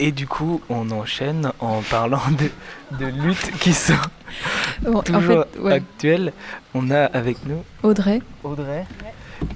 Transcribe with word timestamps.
Et 0.00 0.12
du 0.12 0.26
coup, 0.26 0.60
on 0.68 0.90
enchaîne 0.90 1.50
en 1.58 1.82
parlant 1.82 2.20
de, 2.38 2.50
de 2.98 3.06
luttes 3.10 3.50
qui 3.58 3.72
sont 3.72 3.94
toujours 5.04 5.44
actuelles. 5.66 6.32
On 6.74 6.90
a 6.90 7.04
avec 7.06 7.44
nous 7.46 7.62
Audrey. 7.82 8.22
Audrey. 8.44 8.86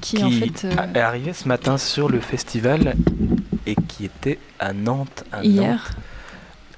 Qui, 0.00 0.22
en 0.22 0.30
fait, 0.30 0.64
euh, 0.64 0.94
est 0.94 0.98
arrivée 1.00 1.32
ce 1.32 1.48
matin 1.48 1.76
sur 1.78 2.08
le 2.08 2.20
festival 2.20 2.94
et 3.66 3.74
qui 3.74 4.04
était 4.04 4.38
à 4.58 4.72
Nantes. 4.72 5.24
hier. 5.42 5.90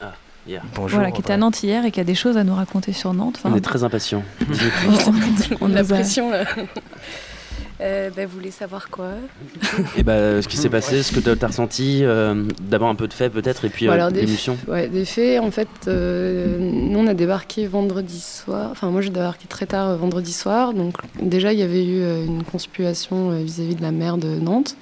Ah, 0.01 0.13
hier. 0.47 0.63
Bonjour. 0.75 0.99
Voilà, 0.99 1.11
qui 1.13 1.21
était 1.21 1.33
à 1.33 1.37
Nantes 1.37 1.63
hier 1.63 1.85
et 1.85 1.91
qui 1.91 2.01
a 2.01 2.05
des 2.05 2.15
choses 2.15 2.37
à 2.37 2.45
nous 2.45 2.55
raconter 2.55 2.93
sur 2.93 3.13
Nantes. 3.13 3.41
on 3.45 3.55
est 3.55 3.61
très 3.61 3.85
impatients. 3.85 4.23
on 5.61 5.71
a 5.71 5.75
la 5.75 5.85
pression 5.85 6.31
là. 6.31 6.45
Euh, 7.81 8.11
bah, 8.15 8.27
vous 8.27 8.37
voulez 8.37 8.51
savoir 8.51 8.89
quoi 8.89 9.11
Et 9.97 10.03
bah, 10.03 10.41
ce 10.41 10.49
qui 10.49 10.57
s'est 10.57 10.69
passé, 10.69 11.03
ce 11.03 11.13
que 11.13 11.21
tu 11.21 11.45
as 11.45 11.47
ressenti, 11.47 12.01
euh, 12.03 12.45
d'abord 12.63 12.89
un 12.89 12.95
peu 12.95 13.09
de 13.09 13.13
fait 13.13 13.31
peut-être, 13.31 13.65
et 13.65 13.69
puis 13.69 13.89
euh, 13.89 14.11
l'émission. 14.11 14.57
Ouais, 14.69 14.89
des 14.89 15.05
faits, 15.05 15.41
en 15.41 15.51
fait, 15.51 15.69
nous 15.87 16.99
on 16.99 17.07
a 17.07 17.15
débarqué 17.15 17.67
vendredi 17.67 18.21
soir, 18.21 18.69
enfin 18.71 18.91
moi 18.91 19.01
j'ai 19.01 19.11
débarqué 19.11 19.47
très 19.49 19.67
tard 19.67 19.97
vendredi 19.97 20.33
soir, 20.33 20.73
donc 20.73 20.95
déjà 21.21 21.53
il 21.53 21.59
y 21.59 21.63
avait 21.63 21.85
eu 21.85 22.03
une 22.25 22.45
conspiration 22.45 23.31
vis-à-vis 23.43 23.75
de 23.75 23.83
la 23.83 23.91
maire 23.91 24.19
de 24.19 24.29
Nantes, 24.29 24.77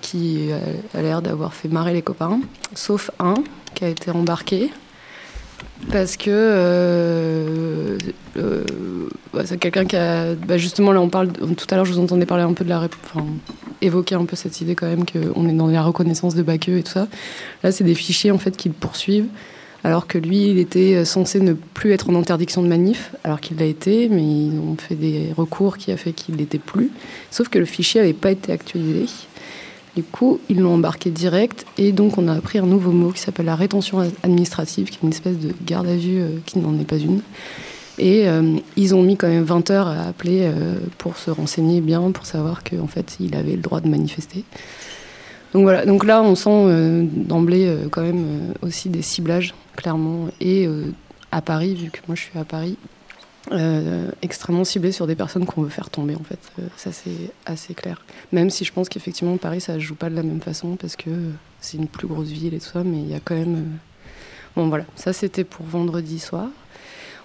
qui 0.00 0.48
a 0.94 1.02
l'air 1.02 1.20
d'avoir 1.20 1.52
fait 1.52 1.68
marrer 1.68 1.92
les 1.92 2.02
copains, 2.02 2.40
sauf 2.74 3.10
un 3.18 3.34
qui 3.74 3.84
a 3.84 3.88
été 3.88 4.10
embarqué, 4.10 4.70
parce 5.90 6.16
que 6.16 6.30
euh, 6.30 7.98
euh, 8.36 8.64
c'est 9.44 9.58
quelqu'un 9.58 9.84
qui 9.84 9.96
a. 9.96 10.34
Bah, 10.34 10.56
justement, 10.56 10.92
là, 10.92 11.00
on 11.00 11.08
parle. 11.08 11.32
Tout 11.32 11.66
à 11.70 11.76
l'heure, 11.76 11.84
je 11.84 11.92
vous 11.92 12.00
entendais 12.00 12.26
parler 12.26 12.42
un 12.42 12.52
peu 12.52 12.64
de 12.64 12.70
la. 12.70 12.88
Enfin, 13.04 13.26
évoquer 13.82 14.14
un 14.14 14.24
peu 14.24 14.36
cette 14.36 14.60
idée 14.60 14.74
quand 14.74 14.86
même 14.86 15.04
qu'on 15.04 15.48
est 15.48 15.52
dans 15.52 15.68
la 15.68 15.82
reconnaissance 15.82 16.34
de 16.34 16.42
Baqueux 16.42 16.78
et 16.78 16.82
tout 16.82 16.92
ça. 16.92 17.08
Là, 17.62 17.72
c'est 17.72 17.84
des 17.84 17.94
fichiers 17.94 18.30
en 18.30 18.38
fait 18.38 18.56
qui 18.56 18.68
le 18.68 18.74
poursuivent. 18.74 19.28
Alors 19.84 20.08
que 20.08 20.18
lui, 20.18 20.48
il 20.48 20.58
était 20.58 21.04
censé 21.04 21.38
ne 21.38 21.52
plus 21.52 21.92
être 21.92 22.10
en 22.10 22.16
interdiction 22.16 22.60
de 22.60 22.66
manif, 22.66 23.12
alors 23.22 23.40
qu'il 23.40 23.58
l'a 23.58 23.66
été, 23.66 24.08
mais 24.08 24.22
ils 24.22 24.58
ont 24.58 24.76
fait 24.76 24.96
des 24.96 25.32
recours 25.36 25.76
qui 25.76 25.92
a 25.92 25.96
fait 25.96 26.12
qu'il 26.12 26.36
n'était 26.36 26.58
plus. 26.58 26.90
Sauf 27.30 27.48
que 27.48 27.58
le 27.58 27.66
fichier 27.66 28.00
n'avait 28.00 28.12
pas 28.12 28.32
été 28.32 28.50
actualisé. 28.50 29.06
Du 29.96 30.02
coup, 30.02 30.40
ils 30.50 30.60
l'ont 30.60 30.74
embarqué 30.74 31.10
direct 31.10 31.64
et 31.78 31.90
donc 31.90 32.18
on 32.18 32.28
a 32.28 32.34
appris 32.34 32.58
un 32.58 32.66
nouveau 32.66 32.92
mot 32.92 33.12
qui 33.12 33.20
s'appelle 33.20 33.46
la 33.46 33.56
rétention 33.56 34.00
administrative, 34.22 34.90
qui 34.90 34.98
est 34.98 35.02
une 35.02 35.08
espèce 35.08 35.38
de 35.38 35.54
garde 35.64 35.86
à 35.86 35.96
vue 35.96 36.20
euh, 36.20 36.28
qui 36.44 36.58
n'en 36.58 36.78
est 36.78 36.84
pas 36.84 36.98
une. 36.98 37.22
Et 37.98 38.28
euh, 38.28 38.58
ils 38.76 38.94
ont 38.94 39.02
mis 39.02 39.16
quand 39.16 39.26
même 39.26 39.44
20 39.44 39.70
heures 39.70 39.88
à 39.88 40.02
appeler 40.02 40.42
euh, 40.42 40.74
pour 40.98 41.16
se 41.16 41.30
renseigner 41.30 41.80
bien, 41.80 42.10
pour 42.10 42.26
savoir 42.26 42.62
qu'en 42.62 42.86
fait, 42.86 43.16
il 43.20 43.34
avait 43.34 43.56
le 43.56 43.62
droit 43.62 43.80
de 43.80 43.88
manifester. 43.88 44.44
Donc 45.54 45.62
voilà, 45.62 45.86
donc 45.86 46.04
là, 46.04 46.22
on 46.22 46.34
sent 46.34 47.08
d'emblée 47.14 47.74
quand 47.90 48.02
même 48.02 48.52
aussi 48.60 48.90
des 48.90 49.00
ciblages, 49.00 49.54
clairement. 49.76 50.26
Et 50.42 50.68
à 51.32 51.40
Paris, 51.40 51.74
vu 51.74 51.90
que 51.90 52.00
moi 52.06 52.16
je 52.16 52.22
suis 52.22 52.38
à 52.38 52.44
Paris, 52.44 52.76
euh, 53.52 54.10
extrêmement 54.22 54.64
ciblé 54.64 54.90
sur 54.90 55.06
des 55.06 55.14
personnes 55.14 55.46
qu'on 55.46 55.62
veut 55.62 55.68
faire 55.68 55.90
tomber 55.90 56.16
en 56.16 56.22
fait. 56.24 56.38
Euh, 56.58 56.66
ça 56.76 56.90
c'est 56.92 57.30
assez 57.44 57.74
clair. 57.74 58.04
Même 58.32 58.50
si 58.50 58.64
je 58.64 58.72
pense 58.72 58.88
qu'effectivement 58.88 59.36
Paris 59.36 59.60
ça 59.60 59.78
joue 59.78 59.94
pas 59.94 60.10
de 60.10 60.16
la 60.16 60.22
même 60.22 60.40
façon 60.40 60.76
parce 60.76 60.96
que 60.96 61.10
c'est 61.60 61.76
une 61.76 61.86
plus 61.86 62.08
grosse 62.08 62.28
ville 62.28 62.54
et 62.54 62.58
tout 62.58 62.66
ça, 62.66 62.82
mais 62.82 62.98
il 62.98 63.08
y 63.08 63.14
a 63.14 63.20
quand 63.20 63.36
même. 63.36 63.54
Euh, 63.54 63.76
bon 64.56 64.68
voilà, 64.68 64.84
ça 64.96 65.12
c'était 65.12 65.44
pour 65.44 65.64
vendredi 65.64 66.18
soir 66.18 66.48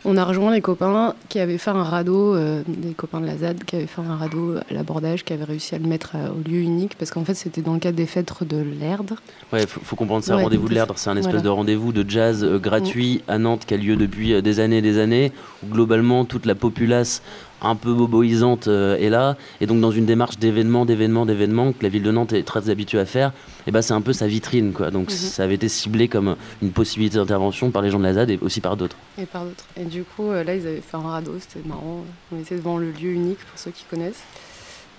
on 0.06 0.18
a 0.18 0.26
rejoint 0.26 0.52
les 0.52 0.62
copains 0.62 1.16
qui 1.30 1.40
avaient 1.40 1.58
fait 1.58 1.72
un 1.72 1.84
radeau, 1.84 2.36
euh, 2.36 2.64
des 2.68 2.94
copains 2.94 3.22
de 3.22 3.28
la 3.28 3.38
ZAD 3.38 3.64
qui 3.64 3.76
avaient 3.76 3.88
fait 3.88 4.02
un 4.02 4.16
radeau 4.16 4.58
à 4.58 4.74
l'abordage, 4.74 5.24
qui 5.24 5.34
avaient 5.34 5.44
réussi 5.44 5.76
à 5.76 5.78
le 5.78 5.88
mettre 5.88 6.16
au 6.16 6.48
lieu 6.48 6.60
unique, 6.60 6.96
parce 6.98 7.12
qu'en 7.12 7.24
fait 7.24 7.36
c'était 7.36 7.62
dans 7.62 7.74
le 7.74 7.80
cadre 7.80 7.98
des 7.98 8.06
fêtes 8.06 8.32
de 8.44 8.58
l'Erdre. 8.58 9.16
Ouais, 9.54 9.68
faut, 9.68 9.82
faut 9.84 9.96
comprendre 9.96 10.24
ça, 10.24 10.36
rendez-vous 10.36 10.70
de 10.70 10.74
l'Erdre, 10.74 10.96
c'est 10.98 11.10
un 11.10 11.18
espèce 11.18 11.44
de 11.44 11.50
rendez-vous 11.50 11.92
de 11.92 12.10
jazz 12.10 12.44
euh, 12.44 12.58
gratuit 12.58 13.22
à 13.28 13.38
Nantes 13.38 13.66
qui 13.66 13.74
a 13.74 13.78
lieu 13.78 13.96
depuis 13.96 14.34
euh, 14.34 14.42
des 14.42 14.60
années 14.60 14.78
et 14.78 14.82
des 14.82 14.98
années, 14.98 15.32
où 15.64 15.68
globalement 15.68 16.26
toute 16.26 16.46
la 16.46 16.56
populace 16.56 17.22
un 17.62 17.76
peu 17.76 17.94
boboisante 17.94 18.68
euh, 18.68 18.98
est 18.98 19.10
là. 19.10 19.38
Et 19.60 19.68
donc, 19.68 19.80
dans 19.80 19.92
une 19.92 20.06
démarche 20.06 20.38
d'événement, 20.38 20.86
d'événement, 20.86 21.26
d'événement 21.26 21.72
que 21.74 21.84
la 21.84 21.90
ville 21.90 22.04
de 22.04 22.12
Nantes 22.12 22.34
est 22.34 22.44
très 22.44 22.70
habituée 22.70 23.00
à 23.00 23.06
faire, 23.06 23.30
et 23.30 23.64
eh 23.68 23.72
ben, 23.72 23.82
c'est 23.82 23.94
un 23.94 24.02
peu 24.02 24.14
sa 24.14 24.28
vitrine. 24.28 24.74
Quoi. 24.74 24.92
Donc, 24.92 25.10
mhm. 25.10 25.16
ça 25.16 25.44
avait 25.44 25.56
été 25.56 25.70
ciblé 25.70 26.08
comme 26.08 26.36
une 26.62 26.72
possibilité 26.72 27.18
d'intervention 27.18 27.72
par 27.72 27.82
les 27.82 27.92
gens 27.92 28.00
de 28.00 28.04
la 28.04 28.14
ZAD 28.14 28.32
et 28.32 28.40
aussi 28.42 28.62
par 28.62 28.76
d'autres. 28.78 28.98
Et 29.18 29.26
par 29.26 29.44
d'autres. 29.46 29.66
Et 29.78 29.86
du 29.86 30.04
coup, 30.04 30.30
euh, 30.30 30.44
là, 30.44 30.56
ils 30.56 30.66
avaient 30.68 30.82
fait 30.82 30.98
un 30.98 31.02
radeau, 31.02 31.34
c'était 31.40 31.68
marrant. 31.68 32.04
On 32.32 32.40
était 32.40 32.56
devant 32.56 32.78
le 32.78 32.92
lieu 32.92 33.12
unique 33.12 33.40
pour 33.40 33.60
ceux 33.60 33.72
qui 33.72 33.86
connaissent. 33.90 34.24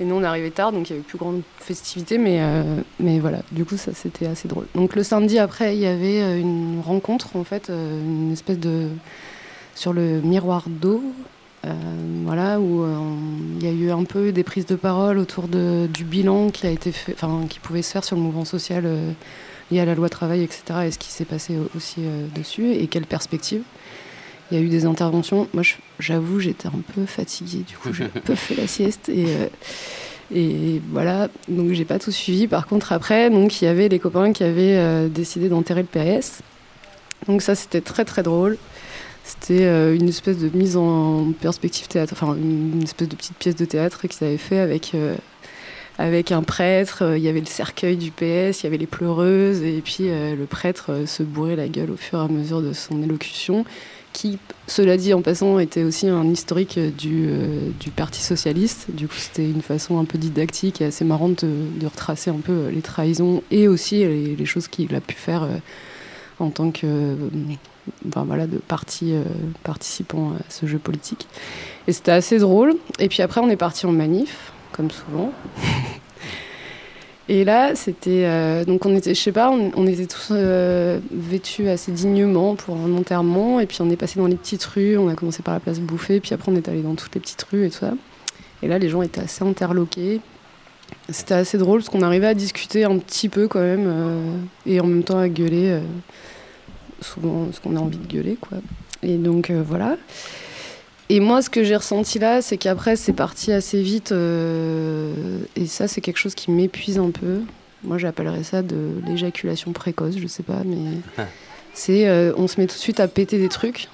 Et 0.01 0.05
nous, 0.05 0.15
on 0.15 0.23
arrivé 0.23 0.51
tard, 0.51 0.73
donc 0.73 0.89
il 0.89 0.95
y 0.95 0.97
avait 0.97 1.05
plus 1.05 1.19
grande 1.19 1.43
festivité, 1.59 2.17
mais, 2.17 2.39
euh, 2.41 2.81
mais 2.99 3.19
voilà, 3.19 3.41
du 3.53 3.65
coup, 3.65 3.77
ça 3.77 3.93
c'était 3.93 4.27
assez 4.27 4.49
drôle. 4.49 4.67
Donc 4.75 4.97
le 4.97 5.03
samedi 5.03 5.39
après, 5.39 5.77
il 5.77 5.83
y 5.83 5.87
avait 5.87 6.41
une 6.41 6.81
rencontre, 6.85 7.37
en 7.37 7.45
fait, 7.45 7.69
une 7.69 8.33
espèce 8.33 8.59
de. 8.59 8.89
sur 9.75 9.93
le 9.93 10.21
miroir 10.23 10.65
d'eau, 10.69 11.03
euh, 11.03 11.42
voilà, 11.65 12.59
où 12.59 12.83
euh, 12.83 12.97
il 13.61 13.65
y 13.65 13.69
a 13.69 13.73
eu 13.73 13.91
un 13.91 14.05
peu 14.05 14.33
des 14.33 14.43
prises 14.43 14.67
de 14.67 14.75
parole 14.75 15.19
autour 15.19 15.49
de, 15.49 15.87
du 15.93 16.05
bilan 16.05 16.51
qui 16.51 16.67
a 16.67 16.71
été 16.71 16.93
fait, 16.93 17.15
enfin, 17.15 17.47
qui 17.49 17.61
pouvait 17.61 17.83
se 17.83 17.93
faire 17.93 18.05
sur 18.05 18.17
le 18.17 18.23
mouvement 18.23 18.45
social 18.45 18.85
euh, 18.85 19.13
lié 19.71 19.81
à 19.81 19.85
la 19.85 19.95
loi 19.95 20.09
travail, 20.09 20.43
etc. 20.43 20.63
Et 20.87 20.91
ce 20.91 20.99
qui 20.99 21.11
s'est 21.11 21.25
passé 21.25 21.57
aussi 21.77 22.01
dessus 22.35 22.73
et 22.73 22.87
quelles 22.89 23.07
perspectives. 23.07 23.63
Il 24.51 24.59
y 24.59 24.61
a 24.61 24.65
eu 24.65 24.69
des 24.69 24.85
interventions. 24.85 25.49
Moi, 25.55 25.63
j'avoue, 25.99 26.41
j'étais 26.41 26.67
un 26.67 26.83
peu 26.95 27.07
fatiguée. 27.07 27.65
Du 27.67 27.77
coup, 27.77 27.93
j'ai 27.93 28.05
un 28.05 28.21
peu 28.25 28.35
fait 28.35 28.55
la 28.55 28.67
sieste 28.67 29.09
et 29.09 29.27
et 30.35 30.81
voilà, 30.91 31.29
donc 31.49 31.73
j'ai 31.73 31.85
pas 31.85 31.99
tout 31.99 32.11
suivi. 32.11 32.47
Par 32.47 32.67
contre, 32.67 32.93
après, 32.93 33.29
donc 33.29 33.61
il 33.61 33.67
y 33.67 33.69
avait 33.69 33.89
les 33.89 33.99
copains 33.99 34.33
qui 34.33 34.45
avaient 34.45 35.09
décidé 35.11 35.51
d'enterrer 35.51 35.83
le 35.83 36.17
PS. 36.17 36.41
Donc 37.29 37.43
ça, 37.43 37.55
c'était 37.55 37.83
très 37.83 38.05
très 38.05 38.23
drôle. 38.23 38.57
C'était 39.25 39.65
euh, 39.65 39.95
une 39.95 40.09
espèce 40.09 40.39
de 40.39 40.57
mise 40.57 40.77
en 40.77 41.33
perspective 41.41 41.87
théâtre, 41.87 42.13
enfin 42.15 42.35
une 42.35 42.83
espèce 42.83 43.09
de 43.09 43.15
petite 43.15 43.37
pièce 43.37 43.55
de 43.55 43.65
théâtre 43.65 44.07
qu'ils 44.09 44.27
avaient 44.27 44.37
fait 44.37 44.59
avec, 44.59 44.95
euh, 44.95 45.15
avec 45.97 46.33
un 46.33 46.43
prêtre. 46.43 47.03
Euh, 47.03 47.19
il 47.19 47.23
y 47.23 47.29
avait 47.29 47.41
le 47.41 47.47
cercueil 47.47 47.97
du 47.97 48.11
PS, 48.11 48.61
il 48.61 48.65
y 48.65 48.67
avait 48.67 48.79
les 48.79 48.87
pleureuses, 48.87 49.63
et 49.63 49.81
puis 49.81 50.09
le 50.09 50.45
prêtre 50.45 51.07
se 51.07 51.23
bourrait 51.23 51.57
la 51.57 51.69
gueule 51.69 51.93
au 51.93 51.97
fur 51.97 52.19
et 52.19 52.23
à 52.23 52.29
mesure 52.29 52.63
de 52.63 52.73
son 52.73 53.01
élocution, 53.01 53.65
qui, 54.13 54.39
cela 54.67 54.97
dit 54.97 55.15
en 55.15 55.23
passant, 55.23 55.59
était 55.61 55.85
aussi 55.85 56.09
un 56.09 56.25
historique 56.25 56.79
du, 56.79 57.29
du 57.81 57.91
Parti 57.91 58.21
socialiste. 58.21 58.89
Du 58.93 59.07
coup, 59.07 59.17
c'était 59.17 59.49
une 59.49 59.63
façon 59.63 59.99
un 59.99 60.05
peu 60.05 60.19
didactique 60.19 60.81
et 60.83 60.87
assez 60.87 61.05
marrante 61.05 61.45
de, 61.45 61.87
retracer 61.87 62.31
un 62.31 62.41
peu 62.45 62.69
les 62.69 62.83
trahisons 62.83 63.43
et 63.51 63.69
aussi 63.69 63.99
les, 63.99 64.37
les 64.37 64.45
choses 64.45 64.69
qu'il 64.69 64.95
a 64.95 65.01
pu 65.01 65.15
faire 65.15 65.49
en 66.41 66.51
tant 66.51 66.73
que 66.73 67.17
enfin, 68.09 68.25
voilà, 68.25 68.47
de 68.47 68.59
partis 68.59 69.13
euh, 69.13 69.23
participants 69.63 70.33
à 70.33 70.51
ce 70.51 70.67
jeu 70.67 70.79
politique. 70.79 71.27
Et 71.87 71.93
c'était 71.93 72.13
assez 72.13 72.39
drôle. 72.39 72.75
Et 72.99 73.09
puis 73.09 73.23
après, 73.23 73.41
on 73.41 73.49
est 73.49 73.57
parti 73.57 73.87
en 73.87 73.93
manif, 73.93 74.53
comme 74.73 74.91
souvent. 74.91 75.33
Et 77.29 77.45
là, 77.45 77.75
c'était. 77.75 78.25
Euh, 78.25 78.65
donc, 78.65 78.85
on 78.85 78.95
était, 78.97 79.15
je 79.15 79.21
sais 79.21 79.33
pas, 79.33 79.51
on, 79.51 79.87
était 79.87 80.07
tous 80.07 80.29
euh, 80.33 80.99
vêtus 81.13 81.69
assez 81.69 81.93
dignement 81.93 82.57
pour 82.57 82.77
un 82.77 82.93
enterrement. 82.95 83.61
Et 83.61 83.67
puis, 83.67 83.79
on 83.81 83.91
est 83.91 83.97
passé 83.97 84.19
dans 84.19 84.27
les 84.27 84.37
petites 84.37 84.65
rues. 84.65 84.99
On 84.99 85.09
a 85.09 85.15
commencé 85.15 85.43
par 85.43 85.55
la 85.55 85.61
place 85.61 85.81
Bouffée. 85.81 86.21
Puis 86.21 86.35
après, 86.35 86.51
on 86.51 86.57
est 86.57 86.69
allé 86.69 86.83
dans 86.83 86.95
toutes 86.95 87.15
les 87.15 87.21
petites 87.21 87.43
rues 87.45 87.67
et 87.67 87.71
tout 87.71 87.79
ça. 87.79 87.93
Et 88.63 88.69
là, 88.69 88.79
les 88.79 88.89
gens 88.89 89.03
étaient 89.03 89.21
assez 89.21 89.45
interloqués. 89.45 90.21
C'était 91.09 91.35
assez 91.35 91.59
drôle 91.59 91.81
parce 91.81 91.89
qu'on 91.89 92.03
arrivait 92.03 92.27
à 92.27 92.35
discuter 92.35 92.85
un 92.85 92.99
petit 92.99 93.29
peu 93.29 93.49
quand 93.49 93.61
même. 93.61 94.45
et 94.67 94.79
en 94.79 94.87
même 94.87 95.03
temps 95.03 95.19
à 95.19 95.29
gueuler 95.29 95.81
souvent 97.03 97.49
ce 97.53 97.61
qu'on 97.61 97.77
a 97.77 97.81
envie 97.81 97.99
de 97.99 98.07
gueuler, 98.07 98.37
quoi. 98.41 98.59
Et 99.03 99.17
donc 99.17 99.51
euh, 99.51 99.63
voilà. 99.67 99.97
Et 101.09 101.21
moi, 101.21 101.43
ce 101.43 101.51
que 101.51 101.63
j'ai 101.65 101.77
ressenti 101.77 102.19
là, 102.19 102.41
c'est 102.41 102.57
qu'après, 102.57 102.97
c'est 102.97 103.13
parti 103.13 103.53
assez 103.53 103.83
vite. 103.83 104.13
Euh, 104.13 105.13
et 105.57 105.67
ça, 105.67 105.89
c'est 105.89 106.01
quelque 106.01 106.19
chose 106.19 106.35
qui 106.35 106.51
m'épuise 106.51 106.99
un 106.99 107.11
peu. 107.11 107.41
Moi, 107.85 107.99
j'appellerais 107.99 108.45
ça 108.45 108.63
de 108.63 108.93
l'éjaculation 109.07 109.73
précoce, 109.73 110.17
je 110.17 110.27
sais 110.27 110.45
pas, 110.45 110.63
mais 110.65 111.25
c'est 111.75 112.09
euh, 112.09 112.33
on 112.37 112.47
se 112.49 112.61
met 112.61 112.67
tout 112.67 112.77
de 112.77 112.81
suite 112.81 113.01
à 113.01 113.09
péter 113.09 113.39
des 113.39 113.49
trucs. 113.49 113.89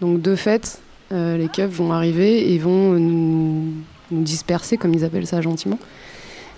Donc, 0.00 0.22
de 0.22 0.36
fait, 0.36 0.80
les 1.10 1.48
keufs 1.52 1.70
vont 1.70 1.92
arriver 1.92 2.52
et 2.52 2.58
vont 2.58 2.92
nous 2.92 3.72
disperser, 4.10 4.76
comme 4.76 4.94
ils 4.94 5.04
appellent 5.04 5.26
ça 5.26 5.40
gentiment. 5.40 5.78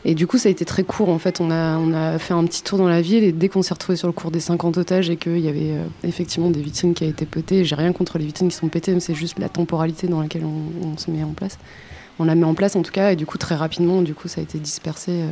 Et 0.09 0.15
du 0.15 0.27
coup, 0.27 0.39
ça 0.39 0.49
a 0.49 0.51
été 0.51 0.65
très 0.65 0.85
court. 0.85 1.11
En 1.11 1.19
fait, 1.19 1.39
on 1.39 1.51
a, 1.51 1.77
on 1.77 1.93
a 1.93 2.19
fait 2.19 2.33
un 2.33 2.43
petit 2.47 2.63
tour 2.63 2.79
dans 2.79 2.89
la 2.89 3.03
ville 3.03 3.25
et 3.25 3.31
dès 3.31 3.51
qu'on 3.51 3.61
s'est 3.61 3.75
retrouvé 3.75 3.95
sur 3.95 4.07
le 4.07 4.15
cours 4.15 4.31
des 4.31 4.41
50 4.41 4.79
otages 4.79 5.11
et 5.11 5.19
qu'il 5.19 5.41
y 5.41 5.49
avait 5.49 5.73
euh, 5.73 5.85
effectivement 6.03 6.49
des 6.49 6.63
vitrines 6.63 6.95
qui 6.95 7.05
a 7.05 7.09
été 7.09 7.27
pétées, 7.27 7.67
j'ai 7.67 7.75
rien 7.75 7.93
contre 7.93 8.17
les 8.17 8.25
vitrines 8.25 8.49
qui 8.49 8.57
sont 8.57 8.69
pétées, 8.69 8.95
mais 8.95 9.01
c'est 9.01 9.15
juste 9.15 9.39
la 9.39 9.51
temporalité 9.51 10.07
dans 10.07 10.23
laquelle 10.23 10.47
on, 10.47 10.97
se 10.97 11.11
met 11.11 11.23
en 11.23 11.35
place. 11.35 11.59
On 12.19 12.25
la 12.25 12.35
met 12.35 12.47
en 12.47 12.55
place 12.55 12.75
en 12.75 12.81
tout 12.81 12.91
cas, 12.91 13.13
et 13.13 13.17
du 13.17 13.27
coup, 13.27 13.37
très 13.37 13.55
rapidement, 13.55 14.01
du 14.01 14.15
coup, 14.15 14.29
ça 14.29 14.41
a 14.41 14.45
été 14.45 14.59
dispersé. 14.59 15.13
Euh. 15.13 15.31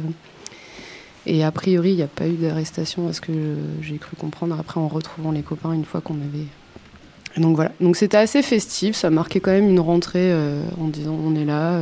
et 1.25 1.43
a 1.43 1.51
priori, 1.51 1.93
il 1.93 1.97
n'y 1.97 2.03
a 2.03 2.07
pas 2.07 2.29
eu 2.29 2.35
d'arrestation, 2.35 3.09
à 3.09 3.15
ce 3.15 3.23
que 3.23 3.33
j'ai 3.81 3.97
cru 3.97 4.15
comprendre 4.19 4.61
après 4.61 4.79
en 4.79 4.89
retrouvant 4.89 5.33
les 5.33 5.43
copains 5.43 5.73
une 5.73 5.87
fois 5.87 6.03
qu'on 6.03 6.17
avait. 6.17 7.41
donc 7.41 7.57
voilà. 7.57 7.73
Donc 7.81 7.97
c'était 7.97 8.19
assez 8.19 8.43
festif, 8.43 8.95
ça 8.95 9.09
marquait 9.09 9.41
quand 9.41 9.53
même 9.53 9.71
une 9.71 9.81
rentrée 9.81 10.31
euh, 10.33 10.61
en 10.79 10.89
disant 10.89 11.19
on 11.19 11.35
est 11.35 11.47
là. 11.47 11.81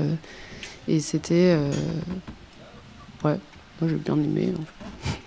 et 0.87 1.00
c'était 1.00 1.56
Ouais, 3.25 3.38
moi 3.81 3.91
j'ai 3.91 3.97
bien 3.97 4.15
aimé. 4.17 4.53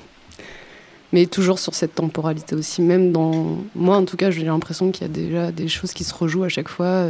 mais 1.14 1.26
toujours 1.26 1.60
sur 1.60 1.74
cette 1.74 1.96
temporalité 1.96 2.56
aussi. 2.56 2.82
Même 2.82 3.12
dans 3.12 3.58
moi, 3.76 3.98
en 3.98 4.06
tout 4.06 4.18
cas, 4.18 4.30
j'ai 4.30 4.44
l'impression 4.44 4.92
qu'il 4.92 5.04
y 5.04 5.10
a 5.10 5.14
déjà 5.14 5.52
des 5.52 5.68
choses 5.68 5.94
qui 5.94 6.04
se 6.04 6.14
rejouent 6.14 6.44
à 6.44 6.50
chaque 6.50 6.70
fois, 6.70 7.08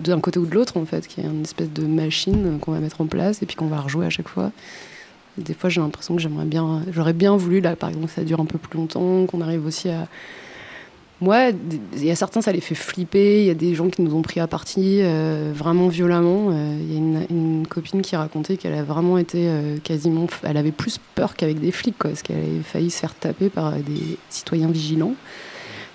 d'un 0.00 0.20
côté 0.20 0.38
ou 0.38 0.46
de 0.46 0.54
l'autre, 0.54 0.76
en 0.76 0.84
fait, 0.84 1.06
qu'il 1.06 1.24
y 1.24 1.26
a 1.26 1.30
une 1.30 1.42
espèce 1.42 1.70
de 1.70 1.86
machine 1.86 2.58
qu'on 2.60 2.72
va 2.72 2.80
mettre 2.80 3.00
en 3.00 3.06
place 3.06 3.42
et 3.42 3.46
puis 3.46 3.56
qu'on 3.56 3.68
va 3.68 3.80
rejouer 3.80 4.06
à 4.06 4.10
chaque 4.10 4.28
fois. 4.28 4.50
des 5.38 5.54
fois, 5.54 5.70
j'ai 5.70 5.80
l'impression 5.80 6.16
que 6.16 6.22
j'aimerais 6.22 6.46
bien, 6.46 6.82
j'aurais 6.90 7.12
bien 7.12 7.36
voulu, 7.36 7.60
là, 7.60 7.76
par 7.76 7.90
exemple, 7.90 8.06
que 8.06 8.12
ça 8.12 8.24
dure 8.24 8.40
un 8.40 8.46
peu 8.46 8.58
plus 8.58 8.76
longtemps, 8.76 9.26
qu'on 9.26 9.40
arrive 9.40 9.66
aussi 9.66 9.88
à 9.88 10.08
moi, 11.22 11.48
il 11.94 12.04
y 12.04 12.10
a 12.10 12.14
certains, 12.14 12.42
ça 12.42 12.52
les 12.52 12.60
fait 12.60 12.74
flipper. 12.74 13.40
Il 13.40 13.46
y 13.46 13.50
a 13.50 13.54
des 13.54 13.74
gens 13.74 13.88
qui 13.88 14.02
nous 14.02 14.14
ont 14.14 14.20
pris 14.20 14.38
à 14.38 14.46
partie 14.46 15.00
euh, 15.00 15.50
vraiment 15.54 15.88
violemment. 15.88 16.48
Euh, 16.50 16.78
il 16.78 16.92
y 16.92 16.96
a 16.96 17.26
une, 17.30 17.66
copine 17.66 18.02
qui 18.02 18.16
racontait 18.16 18.58
qu'elle 18.58 18.74
a 18.74 18.82
vraiment 18.82 19.16
été 19.16 19.48
euh, 19.48 19.78
quasiment. 19.82 20.26
Elle 20.42 20.58
avait 20.58 20.72
plus 20.72 21.00
peur 21.14 21.34
qu'avec 21.34 21.58
des 21.58 21.72
flics, 21.72 21.96
quoi, 21.98 22.10
parce 22.10 22.22
qu'elle 22.22 22.36
avait 22.36 22.62
failli 22.62 22.90
se 22.90 22.98
faire 22.98 23.14
taper 23.14 23.48
par 23.48 23.72
des 23.72 24.18
citoyens 24.28 24.70
vigilants. 24.70 25.14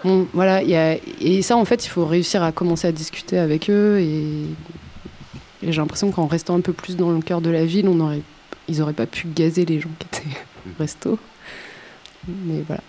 Bon, 0.03 0.25
voilà, 0.33 0.63
et 0.63 1.43
ça, 1.43 1.55
en 1.55 1.65
fait, 1.65 1.85
il 1.85 1.89
faut 1.89 2.05
réussir 2.05 2.41
à 2.41 2.51
commencer 2.51 2.87
à 2.87 2.91
discuter 2.91 3.37
avec 3.37 3.69
eux. 3.69 3.99
Et, 3.99 4.25
j'ai 5.61 5.79
l'impression 5.79 6.09
qu'en 6.09 6.25
restant 6.25 6.55
un 6.55 6.61
peu 6.61 6.73
plus 6.73 6.97
dans 6.97 7.11
le 7.11 7.21
cœur 7.21 7.39
de 7.39 7.51
la 7.51 7.65
ville, 7.65 7.87
on 7.87 7.99
aurait, 7.99 8.21
ils 8.67 8.79
n'auraient 8.79 8.93
pas 8.93 9.05
pu 9.05 9.27
gazer 9.27 9.63
les 9.65 9.79
gens 9.79 9.91
qui 9.99 10.07
étaient 10.07 10.37
au 10.65 10.79
resto. 10.79 11.19
Mais 12.27 12.63
voilà. 12.65 12.81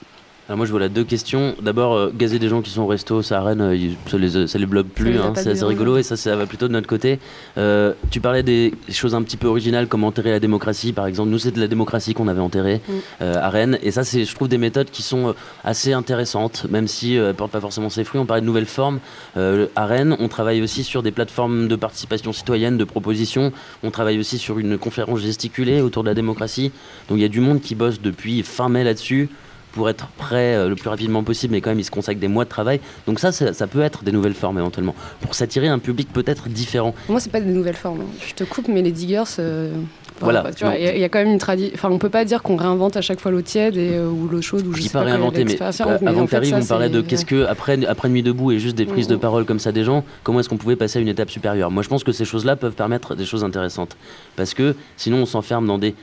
Alors 0.49 0.57
moi 0.57 0.67
je 0.67 0.73
vois 0.73 0.89
deux 0.89 1.05
questions. 1.05 1.55
D'abord, 1.63 1.95
euh, 1.95 2.13
gazer 2.13 2.41
des 2.41 2.49
gens 2.49 2.63
qui 2.63 2.71
sont 2.71 2.83
au 2.83 2.87
resto, 2.89 3.23
ça 3.23 3.39
à 3.39 3.43
Rennes, 3.43 3.61
euh, 3.61 3.91
ça, 4.09 4.19
les, 4.19 4.49
ça 4.49 4.59
les 4.59 4.67
bloque 4.67 4.89
plus, 4.89 5.17
hein, 5.17 5.33
c'est 5.37 5.51
assez 5.51 5.65
rigolo 5.65 5.99
et 5.99 6.03
ça, 6.03 6.17
ça 6.17 6.35
va 6.35 6.47
plutôt 6.47 6.67
de 6.67 6.73
notre 6.73 6.89
côté. 6.89 7.21
Euh, 7.59 7.93
tu 8.11 8.21
parlais 8.21 8.43
des 8.43 8.75
choses 8.91 9.15
un 9.15 9.23
petit 9.23 9.37
peu 9.37 9.47
originales 9.47 9.87
comme 9.87 10.03
enterrer 10.03 10.33
la 10.33 10.41
démocratie 10.41 10.93
par 10.93 11.07
exemple. 11.07 11.31
Nous 11.31 11.39
c'est 11.39 11.53
de 11.53 11.61
la 11.61 11.69
démocratie 11.69 12.13
qu'on 12.13 12.27
avait 12.27 12.41
enterrée 12.41 12.81
mm. 12.89 13.25
à 13.25 13.51
Rennes 13.51 13.79
et 13.83 13.93
ça 13.93 14.03
c'est 14.03 14.25
je 14.25 14.35
trouve 14.35 14.49
des 14.49 14.59
méthodes 14.59 14.91
qui 14.91 15.03
sont 15.03 15.35
assez 15.63 15.93
intéressantes 15.93 16.67
même 16.69 16.89
si 16.89 17.15
elles 17.15 17.35
portent 17.35 17.53
pas 17.53 17.61
forcément 17.61 17.89
ses 17.89 18.03
fruits. 18.03 18.21
On 18.21 18.27
parlait 18.27 18.41
de 18.41 18.47
nouvelles 18.47 18.67
formes. 18.67 18.99
à 19.37 19.87
Rennes 19.87 20.17
on 20.19 20.29
travaille 20.29 20.61
aussi 20.61 20.83
sur 20.83 21.05
des 21.05 21.13
plateformes 21.13 21.69
de 21.69 21.77
participation 21.77 22.33
citoyenne, 22.33 22.77
de 22.77 22.85
propositions. 22.85 23.53
On 23.85 23.93
travaille 23.93 24.19
aussi 24.19 24.39
sur 24.39 24.59
une 24.59 24.77
conférence 24.77 25.21
gesticulée 25.21 25.81
autour 25.81 26.03
de 26.03 26.09
la 26.09 26.15
démocratie. 26.15 26.73
Donc 27.09 27.19
il 27.19 27.23
y 27.23 27.27
a 27.27 27.29
du 27.29 27.41
monde 27.41 27.61
qui 27.61 27.77
bosse 27.77 28.01
depuis 28.01 28.43
fin 28.43 28.69
mai 28.69 28.83
là-dessus 28.83 29.29
pour 29.73 29.89
être 29.89 30.07
prêt 30.19 30.55
euh, 30.55 30.69
le 30.69 30.77
plus 30.77 30.89
rapidement 30.89 31.23
possible, 31.23 31.53
mais 31.53 31.61
quand 31.61 31.71
même 31.71 31.81
il 31.81 31.85
se 31.85 31.91
consacre 31.91 32.21
des 32.21 32.29
mois 32.29 32.45
de 32.45 32.49
travail. 32.49 32.81
Donc 33.07 33.19
ça, 33.19 33.33
ça, 33.33 33.67
peut 33.67 33.83
être 33.83 34.05
des 34.05 34.13
nouvelles 34.13 34.35
formes 34.35 34.59
éventuellement, 34.59 34.95
pour 35.21 35.35
s'attirer 35.35 35.69
un 35.69 35.79
public 35.79 36.13
peut-être 36.13 36.49
différent. 36.49 36.95
Moi, 37.09 37.21
c'est 37.21 37.33
pas 37.33 37.41
des 37.41 37.51
nouvelles 37.51 37.77
formes. 37.77 38.03
Hein. 38.03 38.25
Je 38.27 38.35
te 38.35 38.45
coupe, 38.45 38.69
mais 38.69 38.83
les 38.83 38.93
diggers. 38.93 39.23
Euh, 39.39 39.73
voilà. 40.21 40.45
Il 40.79 40.99
y, 40.99 41.05
a 41.05 41.09
quand 41.09 41.19
même 41.19 41.33
une 41.33 41.39
tradition. 41.39 41.73
Enfin, 41.75 41.91
on 41.91 41.99
peut 41.99 42.09
pas 42.09 42.25
dire 42.25 42.43
qu'on 42.43 42.57
réinvente 42.57 42.97
à 42.97 43.01
chaque 43.01 43.21
fois 43.21 43.31
l'eau 43.31 43.43
tiède 43.43 43.77
et, 43.77 43.95
euh, 43.95 44.09
ou 44.09 44.29
l'eau 44.29 44.41
chaude 44.41 44.67
ou 44.67 44.73
je, 44.73 44.83
sais 44.83 44.89
pas. 44.91 45.03
réinventer, 45.03 45.45
mais, 45.45 45.61
avant 45.61 46.25
que 46.25 46.31
tu 46.31 46.37
arrives, 46.37 46.55
on 46.55 46.65
parlait 46.65 46.89
de 46.89 47.01
qu'est-ce 47.01 47.25
que 47.25 47.45
après 47.47 47.85
après 47.87 48.09
nuit 48.09 48.23
debout 48.23 48.53
et 48.53 48.59
juste 48.59 48.77
des 48.77 48.87
prises 48.87 49.09
de 49.09 49.17
mm. 49.17 49.21
parole 49.21 49.45
comme 49.45 49.59
ça 49.59 49.73
des 49.73 49.85
gens, 49.85 50.05
comment 50.23 50.41
est-ce 50.41 50.49
qu'on 50.49 50.59
pouvait 50.59 50.77
passer 50.77 50.99
à 50.99 51.03
une 51.03 51.09
étape 51.09 51.31
supérieure? 51.31 51.71
Moi, 51.71 51.83
je 51.83 51.89
pense 51.89 52.05
que 52.05 52.13
ces 52.13 52.25
choses-là 52.25 52.57
peuvent 52.57 52.75
permettre 52.75 53.15
des 53.15 53.25
choses 53.25 53.45
intéressantes, 53.45 53.97
parce 54.37 54.55
que 54.55 54.77
sinon 54.97 55.19
on 55.19 55.27
s'enferme 55.27 55.67
dans 55.67 55.79
des 55.79 55.95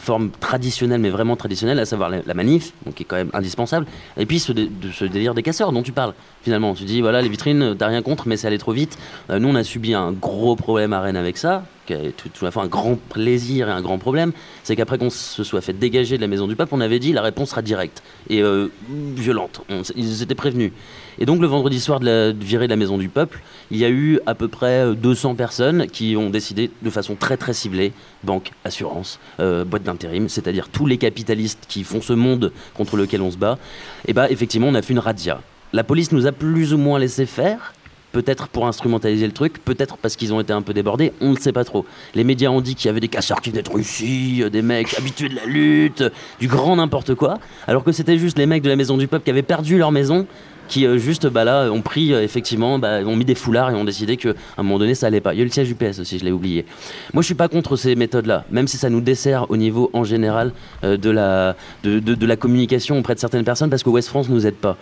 forme 0.00 0.30
traditionnelle, 0.30 1.00
mais 1.00 1.10
vraiment 1.10 1.36
traditionnelle, 1.36 1.78
à 1.78 1.86
savoir 1.86 2.10
la, 2.10 2.34
manif, 2.34 2.72
donc 2.84 2.94
qui 2.94 3.02
est 3.02 3.06
quand 3.06 3.16
même 3.16 3.30
indispensable, 3.32 3.86
et 4.16 4.26
puis 4.26 4.40
ce, 4.40 4.52
de, 4.52 4.68
ce 4.92 5.04
délire 5.04 5.34
des 5.34 5.42
casseurs 5.42 5.72
dont 5.72 5.82
tu 5.82 5.92
parles, 5.92 6.14
finalement. 6.42 6.74
Tu 6.74 6.84
dis, 6.84 7.00
voilà, 7.00 7.22
les 7.22 7.28
vitrines, 7.28 7.76
t'as 7.78 7.88
rien 7.88 8.02
contre, 8.02 8.26
mais 8.26 8.36
c'est 8.36 8.46
allé 8.46 8.58
trop 8.58 8.72
vite. 8.72 8.98
Euh, 9.28 9.38
nous, 9.38 9.48
on 9.48 9.54
a 9.54 9.64
subi 9.64 9.94
un 9.94 10.12
gros 10.12 10.56
problème 10.56 10.92
à 10.92 11.00
Rennes 11.00 11.16
avec 11.16 11.36
ça, 11.36 11.64
qui 11.96 12.06
est 12.06 12.12
tout, 12.16 12.28
tout 12.28 12.46
à 12.46 12.50
fait 12.50 12.60
un 12.60 12.66
grand 12.66 12.96
plaisir 12.96 13.68
et 13.68 13.72
un 13.72 13.82
grand 13.82 13.98
problème, 13.98 14.32
c'est 14.62 14.76
qu'après 14.76 14.98
qu'on 14.98 15.10
se 15.10 15.42
soit 15.44 15.60
fait 15.60 15.72
dégager 15.72 16.16
de 16.16 16.22
la 16.22 16.28
Maison 16.28 16.46
du 16.46 16.56
Peuple, 16.56 16.72
on 16.74 16.80
avait 16.80 16.98
dit, 16.98 17.12
la 17.12 17.22
réponse 17.22 17.50
sera 17.50 17.62
directe 17.62 18.02
et 18.28 18.42
euh, 18.42 18.68
violente. 19.16 19.62
ils 19.96 20.22
étaient 20.22 20.34
prévenus. 20.34 20.72
Et 21.18 21.26
donc 21.26 21.40
le 21.40 21.46
vendredi 21.46 21.80
soir 21.80 22.00
de, 22.00 22.06
la, 22.06 22.32
virée 22.32 22.66
de 22.66 22.70
la 22.70 22.76
Maison 22.76 22.96
du 22.96 23.08
Peuple, 23.08 23.40
il 23.70 23.78
y 23.78 23.84
a 23.84 23.90
eu 23.90 24.20
à 24.26 24.34
peu 24.34 24.48
près 24.48 24.94
200 24.94 25.32
euh, 25.32 25.34
personnes 25.34 25.86
qui 25.86 26.16
ont 26.16 26.30
décidé 26.30 26.70
de 26.80 26.90
façon 26.90 27.14
très 27.14 27.36
très 27.36 27.52
ciblée, 27.52 27.92
banque, 28.24 28.52
assurance, 28.64 29.18
euh, 29.40 29.64
boîte 29.64 29.82
d'intérim, 29.82 30.28
c'est-à-dire 30.28 30.68
tous 30.68 30.86
les 30.86 30.98
capitalistes 30.98 31.64
qui 31.68 31.84
font 31.84 32.00
ce 32.00 32.12
monde 32.12 32.52
contre 32.74 32.96
lequel 32.96 33.22
on 33.22 33.30
se 33.30 33.36
bat, 33.36 33.58
et 34.06 34.12
bah 34.12 34.30
effectivement 34.30 34.68
on 34.68 34.74
a 34.74 34.82
fait 34.82 34.92
une 34.92 34.98
razzia. 34.98 35.40
La 35.72 35.84
police 35.84 36.10
nous 36.10 36.26
a 36.26 36.32
plus 36.32 36.72
ou 36.74 36.78
moins 36.78 36.98
laissé 36.98 37.26
faire, 37.26 37.74
peut-être 38.12 38.48
pour 38.48 38.66
instrumentaliser 38.66 39.26
le 39.26 39.32
truc, 39.32 39.64
peut-être 39.64 39.96
parce 39.96 40.16
qu'ils 40.16 40.32
ont 40.32 40.40
été 40.40 40.52
un 40.52 40.62
peu 40.62 40.74
débordés, 40.74 41.12
on 41.20 41.30
ne 41.30 41.36
sait 41.36 41.52
pas 41.52 41.64
trop. 41.64 41.84
Les 42.14 42.24
médias 42.24 42.50
ont 42.50 42.60
dit 42.60 42.74
qu'il 42.74 42.86
y 42.86 42.90
avait 42.90 43.00
des 43.00 43.08
casseurs 43.08 43.40
qui 43.40 43.50
venaient 43.50 43.62
de 43.62 43.70
Russie, 43.70 44.40
euh, 44.42 44.50
des 44.50 44.62
mecs 44.62 44.98
habitués 44.98 45.28
de 45.28 45.36
la 45.36 45.44
lutte, 45.44 46.04
du 46.38 46.48
grand 46.48 46.76
n'importe 46.76 47.14
quoi, 47.14 47.38
alors 47.66 47.84
que 47.84 47.92
c'était 47.92 48.18
juste 48.18 48.38
les 48.38 48.46
mecs 48.46 48.62
de 48.62 48.68
la 48.68 48.76
Maison 48.76 48.96
du 48.96 49.08
Peuple 49.08 49.24
qui 49.24 49.30
avaient 49.30 49.42
perdu 49.42 49.78
leur 49.78 49.92
maison 49.92 50.26
qui 50.68 50.86
euh, 50.86 50.98
juste 50.98 51.26
bah, 51.26 51.42
là 51.42 51.68
ont 51.72 51.82
pris 51.82 52.14
euh, 52.14 52.22
effectivement, 52.22 52.78
bah, 52.78 53.00
ont 53.04 53.16
mis 53.16 53.24
des 53.24 53.34
foulards 53.34 53.70
et 53.70 53.74
ont 53.74 53.84
décidé 53.84 54.16
qu'à 54.16 54.30
un 54.56 54.62
moment 54.62 54.78
donné 54.78 54.94
ça 54.94 55.08
allait 55.08 55.20
pas. 55.20 55.34
Il 55.34 55.38
y 55.38 55.40
a 55.40 55.42
eu 55.42 55.46
le 55.46 55.52
siège 55.52 55.68
UPS 55.68 55.98
aussi, 55.98 56.18
je 56.18 56.24
l'ai 56.24 56.30
oublié. 56.30 56.64
Moi 57.12 57.22
je 57.22 57.26
suis 57.26 57.34
pas 57.34 57.48
contre 57.48 57.74
ces 57.74 57.96
méthodes-là, 57.96 58.44
même 58.50 58.68
si 58.68 58.76
ça 58.76 58.88
nous 58.88 59.00
dessert 59.00 59.50
au 59.50 59.56
niveau 59.56 59.90
en 59.92 60.04
général 60.04 60.52
de, 60.84 61.10
la, 61.10 61.56
de, 61.82 61.98
de, 61.98 62.26
la 62.26 62.36
communication 62.36 62.98
auprès 62.98 63.16
de 63.16 63.20
certaines 63.20 63.44
personnes 63.44 63.68
parce 63.68 63.82
que 63.82 63.90
West 63.90 64.08
France 64.08 64.28
nous 64.28 64.46
aide 64.46 64.54
pas. 64.54 64.76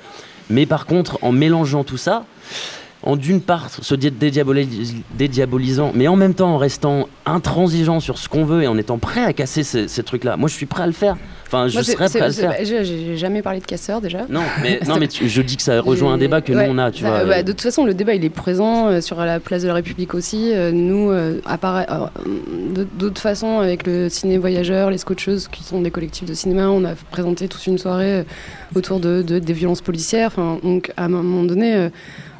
Mais 0.50 0.66
par 0.66 0.86
contre, 0.86 1.18
en 1.22 1.32
mélangeant 1.32 1.84
tout 1.84 1.96
ça, 1.96 2.24
en 3.02 3.16
d'une 3.16 3.40
part 3.40 3.70
se 3.70 3.94
dédiabolisant, 3.94 5.92
mais 5.94 6.08
en 6.08 6.16
même 6.16 6.34
temps 6.34 6.54
en 6.54 6.58
restant 6.58 7.08
intransigeant 7.26 8.00
sur 8.00 8.18
ce 8.18 8.28
qu'on 8.28 8.44
veut 8.44 8.62
et 8.62 8.66
en 8.66 8.76
étant 8.76 8.98
prêt 8.98 9.24
à 9.24 9.32
casser 9.32 9.62
ces, 9.62 9.88
ces 9.88 10.02
trucs-là. 10.02 10.36
Moi, 10.36 10.48
je 10.48 10.54
suis 10.54 10.66
prêt 10.66 10.82
à 10.82 10.86
le 10.86 10.92
faire. 10.92 11.16
Enfin, 11.48 11.66
je 11.68 11.80
serais 11.80 12.08
prêt 12.08 12.20
à 12.20 12.28
le 12.28 12.32
faire. 12.34 12.54
J'ai 12.62 13.16
jamais 13.16 13.40
parlé 13.40 13.60
de 13.60 13.64
casseurs 13.64 14.02
déjà. 14.02 14.26
Non, 14.28 14.42
mais, 14.62 14.80
non, 14.86 14.96
mais 14.98 15.08
je 15.10 15.42
dis 15.42 15.56
que 15.56 15.62
ça 15.62 15.80
rejoint 15.80 16.12
un 16.12 16.18
débat 16.18 16.42
que 16.42 16.52
nous 16.52 16.60
on 16.60 16.76
a. 16.76 16.90
Tu 16.90 17.04
bah, 17.04 17.24
vois, 17.24 17.24
bah, 17.24 17.42
de 17.42 17.52
toute 17.52 17.62
façon, 17.62 17.86
le 17.86 17.94
débat 17.94 18.14
il 18.14 18.24
est 18.24 18.30
présent 18.30 18.88
euh, 18.88 19.00
sur 19.00 19.16
la 19.24 19.40
place 19.40 19.62
de 19.62 19.68
la 19.68 19.74
République 19.74 20.14
aussi. 20.14 20.52
Euh, 20.52 20.72
nous, 20.72 21.10
euh, 21.10 21.40
d'autres 22.98 23.20
façons, 23.20 23.60
avec 23.60 23.86
le 23.86 24.10
ciné 24.10 24.36
voyageur, 24.36 24.90
les 24.90 24.98
scotcheuses 24.98 25.48
qui 25.48 25.64
sont 25.64 25.80
des 25.80 25.90
collectifs 25.90 26.28
de 26.28 26.34
cinéma, 26.34 26.68
on 26.68 26.84
a 26.84 26.94
présenté 27.10 27.48
toute 27.48 27.66
une 27.66 27.78
soirée 27.78 28.24
autour 28.74 29.00
de, 29.00 29.22
des 29.22 29.52
violences 29.54 29.80
policières. 29.80 30.28
Enfin, 30.28 30.58
donc 30.62 30.92
à 30.96 31.04
un 31.04 31.08
moment 31.08 31.44
donné. 31.44 31.88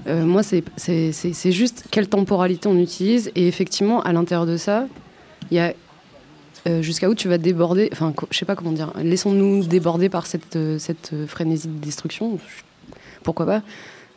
Moi, 0.08 0.42
c'est 0.42 1.52
juste 1.52 1.84
quelle 1.90 2.08
temporalité 2.08 2.68
on 2.68 2.78
utilise. 2.78 3.30
Et 3.34 3.48
effectivement, 3.48 4.02
à 4.02 4.12
l'intérieur 4.12 4.46
de 4.46 4.56
ça, 4.56 4.86
il 5.50 5.56
y 5.56 5.60
a 5.60 5.72
euh, 6.66 6.82
jusqu'à 6.82 7.08
où 7.08 7.14
tu 7.14 7.28
vas 7.28 7.38
déborder, 7.38 7.88
enfin, 7.92 8.12
je 8.30 8.36
sais 8.36 8.44
pas 8.44 8.56
comment 8.56 8.72
dire, 8.72 8.92
laissons-nous 8.96 9.64
déborder 9.64 10.08
par 10.08 10.26
cette, 10.26 10.56
euh, 10.56 10.78
cette 10.78 11.12
frénésie 11.26 11.68
de 11.68 11.78
destruction, 11.78 12.38
pourquoi 13.22 13.46
pas. 13.46 13.62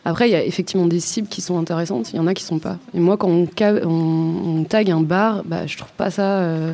Après, 0.05 0.27
il 0.27 0.31
y 0.31 0.36
a 0.36 0.43
effectivement 0.43 0.88
des 0.88 1.00
cibles 1.00 1.27
qui 1.27 1.41
sont 1.41 1.60
intéressantes, 1.60 2.12
il 2.12 2.15
y 2.15 2.19
en 2.19 2.25
a 2.25 2.33
qui 2.33 2.43
sont 2.43 2.57
pas. 2.57 2.77
Et 2.95 3.00
moi, 3.00 3.17
quand 3.17 3.29
on, 3.29 3.48
on, 3.86 4.63
tag 4.63 4.89
un 4.89 5.01
bar, 5.01 5.43
bah, 5.45 5.67
je 5.67 5.77
trouve 5.77 5.91
pas 5.93 6.10
ça. 6.10 6.39
Euh, 6.39 6.74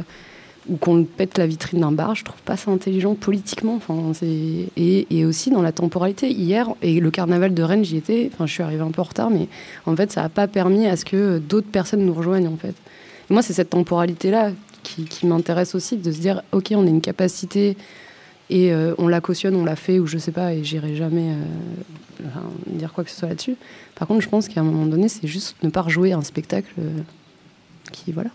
ou 0.70 0.78
qu'on 0.78 1.04
pète 1.04 1.38
la 1.38 1.48
vitrine 1.48 1.82
d'un 1.82 1.92
bar, 1.92 2.16
je 2.16 2.24
trouve 2.24 2.42
pas 2.42 2.58
ça 2.58 2.72
intelligent 2.72 3.16
politiquement. 3.16 3.80
Et, 4.22 5.08
et, 5.10 5.26
aussi 5.26 5.50
dans 5.50 5.62
la 5.62 5.72
temporalité. 5.72 6.30
Hier, 6.30 6.70
et 6.82 7.00
le 7.00 7.12
carnaval 7.12 7.54
de 7.54 7.64
Rennes, 7.64 7.86
j'y 7.86 7.98
étais. 7.98 8.30
Enfin, 8.34 8.46
je 8.46 8.54
suis 8.54 8.64
arrivée 8.64 8.84
un 8.84 8.92
peu 8.92 9.02
en 9.02 9.06
retard, 9.06 9.30
mais 9.30 9.48
en 9.86 9.96
fait, 9.96 10.12
ça 10.12 10.22
n'a 10.22 10.30
pas 10.30 10.48
permis 10.48 10.88
à 10.88 10.96
ce 10.96 11.06
que 11.06 11.40
d'autres 11.40 11.68
personnes 11.68 12.06
nous 12.06 12.14
rejoignent. 12.14 12.48
En 12.48 12.58
fait. 12.58 12.76
moi, 13.30 13.42
c'est 13.42 13.54
cette 13.54 13.70
temporalité-là 13.72 14.52
qui, 14.84 15.26
m'intéresse 15.26 15.76
aussi, 15.76 15.98
de 15.98 16.12
se 16.12 16.20
dire, 16.20 16.42
ok, 16.52 16.74
on 16.76 16.86
a 16.86 16.90
une 16.90 17.02
capacité 17.02 17.76
et 18.50 18.72
euh, 18.72 18.96
on 18.98 19.08
la 19.08 19.20
cautionne, 19.20 19.56
on 19.56 19.66
l'a 19.66 19.76
fait, 19.76 20.00
ou 20.00 20.08
je 20.08 20.18
sais 20.18 20.32
pas, 20.32 20.54
et 20.54 20.64
j'irai 20.64 20.96
jamais 20.96 21.34
euh, 21.34 22.26
dire 22.68 22.94
quoi 22.94 23.04
que 23.04 23.10
ce 23.10 23.18
soit 23.18 23.28
là-dessus. 23.28 23.58
Par 23.96 24.08
contre, 24.08 24.22
je 24.22 24.30
pense 24.30 24.48
qu'à 24.48 24.62
un 24.62 24.64
moment 24.64 24.86
donné, 24.86 25.10
c'est 25.10 25.28
juste 25.28 25.56
ne 25.64 25.70
pas 25.70 25.82
rejouer 25.82 26.14
un 26.14 26.22
spectacle 26.22 26.72
euh, 26.80 27.00
qui, 27.92 28.12
voilà. 28.12 28.30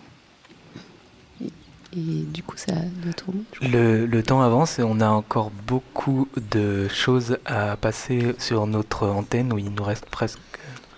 Et, 1.97 2.25
du 2.33 2.43
coup, 2.43 2.57
ça 2.57 2.73
doit 2.73 3.13
tourner. 3.13 3.43
Le, 3.63 4.07
le, 4.07 4.23
temps 4.23 4.43
avance 4.43 4.79
et 4.79 4.83
on 4.83 5.01
a 5.01 5.09
encore 5.09 5.51
beaucoup 5.67 6.29
de 6.51 6.89
choses 6.89 7.39
à 7.45 7.77
passer 7.77 8.35
sur 8.39 8.67
notre 8.67 9.09
antenne 9.09 9.53
où 9.53 9.59
il 9.59 9.71
nous 9.71 9.85
reste 9.85 10.07
presque 10.07 10.39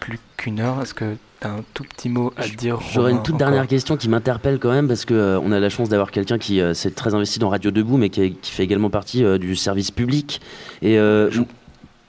plus 0.00 0.18
qu'une 0.36 0.60
heure. 0.60 0.82
Est-ce 0.82 0.94
que 0.94 1.16
un 1.44 1.64
tout 1.74 1.84
petit 1.84 2.08
mot 2.08 2.32
à 2.36 2.46
dire. 2.48 2.78
J'aurais 2.92 3.12
une 3.12 3.22
toute 3.22 3.36
dernière 3.36 3.66
question 3.66 3.96
qui 3.96 4.08
m'interpelle 4.08 4.58
quand 4.58 4.70
même 4.70 4.88
parce 4.88 5.04
que 5.04 5.14
euh, 5.14 5.40
on 5.40 5.52
a 5.52 5.60
la 5.60 5.68
chance 5.68 5.88
d'avoir 5.88 6.10
quelqu'un 6.10 6.38
qui 6.38 6.60
euh, 6.60 6.74
s'est 6.74 6.90
très 6.90 7.14
investi 7.14 7.38
dans 7.38 7.48
Radio 7.48 7.70
Debout, 7.70 7.96
mais 7.96 8.10
qui, 8.10 8.36
fait 8.42 8.64
également 8.64 8.90
partie 8.90 9.24
euh, 9.24 9.38
du 9.38 9.56
service 9.56 9.90
public. 9.90 10.40
Et 10.82 10.98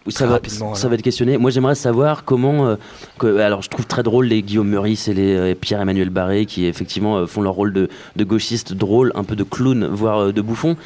ça 0.10 0.28
va, 0.28 0.40
ça 0.76 0.88
va 0.88 0.96
être 0.96 1.02
questionné. 1.02 1.38
Moi, 1.38 1.52
j'aimerais 1.52 1.76
savoir 1.76 2.24
comment. 2.26 2.78
alors, 3.22 3.62
je 3.62 3.70
trouve 3.70 3.86
très 3.86 4.04
drôle 4.04 4.26
les 4.26 4.42
Guillaume 4.42 4.70
Meurice 4.70 5.08
et 5.08 5.14
les 5.14 5.56
Pierre-Emmanuel 5.56 6.10
Barré 6.10 6.46
qui, 6.46 6.66
effectivement, 6.66 7.26
font 7.28 7.42
leur 7.42 7.54
rôle 7.54 7.74
de, 7.74 7.90
de 8.16 8.24
gauchiste 8.24 8.74
drôle, 8.74 9.12
un 9.16 9.24
peu 9.24 9.36
de 9.36 9.44
clown, 9.44 9.86
voire 9.88 10.32
de 10.32 10.42
bouffon 10.42 10.78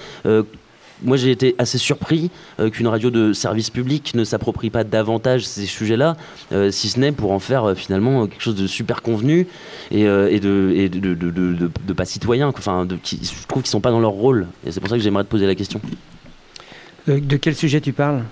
moi 1.03 1.17
j'ai 1.17 1.31
été 1.31 1.55
assez 1.57 1.77
surpris 1.77 2.29
euh, 2.59 2.69
qu'une 2.69 2.87
radio 2.87 3.09
de 3.09 3.33
service 3.33 3.69
public 3.69 4.13
ne 4.15 4.23
s'approprie 4.23 4.69
pas 4.69 4.83
davantage 4.83 5.45
ces 5.45 5.65
sujets-là, 5.65 6.17
euh, 6.51 6.71
si 6.71 6.89
ce 6.89 6.99
n'est 6.99 7.11
pour 7.11 7.31
en 7.31 7.39
faire 7.39 7.65
euh, 7.65 7.75
finalement 7.75 8.27
quelque 8.27 8.41
chose 8.41 8.55
de 8.55 8.67
super 8.67 9.01
convenu 9.01 9.47
et, 9.91 10.03
de, 10.03 10.87
de, 10.87 11.93
pas 11.93 12.05
citoyen. 12.05 12.49
Enfin, 12.49 12.87
je 12.89 13.47
trouve 13.47 13.63
qu'ils 13.63 13.69
sont 13.69 13.81
pas 13.81 13.91
dans 13.91 13.99
leur 13.99 14.11
rôle. 14.11 14.47
Et 14.65 14.71
c'est 14.71 14.79
pour 14.79 14.89
ça 14.89 14.97
que 14.97 15.03
j'aimerais 15.03 15.23
te 15.23 15.29
poser 15.29 15.47
la 15.47 15.55
question. 15.55 15.81
de 17.07 17.37
quel 17.37 17.55
sujet 17.55 17.81
tu 17.81 17.93
parles? 17.93 18.23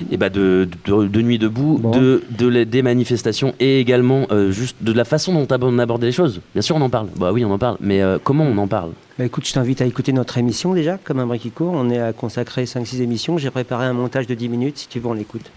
Et 0.00 0.06
eh 0.12 0.16
bah 0.16 0.28
ben, 0.28 0.40
de, 0.40 0.68
de, 0.86 1.22
Nuit 1.22 1.38
debout, 1.38 1.80
de, 1.92 2.22
de, 2.30 2.64
des 2.64 2.82
manifestations 2.82 3.54
et 3.60 3.80
également 3.80 4.26
euh, 4.30 4.50
juste 4.50 4.76
de 4.80 4.92
la 4.92 5.04
façon 5.04 5.32
dont 5.32 5.46
on 5.60 5.78
abordait 5.78 6.06
les 6.06 6.12
choses. 6.12 6.40
Bien 6.54 6.62
sûr, 6.62 6.76
on 6.76 6.80
en 6.80 6.90
parle. 6.90 7.08
Bah 7.16 7.32
oui, 7.32 7.44
on 7.44 7.50
en 7.50 7.58
parle. 7.58 7.76
Mais 7.80 8.02
euh, 8.02 8.18
comment 8.22 8.44
on 8.44 8.56
en 8.58 8.66
parle? 8.66 8.92
Bah 9.18 9.24
écoute, 9.24 9.46
je 9.46 9.52
t'invite 9.52 9.80
à 9.80 9.86
écouter 9.86 10.12
notre 10.12 10.38
émission 10.38 10.74
déjà, 10.74 10.98
comme 11.02 11.20
un 11.20 11.26
brick 11.26 11.54
court. 11.54 11.72
On 11.74 11.90
est 11.90 12.00
à 12.00 12.12
consacrer 12.12 12.64
5-6 12.64 13.02
émissions. 13.02 13.38
J'ai 13.38 13.50
préparé 13.50 13.86
un 13.86 13.92
montage 13.92 14.26
de 14.26 14.34
10 14.34 14.48
minutes. 14.48 14.78
Si 14.78 14.88
tu 14.88 15.00
veux, 15.00 15.06
on 15.06 15.14
l'écoute. 15.14 15.50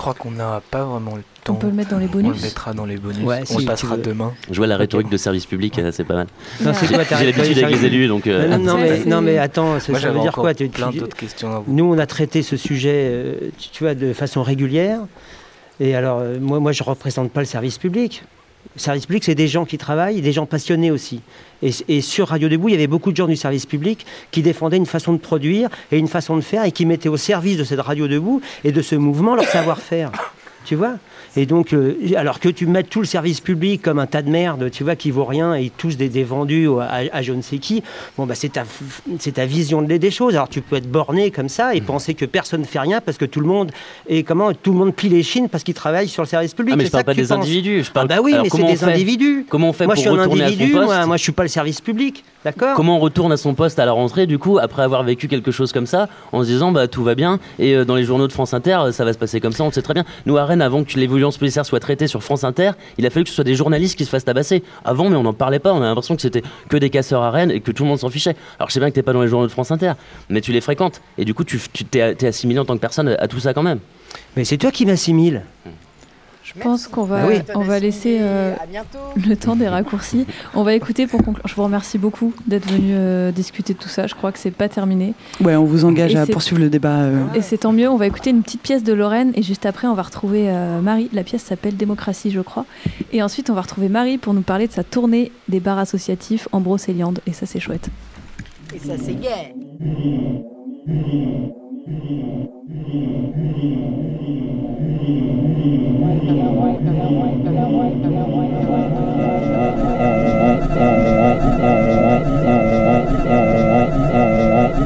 je 0.00 0.02
crois 0.02 0.14
qu'on 0.14 0.30
n'a 0.30 0.62
pas 0.70 0.82
vraiment 0.82 1.14
le 1.14 1.22
on 1.50 1.54
peut 1.54 1.66
le 1.66 1.74
mettre 1.74 1.90
dans 1.90 1.98
les 1.98 2.06
bonus. 2.06 2.32
On 2.32 2.36
le 2.36 2.42
mettra 2.42 2.72
dans 2.72 2.86
les 2.86 2.96
bonus. 2.96 3.18
on 3.50 3.58
le 3.58 3.66
passera 3.66 3.98
demain. 3.98 4.32
Je 4.50 4.56
vois 4.56 4.66
la 4.66 4.78
rhétorique 4.78 5.10
de 5.10 5.16
service 5.18 5.44
public, 5.44 5.78
euh, 5.78 5.90
c'est 5.92 6.04
pas 6.04 6.14
mal. 6.14 6.26
J'ai 6.58 6.96
l'habitude 7.26 7.58
avec 7.58 7.76
les 7.76 7.84
élus, 7.84 8.08
donc. 8.08 8.26
Euh, 8.26 8.56
non, 8.56 8.78
mais, 8.78 9.04
non, 9.04 9.20
mais 9.20 9.36
attends, 9.36 9.78
ça, 9.78 9.92
veut 9.92 10.20
dire 10.20 10.32
quoi 10.32 10.54
Plein 10.54 10.90
d'autres 10.90 11.16
questions 11.16 11.54
à 11.54 11.58
vous. 11.58 11.64
Nous, 11.70 11.84
on 11.84 11.98
a 11.98 12.06
traité 12.06 12.42
ce 12.42 12.56
sujet, 12.56 13.08
euh, 13.10 13.50
tu 13.58 13.84
vois, 13.84 13.94
de 13.94 14.14
façon 14.14 14.42
régulière. 14.42 15.00
Et 15.80 15.94
alors, 15.94 16.22
moi, 16.40 16.60
moi, 16.60 16.72
je 16.72 16.82
représente 16.82 17.30
pas 17.30 17.40
le 17.40 17.46
service 17.46 17.76
public. 17.76 18.22
Le 18.74 18.80
service 18.80 19.06
public, 19.06 19.24
c'est 19.24 19.34
des 19.34 19.48
gens 19.48 19.64
qui 19.64 19.78
travaillent, 19.78 20.20
des 20.20 20.32
gens 20.32 20.46
passionnés 20.46 20.90
aussi. 20.90 21.20
Et, 21.62 22.00
sur 22.00 22.28
Radio 22.28 22.48
Debout, 22.48 22.68
il 22.68 22.72
y 22.72 22.74
avait 22.74 22.86
beaucoup 22.86 23.10
de 23.10 23.16
gens 23.16 23.26
du 23.26 23.36
service 23.36 23.66
public 23.66 24.06
qui 24.30 24.42
défendaient 24.42 24.76
une 24.76 24.86
façon 24.86 25.12
de 25.12 25.18
produire 25.18 25.68
et 25.92 25.98
une 25.98 26.08
façon 26.08 26.36
de 26.36 26.40
faire 26.40 26.64
et 26.64 26.72
qui 26.72 26.86
mettaient 26.86 27.08
au 27.08 27.16
service 27.16 27.58
de 27.58 27.64
cette 27.64 27.80
Radio 27.80 28.08
Debout 28.08 28.40
et 28.64 28.72
de 28.72 28.80
ce 28.80 28.94
mouvement 28.94 29.34
leur 29.34 29.44
savoir-faire. 29.44 30.12
Tu 30.64 30.74
vois? 30.74 30.94
Et 31.36 31.46
donc, 31.46 31.72
euh, 31.72 31.96
alors 32.16 32.40
que 32.40 32.48
tu 32.48 32.66
mettes 32.66 32.90
tout 32.90 33.00
le 33.00 33.06
service 33.06 33.40
public 33.40 33.82
comme 33.82 33.98
un 33.98 34.06
tas 34.06 34.22
de 34.22 34.30
merde, 34.30 34.70
tu 34.70 34.84
vois, 34.84 34.96
qui 34.96 35.10
vaut 35.10 35.24
rien 35.24 35.54
et 35.54 35.70
tous 35.76 35.96
des, 35.96 36.08
des 36.08 36.24
vendus 36.24 36.68
à, 36.80 37.22
je 37.22 37.32
ne 37.32 37.42
sais 37.42 37.58
qui, 37.58 37.82
bon, 38.16 38.26
bah, 38.26 38.34
c'est 38.34 38.52
ta, 38.52 38.64
ta 39.34 39.46
vision 39.46 39.82
de, 39.82 39.96
des 39.96 40.10
choses. 40.10 40.34
Alors, 40.34 40.48
tu 40.48 40.60
peux 40.60 40.76
être 40.76 40.90
borné 40.90 41.30
comme 41.30 41.48
ça 41.48 41.74
et 41.74 41.80
mmh. 41.80 41.84
penser 41.84 42.14
que 42.14 42.24
personne 42.24 42.62
ne 42.62 42.66
fait 42.66 42.80
rien 42.80 43.00
parce 43.00 43.18
que 43.18 43.24
tout 43.24 43.40
le 43.40 43.46
monde 43.46 43.70
est 44.08 44.22
comment 44.22 44.52
tout 44.52 44.72
le 44.72 44.78
monde 44.78 44.94
plie 44.94 45.08
les 45.08 45.22
chines 45.22 45.48
parce 45.48 45.64
qu'il 45.64 45.74
travaille 45.74 46.08
sur 46.08 46.22
le 46.22 46.28
service 46.28 46.54
public. 46.54 46.74
Ah, 46.74 46.76
mais 46.76 46.86
je 46.86 46.90
parle 46.90 47.04
pas 47.04 47.14
des 47.14 47.32
individus. 47.32 47.84
Je 47.84 47.90
parle... 47.90 48.06
Ah 48.10 48.16
bah 48.16 48.22
oui, 48.22 48.34
mais 48.42 48.48
c'est 48.48 48.62
des 48.64 48.84
individus. 48.84 49.46
Comment 49.48 49.70
on 49.70 49.72
fait 49.72 49.86
moi, 49.86 49.94
pour 49.94 50.02
je 50.04 50.08
suis 50.10 50.18
un 50.18 50.22
individu, 50.22 50.72
moi, 50.72 51.06
moi, 51.06 51.16
je 51.16 51.22
suis 51.22 51.32
pas 51.32 51.42
le 51.42 51.48
service 51.48 51.80
public. 51.80 52.24
D'accord? 52.44 52.74
Comment 52.74 52.96
on 52.96 53.00
retourne 53.00 53.32
à 53.32 53.36
son 53.36 53.54
poste 53.54 53.78
à 53.78 53.84
la 53.84 53.92
rentrée, 53.92 54.26
du 54.26 54.38
coup, 54.38 54.58
après 54.58 54.82
avoir 54.82 55.02
vécu 55.02 55.28
quelque 55.28 55.50
chose 55.50 55.72
comme 55.72 55.86
ça, 55.86 56.08
en 56.32 56.42
se 56.42 56.48
disant, 56.48 56.72
bah, 56.72 56.88
tout 56.88 57.04
va 57.04 57.14
bien, 57.14 57.38
et 57.58 57.74
euh, 57.74 57.84
dans 57.84 57.96
les 57.96 58.04
journaux 58.04 58.26
de 58.26 58.32
France 58.32 58.54
Inter, 58.54 58.78
ça 58.92 59.04
va 59.04 59.12
se 59.12 59.18
passer 59.18 59.40
comme 59.40 59.52
ça, 59.52 59.62
on 59.62 59.66
le 59.66 59.72
sait 59.72 59.82
très 59.82 59.92
bien. 59.92 60.04
Nous, 60.24 60.38
à 60.38 60.46
Rennes, 60.46 60.62
avant 60.62 60.82
que 60.82 60.90
policière 61.38 61.66
soit 61.66 61.80
traitée 61.80 62.06
sur 62.06 62.22
France 62.22 62.44
Inter, 62.44 62.72
il 62.98 63.06
a 63.06 63.10
fallu 63.10 63.24
que 63.24 63.30
ce 63.30 63.34
soit 63.34 63.44
des 63.44 63.54
journalistes 63.54 63.96
qui 63.96 64.04
se 64.04 64.10
fassent 64.10 64.24
tabasser. 64.24 64.62
Avant, 64.84 65.10
mais 65.10 65.16
on 65.16 65.22
n'en 65.22 65.32
parlait 65.32 65.58
pas. 65.58 65.72
On 65.72 65.82
a 65.82 65.86
l'impression 65.86 66.16
que 66.16 66.22
c'était 66.22 66.42
que 66.68 66.76
des 66.76 66.90
casseurs 66.90 67.22
à 67.22 67.30
Rennes 67.30 67.50
et 67.50 67.60
que 67.60 67.70
tout 67.70 67.82
le 67.82 67.88
monde 67.88 67.98
s'en 67.98 68.10
fichait. 68.10 68.36
Alors 68.58 68.68
je 68.68 68.74
sais 68.74 68.80
bien 68.80 68.90
que 68.90 68.94
t'es 68.94 69.02
pas 69.02 69.12
dans 69.12 69.22
les 69.22 69.28
journaux 69.28 69.46
de 69.46 69.52
France 69.52 69.70
Inter, 69.70 69.92
mais 70.28 70.40
tu 70.40 70.52
les 70.52 70.60
fréquentes. 70.60 71.00
Et 71.18 71.24
du 71.24 71.34
coup, 71.34 71.44
tu 71.44 71.58
t'es 71.84 72.26
assimilé 72.26 72.58
en 72.60 72.64
tant 72.64 72.74
que 72.74 72.80
personne 72.80 73.08
à, 73.08 73.28
tout 73.28 73.40
ça 73.40 73.54
quand 73.54 73.62
même. 73.62 73.80
Mais 74.36 74.44
c'est 74.44 74.58
toi 74.58 74.70
qui 74.70 74.86
m'assimiles. 74.86 75.44
Hmm. 75.66 75.70
Je 76.56 76.60
pense 76.60 76.88
qu'on 76.88 77.04
va, 77.04 77.28
on 77.54 77.60
va 77.60 77.78
laisser 77.78 78.18
euh, 78.20 78.54
le 79.16 79.36
temps 79.36 79.54
des 79.54 79.68
raccourcis. 79.68 80.26
On 80.54 80.62
va 80.62 80.74
écouter 80.74 81.06
pour 81.06 81.22
conclure. 81.22 81.46
Je 81.46 81.54
vous 81.54 81.62
remercie 81.62 81.98
beaucoup 81.98 82.34
d'être 82.46 82.68
venu 82.68 82.90
euh, 82.92 83.30
discuter 83.30 83.74
de 83.74 83.78
tout 83.78 83.88
ça. 83.88 84.06
Je 84.06 84.14
crois 84.14 84.32
que 84.32 84.38
c'est 84.38 84.50
pas 84.50 84.68
terminé. 84.68 85.14
Ouais, 85.40 85.54
on 85.54 85.64
vous 85.64 85.84
engage 85.84 86.16
à 86.16 86.26
poursuivre 86.26 86.60
le 86.60 86.68
débat. 86.68 87.02
Euh. 87.02 87.24
Et 87.34 87.42
c'est 87.42 87.58
tant 87.58 87.72
mieux. 87.72 87.88
On 87.88 87.96
va 87.96 88.06
écouter 88.06 88.30
une 88.30 88.42
petite 88.42 88.62
pièce 88.62 88.82
de 88.82 88.92
Lorraine 88.92 89.32
et 89.34 89.42
juste 89.42 89.64
après, 89.64 89.86
on 89.86 89.94
va 89.94 90.02
retrouver 90.02 90.50
Marie. 90.82 91.08
La 91.12 91.22
pièce 91.22 91.42
s'appelle 91.42 91.76
Démocratie, 91.76 92.30
je 92.30 92.40
crois. 92.40 92.66
Et 93.12 93.22
ensuite, 93.22 93.50
on 93.50 93.54
va 93.54 93.60
retrouver 93.60 93.88
Marie 93.88 94.18
pour 94.18 94.34
nous 94.34 94.42
parler 94.42 94.66
de 94.66 94.72
sa 94.72 94.82
tournée 94.82 95.30
des 95.48 95.60
bars 95.60 95.78
associatifs 95.78 96.48
en 96.52 96.60
Brocéliande. 96.60 97.20
Et 97.26 97.32
ça, 97.32 97.46
c'est 97.46 97.60
chouette. 97.60 97.90
Et 98.74 98.78
ça, 98.78 98.94
c'est 98.98 99.14
gay. 99.14 99.54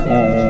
Uh... 0.06 0.43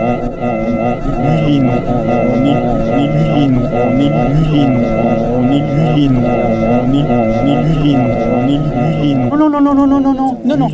non, 9.45 9.51
non, 9.51 9.63
non, 9.63 9.89
non, 9.89 10.01
non, 10.01 10.15
non, 10.15 10.39
non, 10.45 10.57
non. 10.57 10.69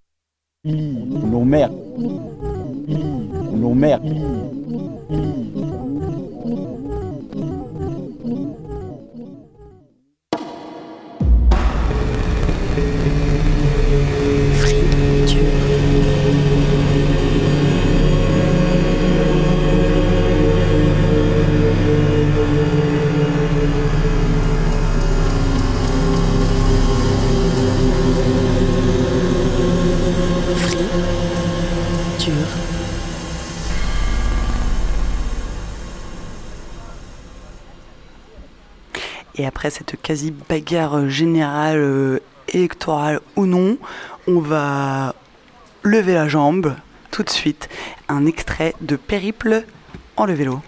nos 0.63 1.43
mères, 1.43 1.71
nos 3.51 3.73
mères. 3.73 3.99
Et 39.35 39.45
après 39.45 39.69
cette 39.69 39.99
quasi-bagarre 40.01 41.09
générale, 41.09 41.77
euh, 41.77 42.19
électorale 42.49 43.21
ou 43.35 43.45
non, 43.45 43.77
on 44.27 44.39
va 44.39 45.15
lever 45.83 46.13
la 46.13 46.27
jambe 46.27 46.75
tout 47.09 47.23
de 47.23 47.29
suite. 47.29 47.69
Un 48.07 48.25
extrait 48.25 48.75
de 48.81 48.95
Périple 48.95 49.63
en 50.17 50.25
le 50.25 50.33
vélo. 50.33 50.61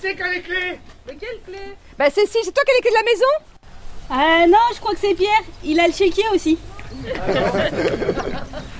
C'est 0.00 0.14
qui 0.16 0.22
a 0.22 0.28
les 0.32 0.40
clés 0.42 0.80
Mais 1.06 1.14
quelle 1.14 1.40
clé 1.46 1.58
Bah 1.98 2.06
c'est 2.12 2.26
si, 2.26 2.38
c'est 2.42 2.52
toi 2.52 2.62
qui 2.64 2.70
as 2.72 2.74
les 2.76 2.80
clés 2.80 2.90
de 2.90 2.96
la 2.96 3.02
maison 3.02 3.34
Euh 4.12 4.46
non, 4.50 4.74
je 4.74 4.80
crois 4.80 4.94
que 4.94 5.00
c'est 5.00 5.14
Pierre. 5.14 5.42
Il 5.64 5.78
a 5.80 5.86
le 5.86 5.92
chéquier 5.92 6.24
aussi. 6.34 6.58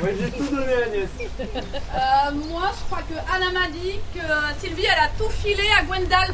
Ouais, 0.02 0.14
j'ai 0.18 0.30
tout 0.30 0.44
donné 0.54 0.72
à 0.72 0.86
Agnès. 0.86 1.08
Euh, 1.38 2.48
moi, 2.48 2.70
je 2.74 2.84
crois 2.86 3.02
que 3.02 3.14
Anna 3.34 3.50
m'a 3.52 3.68
dit 3.68 4.00
que 4.14 4.20
Sylvie, 4.58 4.84
elle 4.86 5.04
a 5.04 5.08
tout 5.18 5.28
filé 5.28 5.62
à 5.78 5.82
Gwendal. 5.84 6.32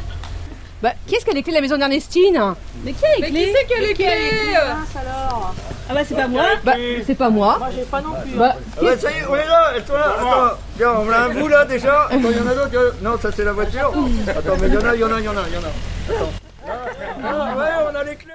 Bah, 0.81 0.93
qui 1.05 1.15
est-ce 1.15 1.25
qui 1.25 1.31
a 1.31 1.33
les 1.33 1.43
clés 1.43 1.51
de 1.51 1.57
la 1.57 1.61
maison 1.61 1.77
d'Ernestine 1.77 2.55
Mais 2.85 2.93
qui 2.93 3.05
a 3.05 3.15
les 3.15 3.21
Mais 3.23 3.29
clés 3.29 3.45
qui 3.45 3.51
c'est 3.53 3.65
qui 3.67 3.73
a 3.73 3.81
les 3.81 3.93
clés 3.93 4.55
alors 4.55 5.53
ah 5.89 5.93
bah 5.93 6.01
c'est 6.05 6.15
pas 6.15 6.27
moi 6.27 6.43
Bah 6.63 6.73
c'est 7.05 7.15
pas 7.15 7.29
moi. 7.29 7.55
Moi 7.59 7.69
j'ai 7.73 7.83
pas 7.83 8.01
non 8.01 8.13
plus. 8.21 8.37
Bah, 8.37 8.55
ça 8.97 9.11
y 9.11 9.19
est, 9.19 9.25
on 9.29 9.35
est 9.35 9.45
attends, 9.77 10.57
viens, 10.77 10.91
on 10.99 11.09
a 11.09 11.17
un 11.17 11.29
bout 11.29 11.47
là 11.47 11.63
déjà. 11.65 12.05
Attends, 12.05 12.17
il 12.29 12.37
y 12.37 12.41
en 12.41 12.47
a 12.47 12.55
d'autres. 12.55 12.95
Non, 13.01 13.17
ça 13.17 13.31
c'est 13.31 13.45
la 13.45 13.53
voiture. 13.53 13.93
Attends, 14.27 14.57
mais 14.59 14.67
il 14.67 14.73
y 14.73 14.77
en 14.77 14.85
a, 14.85 14.95
il 14.95 14.99
y 14.99 15.03
en 15.05 15.13
a, 15.13 15.19
il 15.19 15.25
y 15.25 15.29
en 15.29 15.37
a, 15.37 15.43
il 15.47 15.53
y 15.53 15.57
en 15.57 15.61
a. 15.61 15.71
Attends. 16.09 17.57
Ouais, 17.57 17.71
on 17.89 17.95
a 17.95 18.03
les 18.03 18.15
clés. 18.15 18.33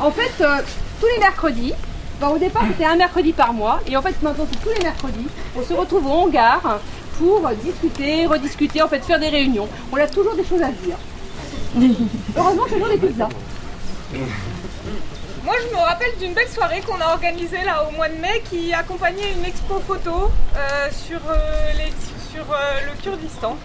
En 0.00 0.10
fait, 0.10 0.32
euh, 0.40 0.62
tous 1.00 1.06
les 1.06 1.18
mercredis, 1.18 1.72
bah, 2.20 2.28
au 2.28 2.38
départ 2.38 2.62
c'était 2.70 2.84
un 2.84 2.96
mercredi 2.96 3.32
par 3.32 3.52
mois, 3.52 3.80
et 3.86 3.96
en 3.96 4.02
fait 4.02 4.14
maintenant 4.22 4.46
c'est 4.50 4.60
tous 4.60 4.70
les 4.76 4.84
mercredis, 4.84 5.26
on 5.56 5.62
se 5.62 5.72
retrouve 5.72 6.06
au 6.06 6.10
hangar 6.10 6.80
pour 7.18 7.48
discuter, 7.62 8.26
rediscuter, 8.26 8.82
en 8.82 8.88
fait 8.88 9.04
faire 9.04 9.20
des 9.20 9.28
réunions. 9.28 9.68
On 9.92 9.96
a 9.96 10.06
toujours 10.06 10.34
des 10.34 10.44
choses 10.44 10.62
à 10.62 10.70
dire. 10.70 10.96
Heureusement, 12.36 12.64
c'est 12.68 12.74
toujours 12.74 12.88
des 12.88 12.98
pizzas. 12.98 13.28
Moi, 15.44 15.54
je 15.60 15.74
me 15.74 15.80
rappelle 15.80 16.16
d'une 16.20 16.34
belle 16.34 16.48
soirée 16.48 16.80
qu'on 16.82 17.00
a 17.00 17.06
organisée 17.06 17.64
là 17.64 17.84
au 17.88 17.90
mois 17.90 18.08
de 18.08 18.14
mai 18.14 18.44
qui 18.48 18.72
accompagnait 18.72 19.32
une 19.32 19.44
expo 19.44 19.80
photo 19.80 20.30
euh, 20.54 20.88
sur, 20.92 21.18
euh, 21.28 21.34
euh, 21.34 22.80
le 22.86 23.02
Kurdistan. 23.02 23.56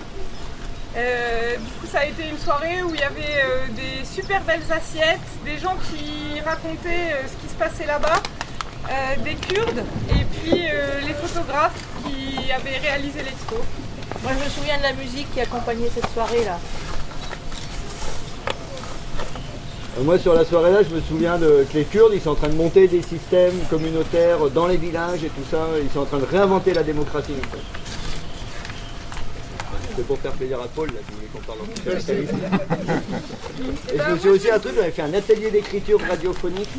du 0.96 1.72
coup, 1.79 1.86
ça 1.91 2.00
a 2.00 2.05
été 2.05 2.29
une 2.29 2.39
soirée 2.39 2.81
où 2.81 2.96
il 2.96 3.00
y 3.00 3.03
avait 3.03 3.43
des 3.69 4.03
super 4.03 4.41
belles 4.41 4.65
assiettes, 4.72 5.19
des 5.46 5.60
gens 5.60 5.77
qui 5.91 6.39
racontaient 6.41 7.15
ce 7.27 7.43
qui 7.43 7.53
se 7.53 7.55
passait 7.55 7.86
là-bas, 7.86 8.24
des 9.24 9.36
Kurdes 9.36 9.84
et 10.10 10.25
puis 10.25 10.67
les 11.05 11.13
photographes 11.13 11.79
qui 12.03 12.51
avaient 12.51 12.79
réalisé 12.79 13.22
l'expo. 13.22 13.57
Moi, 14.24 14.31
je 14.39 14.43
me 14.43 14.50
souviens 14.50 14.77
de 14.77 14.84
la 14.84 14.93
musique 14.93 15.31
qui 15.31 15.41
accompagnait 15.41 15.91
cette 15.93 16.10
soirée 16.12 16.43
là. 16.43 16.57
Euh, 16.57 16.88
moi, 20.04 20.20
sur 20.20 20.34
la 20.34 20.46
soirée 20.46 20.72
là, 20.72 20.84
je 20.84 20.94
me 20.94 21.01
souviens 21.01 21.38
de, 21.38 21.66
que 21.72 21.77
les 21.77 21.86
Kurdes, 21.86 22.12
ils 22.13 22.22
sont 22.22 22.32
en 22.32 22.36
train 22.36 22.50
de 22.50 22.56
monter 22.56 22.88
des 22.88 23.01
systèmes 23.01 23.58
communautaires 23.70 24.50
dans 24.54 24.68
les 24.68 24.77
villages 24.77 25.24
et 25.24 25.30
tout 25.30 25.44
ça. 25.50 25.68
Ils 25.82 25.89
sont 25.89 26.01
en 26.01 26.06
train 26.06 26.20
de 26.20 26.25
réinventer 26.25 26.74
la 26.74 26.84
démocratie. 26.84 27.34
C'est 29.96 30.06
pour 30.06 30.20
faire 30.20 30.34
plaisir 30.34 30.62
à 30.62 30.68
Paul, 30.68 30.89
là, 30.89 31.00
qui 31.08 31.16
voulait 31.16 31.27
qu'on 31.34 31.39
parle 31.39 31.60
en 31.62 31.66
Et 33.92 33.98
je 33.98 34.12
me 34.13 34.20
suis 34.20 34.30
aussi 34.30 34.51
un 34.51 34.60
truc, 34.60 34.75
j'avais 34.75 34.92
fait 34.92 35.01
un 35.01 35.13
atelier 35.16 35.50
d'écriture 35.50 36.00
radiophonique 36.08 36.70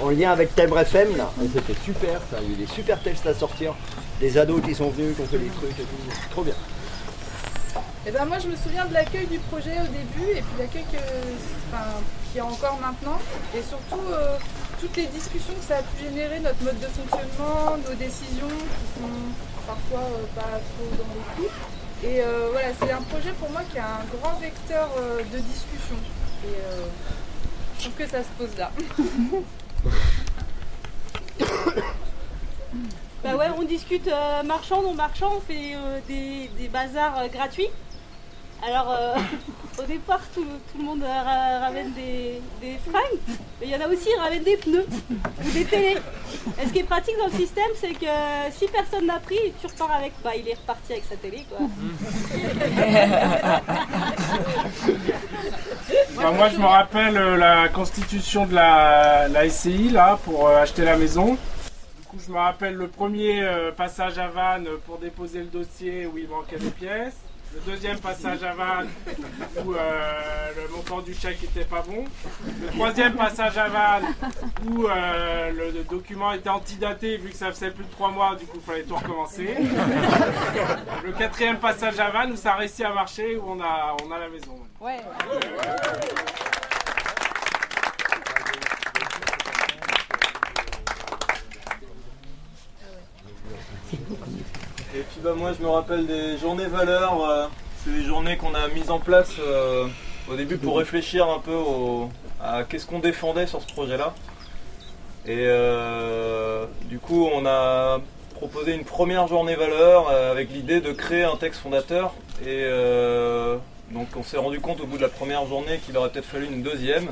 en 0.00 0.08
lien 0.08 0.30
avec 0.30 0.54
Thèbre 0.54 0.78
FM, 0.78 1.18
là. 1.18 1.30
Et 1.44 1.48
c'était 1.52 1.78
super, 1.84 2.22
ça. 2.30 2.38
Il 2.40 2.48
y 2.48 2.50
a 2.52 2.54
eu 2.54 2.60
des 2.64 2.72
super 2.72 2.98
textes 3.02 3.26
à 3.26 3.34
sortir. 3.34 3.74
Des 4.20 4.38
ados 4.38 4.62
qui 4.62 4.74
sont 4.74 4.88
venus, 4.88 5.14
qui 5.16 5.20
ont 5.20 5.26
fait 5.26 5.38
des 5.38 5.50
trucs 5.50 5.78
et 5.78 5.82
tout. 5.82 6.30
Trop 6.30 6.42
bien. 6.42 6.54
Et 8.04 8.08
eh 8.08 8.10
ben 8.10 8.24
moi 8.24 8.36
je 8.40 8.48
me 8.48 8.56
souviens 8.56 8.84
de 8.84 8.94
l'accueil 8.94 9.26
du 9.26 9.38
projet 9.38 9.76
au 9.78 9.86
début 9.86 10.32
et 10.32 10.42
puis 10.42 10.58
l'accueil 10.58 10.84
encore 12.40 12.78
maintenant 12.80 13.18
et 13.54 13.62
surtout 13.62 14.00
euh, 14.10 14.36
toutes 14.80 14.96
les 14.96 15.06
discussions 15.06 15.54
que 15.54 15.64
ça 15.64 15.78
a 15.78 15.82
pu 15.82 16.04
générer, 16.04 16.40
notre 16.40 16.62
mode 16.62 16.78
de 16.80 16.86
fonctionnement, 16.86 17.76
nos 17.76 17.94
décisions 17.94 18.48
qui 18.48 19.00
sont 19.00 19.66
parfois 19.66 20.00
euh, 20.00 20.24
pas 20.34 20.42
trop 20.42 20.88
dans 20.96 21.14
les 21.14 21.24
coups. 21.36 21.54
Et 22.04 22.22
euh, 22.22 22.48
voilà, 22.50 22.68
c'est 22.80 22.90
un 22.90 23.02
projet 23.02 23.32
pour 23.32 23.50
moi 23.50 23.62
qui 23.70 23.78
a 23.78 23.86
un 23.86 24.04
grand 24.18 24.38
vecteur 24.40 24.88
de 25.32 25.38
discussion. 25.38 25.96
Et 26.44 26.56
je 27.78 27.82
trouve 27.84 27.94
que 27.94 28.08
ça 28.08 28.22
se 28.22 28.28
pose 28.38 28.56
là. 28.58 28.70
Bah 33.22 33.36
ouais, 33.36 33.46
on 33.56 33.62
discute 33.62 34.10
marchand, 34.44 34.82
non 34.82 34.94
marchand, 34.94 35.34
on 35.36 35.40
fait 35.40 35.76
des, 36.08 36.50
des, 36.58 36.66
bazars 36.66 37.28
gratuits. 37.28 37.68
Alors, 38.64 38.92
euh, 38.92 39.16
au 39.78 39.82
départ, 39.82 40.20
tout, 40.32 40.44
le 40.78 40.84
monde 40.84 41.02
ramène 41.02 41.92
des, 41.94 42.40
fringues, 42.88 43.18
mais 43.60 43.66
il 43.66 43.70
y 43.70 43.76
en 43.76 43.80
a 43.80 43.88
aussi 43.88 44.04
qui 44.04 44.14
ramènent 44.14 44.44
des 44.44 44.56
pneus 44.56 44.86
ou 45.10 45.50
des 45.50 45.64
télés. 45.64 45.96
Et 46.60 46.66
ce 46.66 46.72
qui 46.72 46.78
est 46.78 46.84
pratique 46.84 47.16
dans 47.18 47.26
le 47.26 47.32
système, 47.32 47.70
c'est 47.74 47.92
que 47.92 48.06
si 48.52 48.66
personne 48.68 49.06
n'a 49.06 49.18
pris, 49.18 49.52
tu 49.60 49.66
repars 49.66 49.90
avec. 49.90 50.12
Bah, 50.22 50.30
il 50.36 50.48
est 50.48 50.54
reparti 50.54 50.92
avec 50.92 51.04
sa 51.04 51.16
télé, 51.16 51.44
quoi. 51.48 51.58
Bah, 56.16 56.30
moi, 56.30 56.48
je 56.48 56.58
me 56.58 56.66
rappelle 56.66 57.16
euh, 57.16 57.36
la 57.36 57.68
constitution 57.68 58.46
de 58.46 58.54
la, 58.54 59.48
SCI, 59.48 59.90
là, 59.90 60.18
pour 60.24 60.46
euh, 60.46 60.62
acheter 60.62 60.84
la 60.84 60.96
maison. 60.96 61.32
Du 61.32 62.06
coup, 62.06 62.18
je 62.24 62.30
me 62.30 62.38
rappelle 62.38 62.74
le 62.74 62.86
premier 62.86 63.42
passage 63.76 64.18
à 64.18 64.28
Vannes 64.28 64.68
pour 64.86 64.98
déposer 64.98 65.40
le 65.40 65.46
dossier 65.46 66.06
où 66.06 66.16
il 66.16 66.28
manquait 66.28 66.58
des 66.58 66.70
pièces. 66.70 67.16
Le 67.54 67.60
deuxième 67.72 67.98
passage 67.98 68.42
à 68.42 68.54
Vannes 68.54 68.88
où 69.64 69.74
euh, 69.74 70.50
le 70.56 70.74
montant 70.74 71.00
du 71.00 71.14
chèque 71.14 71.42
n'était 71.42 71.64
pas 71.64 71.82
bon. 71.82 72.04
Le 72.62 72.68
troisième 72.68 73.14
passage 73.14 73.56
à 73.58 73.68
Vannes 73.68 74.14
où 74.66 74.86
euh, 74.86 75.52
le 75.52 75.84
document 75.84 76.32
était 76.32 76.48
antidaté 76.48 77.18
vu 77.18 77.30
que 77.30 77.36
ça 77.36 77.52
faisait 77.52 77.70
plus 77.70 77.84
de 77.84 77.90
trois 77.90 78.10
mois, 78.10 78.36
du 78.36 78.46
coup 78.46 78.58
il 78.58 78.62
fallait 78.62 78.82
tout 78.82 78.96
recommencer. 78.96 79.54
Le 81.04 81.12
quatrième 81.12 81.58
passage 81.58 81.98
à 82.00 82.10
Vannes 82.10 82.32
où 82.32 82.36
ça 82.36 82.54
a 82.54 82.56
réussi 82.56 82.84
à 82.84 82.92
marcher, 82.92 83.36
où 83.36 83.44
on 83.46 83.60
a, 83.60 83.96
on 84.02 84.10
a 84.10 84.18
la 84.18 84.28
maison. 84.28 84.58
Ouais. 84.80 85.00
Et 94.94 95.00
puis 95.00 95.20
bah 95.22 95.32
moi 95.34 95.52
je 95.58 95.64
me 95.64 95.70
rappelle 95.70 96.06
des 96.06 96.36
journées 96.36 96.66
valeurs, 96.66 97.24
euh, 97.24 97.46
c'est 97.82 97.92
des 97.92 98.02
journées 98.02 98.36
qu'on 98.36 98.54
a 98.54 98.68
mises 98.68 98.90
en 98.90 98.98
place 98.98 99.30
euh, 99.38 99.86
au 100.30 100.36
début 100.36 100.58
pour 100.58 100.76
réfléchir 100.76 101.30
un 101.30 101.38
peu 101.38 101.56
à 102.42 102.64
qu'est-ce 102.64 102.84
qu'on 102.84 102.98
défendait 102.98 103.46
sur 103.46 103.62
ce 103.62 103.66
projet-là. 103.68 104.12
Et 105.24 105.46
euh, 105.46 106.66
du 106.90 106.98
coup 106.98 107.26
on 107.32 107.46
a 107.46 108.00
proposé 108.34 108.74
une 108.74 108.84
première 108.84 109.28
journée 109.28 109.54
valeur 109.54 110.10
avec 110.10 110.50
l'idée 110.50 110.82
de 110.82 110.92
créer 110.92 111.24
un 111.24 111.36
texte 111.36 111.62
fondateur. 111.62 112.12
Et 112.46 112.66
donc 113.92 114.08
on 114.14 114.22
s'est 114.22 114.36
rendu 114.36 114.60
compte 114.60 114.82
au 114.82 114.86
bout 114.86 114.98
de 114.98 115.02
la 115.02 115.08
première 115.08 115.46
journée 115.46 115.78
qu'il 115.78 115.96
aurait 115.96 116.10
peut-être 116.10 116.26
fallu 116.26 116.44
une 116.44 116.62
deuxième 116.62 117.08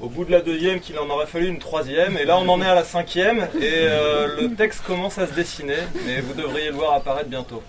au 0.00 0.08
bout 0.08 0.24
de 0.24 0.30
la 0.30 0.40
deuxième 0.40 0.80
qu'il 0.80 0.98
en 0.98 1.08
aurait 1.10 1.26
fallu 1.26 1.48
une 1.48 1.58
troisième. 1.58 2.16
Et 2.16 2.24
là, 2.24 2.38
on 2.38 2.48
en 2.48 2.60
est 2.60 2.68
à 2.68 2.74
la 2.74 2.84
cinquième. 2.84 3.48
Et 3.60 3.86
euh, 3.86 4.40
le 4.40 4.54
texte 4.54 4.82
commence 4.84 5.18
à 5.18 5.26
se 5.26 5.32
dessiner. 5.32 5.76
Mais 6.06 6.20
vous 6.20 6.34
devriez 6.34 6.68
le 6.68 6.74
voir 6.74 6.94
apparaître 6.94 7.28
bientôt. 7.28 7.62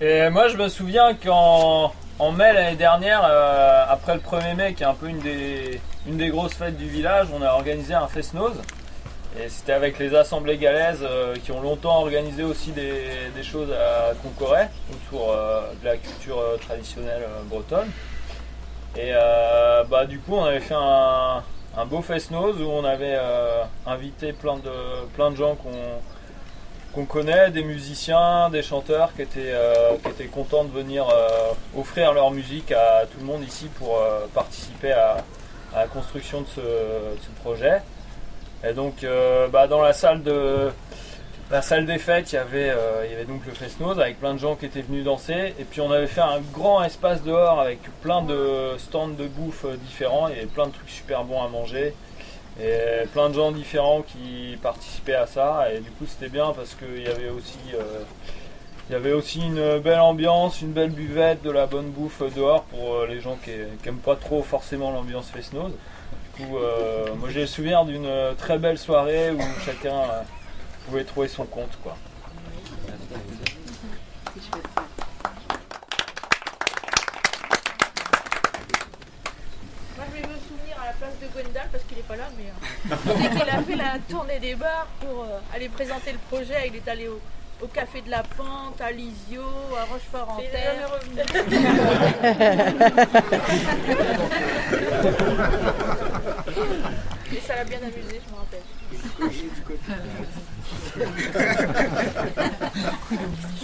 Et 0.00 0.30
moi, 0.30 0.48
je 0.48 0.56
me 0.56 0.68
souviens 0.68 1.14
qu'en 1.14 1.92
en 2.18 2.32
mai 2.32 2.52
l'année 2.54 2.76
dernière, 2.76 3.22
euh, 3.24 3.84
après 3.88 4.14
le 4.14 4.20
1er 4.20 4.54
mai, 4.54 4.74
qui 4.74 4.82
est 4.82 4.86
un 4.86 4.94
peu 4.94 5.08
une 5.08 5.18
des, 5.18 5.80
une 6.06 6.16
des 6.16 6.28
grosses 6.28 6.54
fêtes 6.54 6.78
du 6.78 6.88
village, 6.88 7.28
on 7.34 7.42
a 7.42 7.50
organisé 7.50 7.92
un 7.92 8.08
fest-nose. 8.08 8.62
Et 9.38 9.48
c'était 9.48 9.72
avec 9.72 9.98
les 10.00 10.14
assemblées 10.14 10.58
galaises 10.58 11.02
euh, 11.02 11.36
qui 11.36 11.52
ont 11.52 11.60
longtemps 11.60 12.00
organisé 12.00 12.42
aussi 12.42 12.72
des, 12.72 13.42
choses 13.44 13.70
à 13.70 14.12
Concoré 14.22 14.64
autour 14.92 15.30
euh, 15.30 15.62
de 15.80 15.86
la 15.86 15.96
culture 15.96 16.38
euh, 16.38 16.56
traditionnelle 16.56 17.22
bretonne. 17.46 17.90
Et 18.96 19.12
bah, 19.88 20.04
du 20.04 20.18
coup, 20.18 20.34
on 20.34 20.44
avait 20.44 20.58
fait 20.58 20.74
un, 20.74 21.44
beau 21.86 22.02
fest-nose 22.02 22.60
où 22.60 22.66
on 22.66 22.84
avait 22.84 23.16
invité 23.86 24.32
plein 24.32 24.56
de, 24.56 25.06
plein 25.14 25.30
de 25.30 25.36
gens 25.36 25.56
qu'on 26.92 27.04
connaît, 27.04 27.52
des 27.52 27.62
musiciens, 27.62 28.50
des 28.50 28.62
chanteurs 28.62 29.14
qui 29.14 29.22
étaient, 29.22 29.54
qui 30.02 30.08
étaient 30.08 30.24
contents 30.24 30.64
de 30.64 30.72
venir 30.72 31.06
offrir 31.78 32.12
leur 32.12 32.32
musique 32.32 32.72
à 32.72 33.06
tout 33.06 33.20
le 33.20 33.26
monde 33.26 33.44
ici 33.44 33.68
pour 33.78 34.02
participer 34.34 34.90
à, 34.90 35.18
la 35.72 35.86
construction 35.86 36.40
de 36.40 36.46
ce 36.48 37.42
projet. 37.42 37.80
Et 38.64 38.72
donc, 38.72 39.04
euh, 39.04 39.48
bah, 39.48 39.66
dans 39.66 39.80
la 39.80 39.92
salle 39.92 40.22
de 40.22 40.70
la 41.50 41.62
salle 41.62 41.84
des 41.84 41.98
fêtes, 41.98 42.32
il 42.32 42.36
y 42.36 42.38
avait, 42.38 42.70
euh, 42.70 43.24
donc 43.24 43.44
le 43.44 43.52
Fest-Nose 43.52 43.98
avec 43.98 44.20
plein 44.20 44.34
de 44.34 44.38
gens 44.38 44.54
qui 44.54 44.66
étaient 44.66 44.82
venus 44.82 45.04
danser. 45.04 45.54
Et 45.58 45.64
puis 45.64 45.80
on 45.80 45.90
avait 45.90 46.06
fait 46.06 46.20
un 46.20 46.40
grand 46.52 46.82
espace 46.84 47.24
dehors 47.24 47.60
avec 47.60 47.80
plein 48.02 48.22
de 48.22 48.76
stands 48.78 49.08
de 49.08 49.26
bouffe 49.26 49.64
euh, 49.64 49.76
différents. 49.76 50.28
Il 50.28 50.36
y 50.36 50.38
avait 50.38 50.46
plein 50.46 50.66
de 50.66 50.72
trucs 50.72 50.90
super 50.90 51.24
bons 51.24 51.42
à 51.42 51.48
manger. 51.48 51.94
Et 52.62 53.06
plein 53.14 53.30
de 53.30 53.34
gens 53.34 53.52
différents 53.52 54.02
qui 54.02 54.58
participaient 54.62 55.14
à 55.14 55.26
ça. 55.26 55.72
Et 55.72 55.80
du 55.80 55.90
coup 55.92 56.04
c'était 56.06 56.28
bien 56.28 56.52
parce 56.54 56.74
qu'il 56.74 57.02
y 57.02 57.08
avait 57.08 57.30
aussi 57.30 57.58
il 58.88 58.92
y 58.92 58.96
avait 58.96 59.12
aussi 59.12 59.40
une 59.40 59.78
belle 59.78 60.00
ambiance, 60.00 60.60
une 60.60 60.72
belle 60.72 60.90
buvette, 60.90 61.42
de 61.42 61.50
la 61.50 61.66
bonne 61.66 61.90
bouffe 61.90 62.22
dehors 62.34 62.64
pour 62.64 63.06
les 63.08 63.20
gens 63.20 63.38
qui, 63.42 63.52
n'aiment 63.84 63.98
pas 63.98 64.16
trop 64.16 64.42
forcément 64.42 64.90
l'ambiance 64.90 65.30
Fest-Nose. 65.30 65.72
Euh, 66.42 67.14
moi 67.16 67.28
j'ai 67.30 67.40
le 67.40 67.46
souvenir 67.46 67.84
d'une 67.84 68.06
euh, 68.06 68.34
très 68.34 68.58
belle 68.58 68.78
soirée 68.78 69.30
où 69.30 69.40
chacun 69.64 69.94
euh, 69.94 70.22
pouvait 70.86 71.04
trouver 71.04 71.28
son 71.28 71.44
compte. 71.44 71.76
Quoi. 71.82 71.96
Moi 79.96 80.06
je 80.08 80.20
vais 80.20 80.28
me 80.28 80.34
souvenir 80.34 80.80
à 80.82 80.86
la 80.86 80.92
place 80.92 81.14
de 81.20 81.26
Gwendal 81.26 81.68
parce 81.70 81.84
qu'il 81.84 81.96
n'est 81.96 82.02
pas 82.04 82.16
là, 82.16 82.28
mais 82.36 82.96
il 83.44 83.50
a 83.50 83.62
fait 83.62 83.76
la 83.76 83.98
tournée 84.08 84.38
des 84.38 84.54
bars 84.54 84.86
pour 85.00 85.26
aller 85.54 85.68
présenter 85.68 86.12
le 86.12 86.18
projet. 86.30 86.68
Il 86.68 86.76
est 86.76 86.88
allé 86.88 87.08
au 87.08 87.20
au 87.62 87.66
Café 87.66 88.00
de 88.02 88.10
la 88.10 88.22
Pente, 88.22 88.80
à 88.80 88.90
Lisio, 88.92 89.42
à 89.76 89.84
Rochefort-en-Terre. 89.84 90.98
Et 97.32 97.40
ça 97.40 97.54
l'a 97.56 97.64
bien 97.64 97.78
amusé, 97.78 98.20
je 98.26 98.30
me 98.32 98.36
rappelle. 98.38 98.62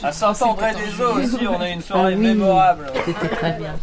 À 0.02 0.12
Saint-André-des-Eaux 0.12 1.14
aussi, 1.14 1.46
on 1.48 1.60
a 1.60 1.68
eu 1.68 1.72
une 1.72 1.82
soirée 1.82 2.14
ah 2.14 2.16
mémorable. 2.16 2.92
C'était 3.04 3.28
très 3.28 3.52
bien. 3.52 3.76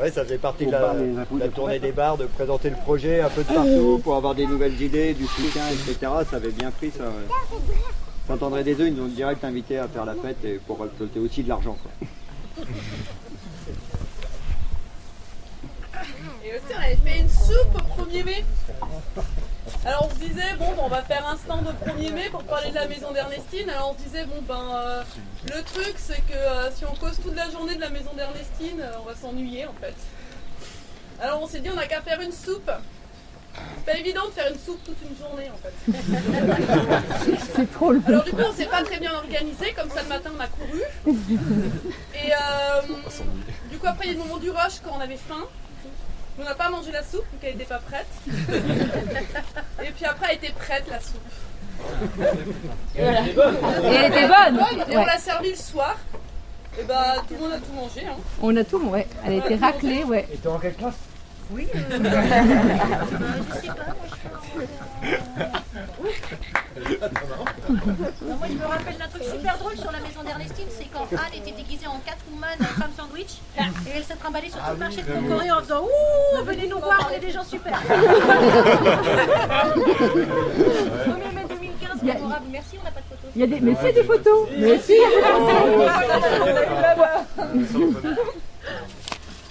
Ouais, 0.00 0.10
ça 0.10 0.24
faisait 0.24 0.38
partie 0.38 0.66
de 0.66 0.72
la, 0.72 0.94
la 1.38 1.48
tournée 1.48 1.78
des 1.78 1.92
bars, 1.92 2.16
de 2.16 2.26
présenter 2.26 2.70
le 2.70 2.76
projet 2.76 3.20
un 3.20 3.28
peu 3.28 3.42
de 3.42 3.52
partout 3.52 4.00
pour 4.02 4.16
avoir 4.16 4.34
des 4.34 4.46
nouvelles 4.46 4.80
idées, 4.80 5.14
du 5.14 5.26
soutien, 5.26 5.62
etc. 5.68 6.12
Ça 6.28 6.36
avait 6.36 6.50
bien 6.50 6.70
pris 6.70 6.90
ça. 6.90 7.04
Saint-André-des-Eaux, 8.26 8.86
ils 8.86 8.94
nous 8.94 9.04
ont 9.04 9.08
direct 9.08 9.44
invité 9.44 9.78
à 9.78 9.88
faire 9.88 10.04
la 10.04 10.14
fête 10.14 10.44
et 10.44 10.60
pour 10.66 10.80
récolter 10.80 11.18
aussi 11.20 11.42
de 11.42 11.48
l'argent. 11.48 11.76
Et 16.48 16.52
aussi, 16.52 16.74
on 16.74 16.80
avait 16.80 16.96
fait 16.96 17.18
une 17.18 17.28
soupe 17.28 17.74
au 17.74 18.02
1er 18.04 18.24
mai. 18.24 18.44
Alors 19.84 20.08
on 20.08 20.14
se 20.14 20.26
disait, 20.26 20.54
bon, 20.58 20.70
ben, 20.70 20.82
on 20.84 20.88
va 20.88 21.02
faire 21.02 21.28
un 21.28 21.36
stand 21.36 21.66
au 21.66 21.90
1er 21.90 22.10
mai 22.10 22.28
pour 22.30 22.42
parler 22.44 22.70
de 22.70 22.74
la 22.74 22.88
maison 22.88 23.12
d'Ernestine. 23.12 23.68
Alors 23.68 23.94
on 23.94 23.98
se 23.98 24.04
disait, 24.08 24.24
bon, 24.24 24.40
ben, 24.48 24.64
euh, 24.74 25.02
le 25.54 25.62
truc, 25.62 25.94
c'est 25.96 26.22
que 26.26 26.32
euh, 26.32 26.70
si 26.74 26.86
on 26.86 26.94
cause 26.94 27.20
toute 27.22 27.36
la 27.36 27.50
journée 27.50 27.74
de 27.74 27.82
la 27.82 27.90
maison 27.90 28.14
d'Ernestine, 28.16 28.80
euh, 28.80 28.92
on 29.02 29.04
va 29.04 29.14
s'ennuyer 29.14 29.66
en 29.66 29.74
fait. 29.74 29.94
Alors 31.20 31.42
on 31.42 31.46
s'est 31.46 31.60
dit, 31.60 31.68
on 31.70 31.74
n'a 31.74 31.86
qu'à 31.86 32.00
faire 32.00 32.20
une 32.22 32.32
soupe. 32.32 32.70
C'est 33.54 33.92
pas 33.92 33.98
évident 33.98 34.24
de 34.26 34.30
faire 34.30 34.50
une 34.50 34.58
soupe 34.58 34.82
toute 34.84 34.98
une 35.02 35.16
journée 35.18 35.50
en 35.50 35.58
fait. 35.58 37.34
C'est 37.56 37.70
trop 37.72 37.92
le 37.92 38.00
Alors 38.06 38.24
du 38.24 38.30
coup 38.30 38.42
on 38.48 38.52
s'est 38.54 38.66
pas 38.66 38.82
très 38.84 39.00
bien 39.00 39.12
organisé, 39.12 39.74
comme 39.74 39.90
ça 39.90 40.02
le 40.02 40.08
matin 40.08 40.30
on 40.34 40.40
a 40.40 40.46
couru. 40.46 40.80
Et 42.14 42.32
du 43.68 43.78
coup 43.78 43.86
après 43.86 44.06
il 44.06 44.12
y 44.12 44.14
a 44.14 44.18
le 44.18 44.20
moment 44.20 44.38
du 44.38 44.50
rush 44.50 44.80
quand 44.82 44.92
on 44.96 45.00
avait 45.00 45.16
faim. 45.16 45.44
On 46.40 46.44
n'a 46.44 46.54
pas 46.54 46.70
mangé 46.70 46.92
la 46.92 47.02
soupe 47.02 47.24
vu 47.32 47.38
qu'elle 47.40 47.56
n'était 47.56 47.64
pas 47.64 47.80
prête. 47.80 48.06
Et 48.28 49.90
puis 49.90 50.04
après, 50.04 50.28
elle 50.30 50.36
était 50.36 50.52
prête 50.52 50.84
la 50.88 51.00
soupe. 51.00 51.20
Et 52.96 53.00
elle 53.00 53.26
était 53.26 53.34
bonne. 53.34 53.56
Et 53.56 53.94
elle 53.94 54.12
était 54.12 54.28
bonne. 54.28 54.60
Et 54.88 54.96
on 54.96 55.04
l'a 55.04 55.18
servi 55.18 55.50
le 55.50 55.56
soir. 55.56 55.96
Et 56.78 56.84
bah 56.84 57.16
tout 57.26 57.34
le 57.34 57.40
monde 57.40 57.52
a 57.52 57.58
tout 57.58 57.72
mangé. 57.72 58.06
Hein. 58.06 58.16
On 58.40 58.56
a 58.56 58.62
tout, 58.62 58.80
ouais. 58.88 59.06
Elle 59.24 59.32
a 59.32 59.36
été 59.46 59.56
raclée, 59.56 60.04
ouais. 60.04 60.28
Et 60.32 60.36
t'es 60.36 60.48
en 60.48 60.58
quelle 60.58 60.74
classe? 60.74 60.94
Oui. 61.50 61.66
Euh... 61.74 61.80
je 63.50 63.60
sais 63.60 63.66
pas, 63.68 63.94
moi 63.98 64.06
je 65.02 66.57
moi 66.78 68.46
je 68.48 68.54
me 68.54 68.66
rappelle 68.66 68.96
d'un 68.96 69.08
truc 69.08 69.22
super 69.24 69.58
drôle 69.58 69.76
sur 69.76 69.92
la 69.92 70.00
maison 70.00 70.22
d'Ernestine, 70.24 70.66
c'est 70.70 70.86
quand 70.92 71.06
Anne 71.12 71.34
était 71.36 71.52
déguisée 71.52 71.86
en 71.86 71.98
Catwoman, 72.00 72.58
femme 72.58 72.90
sandwich, 72.96 73.38
et 73.58 73.90
elle 73.96 74.04
se 74.04 74.12
trimballait 74.14 74.48
sur 74.50 74.58
tout 74.58 74.70
le 74.72 74.76
marché 74.76 75.02
de 75.02 75.12
Concoré 75.12 75.50
en 75.50 75.60
faisant 75.60 75.84
Ouh, 75.84 76.44
venez 76.44 76.66
nous 76.68 76.78
voir, 76.78 77.08
on 77.10 77.14
est 77.14 77.20
des 77.20 77.30
gens 77.30 77.44
super. 77.44 77.78
1er 77.80 77.88
mai 81.34 81.44
2015, 81.48 82.02
mémorable. 82.02 82.46
Merci, 82.50 82.76
on 82.80 82.84
n'a 82.84 82.90
pas 82.90 83.00
de 83.00 83.06
photos. 83.06 83.30
Il 83.34 83.40
y 83.40 83.44
a 83.44 83.46
des... 83.46 83.60
Mais 83.60 83.74
si, 83.74 83.92
des 83.92 84.04
photos 84.04 84.48
Mais 84.56 84.78
si, 84.78 84.94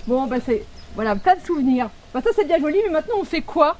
Bon, 0.07 0.25
bah 0.27 0.37
c'est. 0.45 0.63
Voilà, 0.95 1.15
tas 1.15 1.35
de 1.35 1.45
souvenirs. 1.45 1.89
Bah, 2.13 2.21
ça, 2.23 2.29
c'est 2.35 2.45
bien 2.45 2.59
joli, 2.59 2.77
mais 2.85 2.91
maintenant, 2.91 3.15
on 3.19 3.23
fait 3.25 3.41
quoi? 3.41 3.77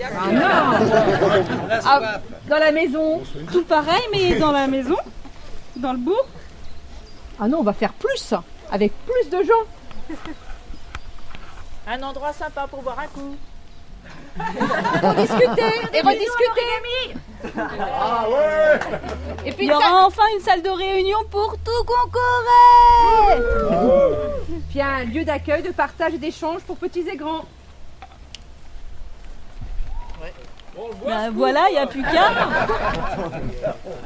Ah 0.00 0.32
non 0.32 0.40
ah, 1.84 2.20
Dans 2.48 2.58
la 2.58 2.72
maison. 2.72 3.22
Tout 3.50 3.64
pareil, 3.64 4.02
mais 4.12 4.38
dans 4.38 4.52
la 4.52 4.66
maison 4.66 4.96
Dans 5.76 5.92
le 5.92 5.98
bourg 5.98 6.26
Ah 7.38 7.48
non, 7.48 7.58
on 7.58 7.62
va 7.62 7.72
faire 7.72 7.92
plus, 7.92 8.34
avec 8.70 8.92
plus 9.04 9.30
de 9.30 9.42
gens. 9.44 10.16
Un 11.86 12.02
endroit 12.02 12.32
sympa 12.32 12.66
pour 12.68 12.82
boire 12.82 12.98
un 13.00 13.08
coup. 13.08 13.36
pour 15.00 15.14
discuter 15.14 15.72
et 15.92 16.00
rediscuter. 16.00 16.62
Ah 17.58 18.26
ouais 18.28 18.80
Et 19.44 19.52
puis 19.52 19.66
il 19.66 19.70
y 19.70 19.72
aura 19.72 20.06
enfin 20.06 20.22
une 20.34 20.42
salle 20.42 20.62
de 20.62 20.70
réunion 20.70 21.18
pour 21.30 21.56
tout 21.64 21.84
Concoré 21.84 23.42
Puis 24.70 24.80
un 24.80 25.04
lieu 25.04 25.24
d'accueil, 25.24 25.62
de 25.62 25.70
partage 25.70 26.14
et 26.14 26.18
d'échange 26.18 26.62
pour 26.62 26.76
petits 26.76 27.06
et 27.12 27.16
grands. 27.16 27.44
Bah, 31.04 31.30
voilà, 31.30 31.66
il 31.70 31.72
n'y 31.72 31.78
a 31.78 31.86
plus 31.86 32.02
qu'un. 32.02 32.32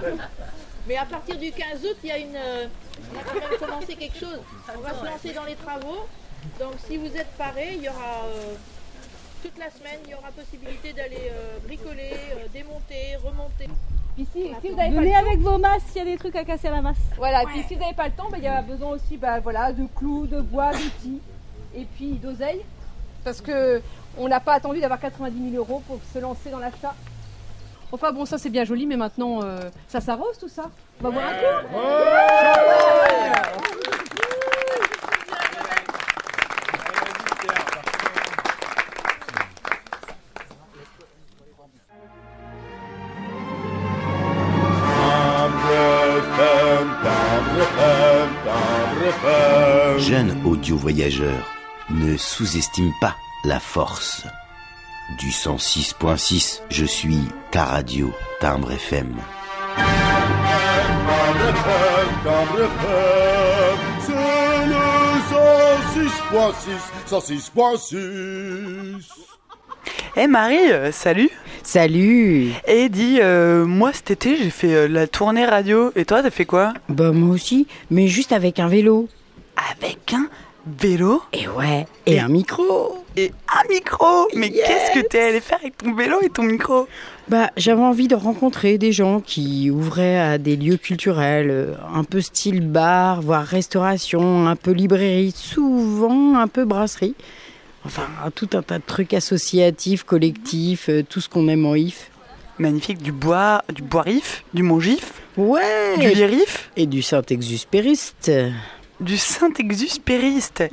Mais 0.87 0.97
à 0.97 1.05
partir 1.05 1.37
du 1.37 1.51
15 1.51 1.85
août, 1.85 1.97
il 2.05 2.09
y 2.09 2.13
a 2.13 2.19
une, 2.19 2.37
euh, 2.37 2.67
on 3.13 3.19
a 3.19 3.23
quand 3.23 3.35
même 3.35 3.59
commencé 3.59 3.95
quelque 3.97 4.19
chose. 4.19 4.39
On 4.77 4.81
va 4.81 4.95
se 4.95 5.05
lancer 5.05 5.33
dans 5.33 5.45
les 5.45 5.57
travaux. 5.57 6.07
Donc 6.61 6.75
si 6.87 6.97
vous 6.97 7.07
êtes 7.07 7.31
parés, 7.37 7.75
il 7.77 7.83
y 7.83 7.89
aura 7.89 8.25
euh, 8.27 8.55
toute 9.43 9.59
la 9.59 9.69
semaine, 9.71 9.99
il 10.05 10.13
y 10.13 10.15
aura 10.15 10.29
possibilité 10.31 10.93
d'aller 10.93 11.31
euh, 11.33 11.59
bricoler, 11.67 12.13
démonter, 12.53 13.17
remonter. 13.25 13.69
Ici, 14.17 14.51
si 14.63 14.69
vous 14.71 14.81
avez 14.81 14.91
Venez 14.91 15.17
avec 15.17 15.41
vos 15.41 15.59
masses 15.59 15.83
s'il 15.89 15.99
y 15.99 16.01
a 16.01 16.05
des 16.05 16.17
trucs 16.17 16.37
à 16.37 16.45
casser 16.45 16.69
à 16.69 16.71
la 16.71 16.83
masse. 16.83 16.97
Voilà, 17.17 17.43
et 17.43 17.47
puis 17.47 17.63
si 17.67 17.75
vous 17.75 17.81
n'avez 17.81 17.95
pas 17.95 18.07
le 18.07 18.15
temps, 18.15 18.29
bah, 18.31 18.39
il 18.39 18.45
y 18.45 18.49
a 18.49 18.63
besoin 18.63 18.91
aussi 18.91 19.17
bah, 19.17 19.41
voilà, 19.41 19.73
de 19.73 19.87
clous, 19.95 20.27
de 20.27 20.41
bois, 20.41 20.71
d'outils 20.73 21.21
et 21.75 21.85
puis 21.85 22.13
d'oseille. 22.13 22.63
Parce 23.27 23.41
que 23.41 23.83
on 24.17 24.29
n'a 24.29 24.39
pas 24.39 24.55
attendu 24.55 24.79
d'avoir 24.79 25.01
90 25.01 25.51
000 25.51 25.57
euros 25.61 25.83
pour 25.89 25.99
se 26.15 26.21
lancer 26.21 26.49
dans 26.49 26.61
l'achat. 26.61 26.95
Enfin 27.91 28.13
bon, 28.13 28.25
ça 28.25 28.39
c'est 28.39 28.51
bien 28.51 28.63
joli, 28.63 28.87
mais 28.87 28.97
maintenant 28.97 29.41
euh, 29.43 29.59
ça 29.89 30.01
s'arrose 30.01 30.39
tout 30.39 30.47
ça. 30.47 30.71
On 31.01 31.09
va 31.09 31.11
boire 31.11 31.25
un 31.27 31.33
coup 31.33 31.77
Jeune 49.99 50.37
audio 50.45 50.77
voyageur, 50.77 51.56
ne 51.91 52.17
sous-estime 52.17 52.93
pas 53.01 53.17
la 53.45 53.61
force. 53.61 54.25
Du 55.19 55.29
106.6, 55.29 56.63
je 56.69 56.85
suis 56.85 57.21
Caradio, 57.53 58.13
Timbre 58.41 58.73
FM. 58.73 59.15
C'est 64.01 64.13
le 64.67 64.75
106.6, 67.09 67.51
106.6. 67.55 69.03
Eh 70.17 70.27
Marie, 70.27 70.73
euh, 70.73 70.91
salut 70.93 71.31
Salut 71.63 72.53
Et 72.67 72.89
dis, 72.89 73.19
euh, 73.21 73.65
moi 73.67 73.93
cet 73.93 74.11
été 74.11 74.37
j'ai 74.37 74.51
fait 74.51 74.75
euh, 74.75 74.89
la 74.89 75.07
tournée 75.07 75.45
radio, 75.45 75.93
et 75.95 76.05
toi 76.05 76.23
t'as 76.23 76.31
fait 76.31 76.47
quoi? 76.47 76.73
Bah 76.89 77.13
moi 77.13 77.35
aussi, 77.35 77.67
mais 77.91 78.09
juste 78.09 78.33
avec 78.33 78.59
un 78.59 78.69
vélo. 78.69 79.09
Avec 79.73 80.15
un 80.15 80.29
vélo 80.67 81.23
Et 81.33 81.49
ouais, 81.49 81.87
et, 82.07 82.19
un 82.19 82.29
micro. 82.29 83.05
Et 83.17 83.33
un 83.49 83.69
micro. 83.69 84.29
Mais 84.35 84.51
qu'est-ce 84.51 85.01
que 85.01 85.07
t'es 85.07 85.21
allé 85.21 85.41
faire 85.41 85.59
avec 85.61 85.79
ton 85.79 85.95
vélo 85.95 86.19
et 86.23 86.29
ton 86.29 86.43
micro? 86.43 86.87
Bah, 87.29 87.51
j'avais 87.57 87.83
envie 87.83 88.09
de 88.09 88.15
rencontrer 88.15 88.79
des 88.79 88.93
gens 88.93 89.21
qui 89.21 89.71
ouvraient 89.71 90.19
à 90.19 90.39
des 90.39 90.57
lieux 90.57 90.77
culturels, 90.77 91.51
euh, 91.51 91.75
un 91.95 92.05
peu 92.05 92.21
style 92.21 92.61
bar, 92.61 93.23
voire 93.23 93.45
restauration, 93.45 94.47
un 94.47 94.57
peu 94.57 94.73
librairie, 94.73 95.33
souvent 95.35 96.37
un 96.37 96.49
peu 96.49 96.65
brasserie. 96.65 97.15
Enfin, 97.85 98.07
tout 98.35 98.51
un 98.55 98.63
tas 98.63 98.79
de 98.79 98.85
trucs 98.85 99.15
associatifs, 99.15 100.03
collectifs, 100.03 100.89
euh, 100.89 101.03
tout 101.09 101.21
ce 101.21 101.29
qu'on 101.29 101.49
aime 101.49 101.67
en 101.67 101.75
IF. 101.75 102.11
Magnifique, 102.59 103.03
du 103.03 103.13
bois, 103.13 103.63
du 103.73 103.83
bois 103.83 104.03
rif, 104.03 104.45
du 104.55 104.63
mont-gif 104.63 105.13
Ouais. 105.37 105.99
Du 105.99 106.09
lirif 106.09 106.71
Et 106.77 106.87
du 106.87 107.03
Saint-Exupériste 107.03 108.31
du 109.01 109.17
Saint-Exupériste. 109.17 110.65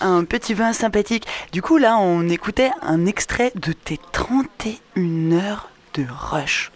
Un 0.00 0.24
petit 0.24 0.54
vin 0.54 0.72
sympathique. 0.72 1.26
Du 1.52 1.62
coup, 1.62 1.78
là, 1.78 1.96
on 1.98 2.28
écoutait 2.28 2.70
un 2.82 3.06
extrait 3.06 3.52
de 3.54 3.72
tes 3.72 3.98
31 4.12 5.32
heures 5.32 5.70
de 5.94 6.04
rush. 6.08 6.70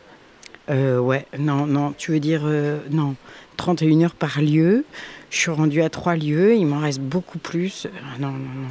Euh, 0.71 0.99
ouais, 0.99 1.27
non, 1.39 1.67
non, 1.67 1.93
tu 1.97 2.13
veux 2.13 2.21
dire, 2.21 2.43
euh, 2.45 2.79
non, 2.91 3.17
31 3.57 4.03
heures 4.03 4.15
par 4.15 4.41
lieu. 4.41 4.85
Je 5.31 5.39
suis 5.39 5.51
rendue 5.51 5.83
à 5.83 5.91
trois 5.91 6.17
lieux, 6.17 6.55
il 6.55 6.67
m'en 6.67 6.79
reste 6.79 7.01
beaucoup 7.01 7.39
plus. 7.39 7.87
Euh, 7.87 7.89
non, 8.19 8.31
non, 8.31 8.39
non. 8.39 8.69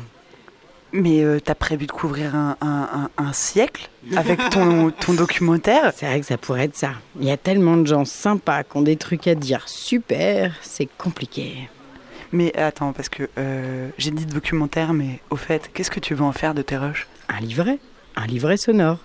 Mais 0.91 1.23
euh, 1.23 1.39
t'as 1.39 1.53
prévu 1.53 1.85
de 1.85 1.91
couvrir 1.91 2.35
un, 2.35 2.57
un, 2.61 3.09
un, 3.15 3.33
siècle 3.33 3.89
avec 4.15 4.39
ton, 4.49 4.89
ton 5.05 5.13
documentaire? 5.13 5.93
C'est 5.95 6.07
vrai 6.07 6.19
que 6.19 6.25
ça 6.25 6.37
pourrait 6.37 6.63
être 6.63 6.75
ça. 6.75 6.93
Il 7.19 7.27
y 7.27 7.31
a 7.31 7.37
tellement 7.37 7.77
de 7.77 7.85
gens 7.85 8.05
sympas 8.05 8.63
qui 8.63 8.77
ont 8.77 8.81
des 8.81 8.95
trucs 8.97 9.27
à 9.27 9.35
dire 9.35 9.69
super, 9.69 10.55
c'est 10.63 10.89
compliqué. 10.97 11.69
Mais 12.31 12.55
attends, 12.55 12.93
parce 12.93 13.09
que 13.09 13.27
euh, 13.37 13.89
j'ai 13.97 14.11
dit 14.11 14.25
documentaire, 14.25 14.93
mais 14.93 15.19
au 15.29 15.35
fait, 15.35 15.69
qu'est-ce 15.73 15.91
que 15.91 15.99
tu 15.99 16.13
veux 16.13 16.23
en 16.23 16.31
faire 16.31 16.53
de 16.53 16.61
tes 16.61 16.77
rushs? 16.77 17.07
Un 17.27 17.39
livret, 17.39 17.79
un 18.15 18.27
livret 18.27 18.57
sonore. 18.57 18.99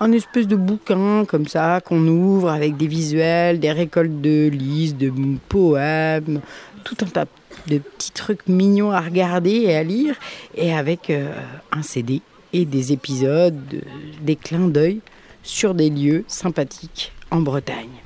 un 0.00 0.12
espèce 0.12 0.46
de 0.46 0.56
bouquin 0.56 1.24
comme 1.26 1.46
ça 1.46 1.80
qu'on 1.84 2.06
ouvre 2.06 2.50
avec 2.50 2.76
des 2.76 2.86
visuels, 2.86 3.60
des 3.60 3.72
récoltes 3.72 4.20
de 4.20 4.48
listes, 4.48 4.96
de 4.96 5.12
poèmes, 5.48 6.40
tout 6.84 6.96
un 7.02 7.06
tas 7.06 7.26
de 7.66 7.78
petits 7.78 8.12
trucs 8.12 8.48
mignons 8.48 8.90
à 8.90 9.00
regarder 9.00 9.50
et 9.50 9.76
à 9.76 9.82
lire, 9.82 10.16
et 10.54 10.74
avec 10.74 11.10
euh, 11.10 11.30
un 11.70 11.82
CD 11.82 12.22
et 12.52 12.64
des 12.64 12.92
épisodes, 12.92 13.82
des 14.20 14.36
clins 14.36 14.68
d'œil 14.68 15.00
sur 15.42 15.74
des 15.74 15.90
lieux 15.90 16.24
sympathiques 16.26 17.12
en 17.30 17.40
Bretagne. 17.40 18.02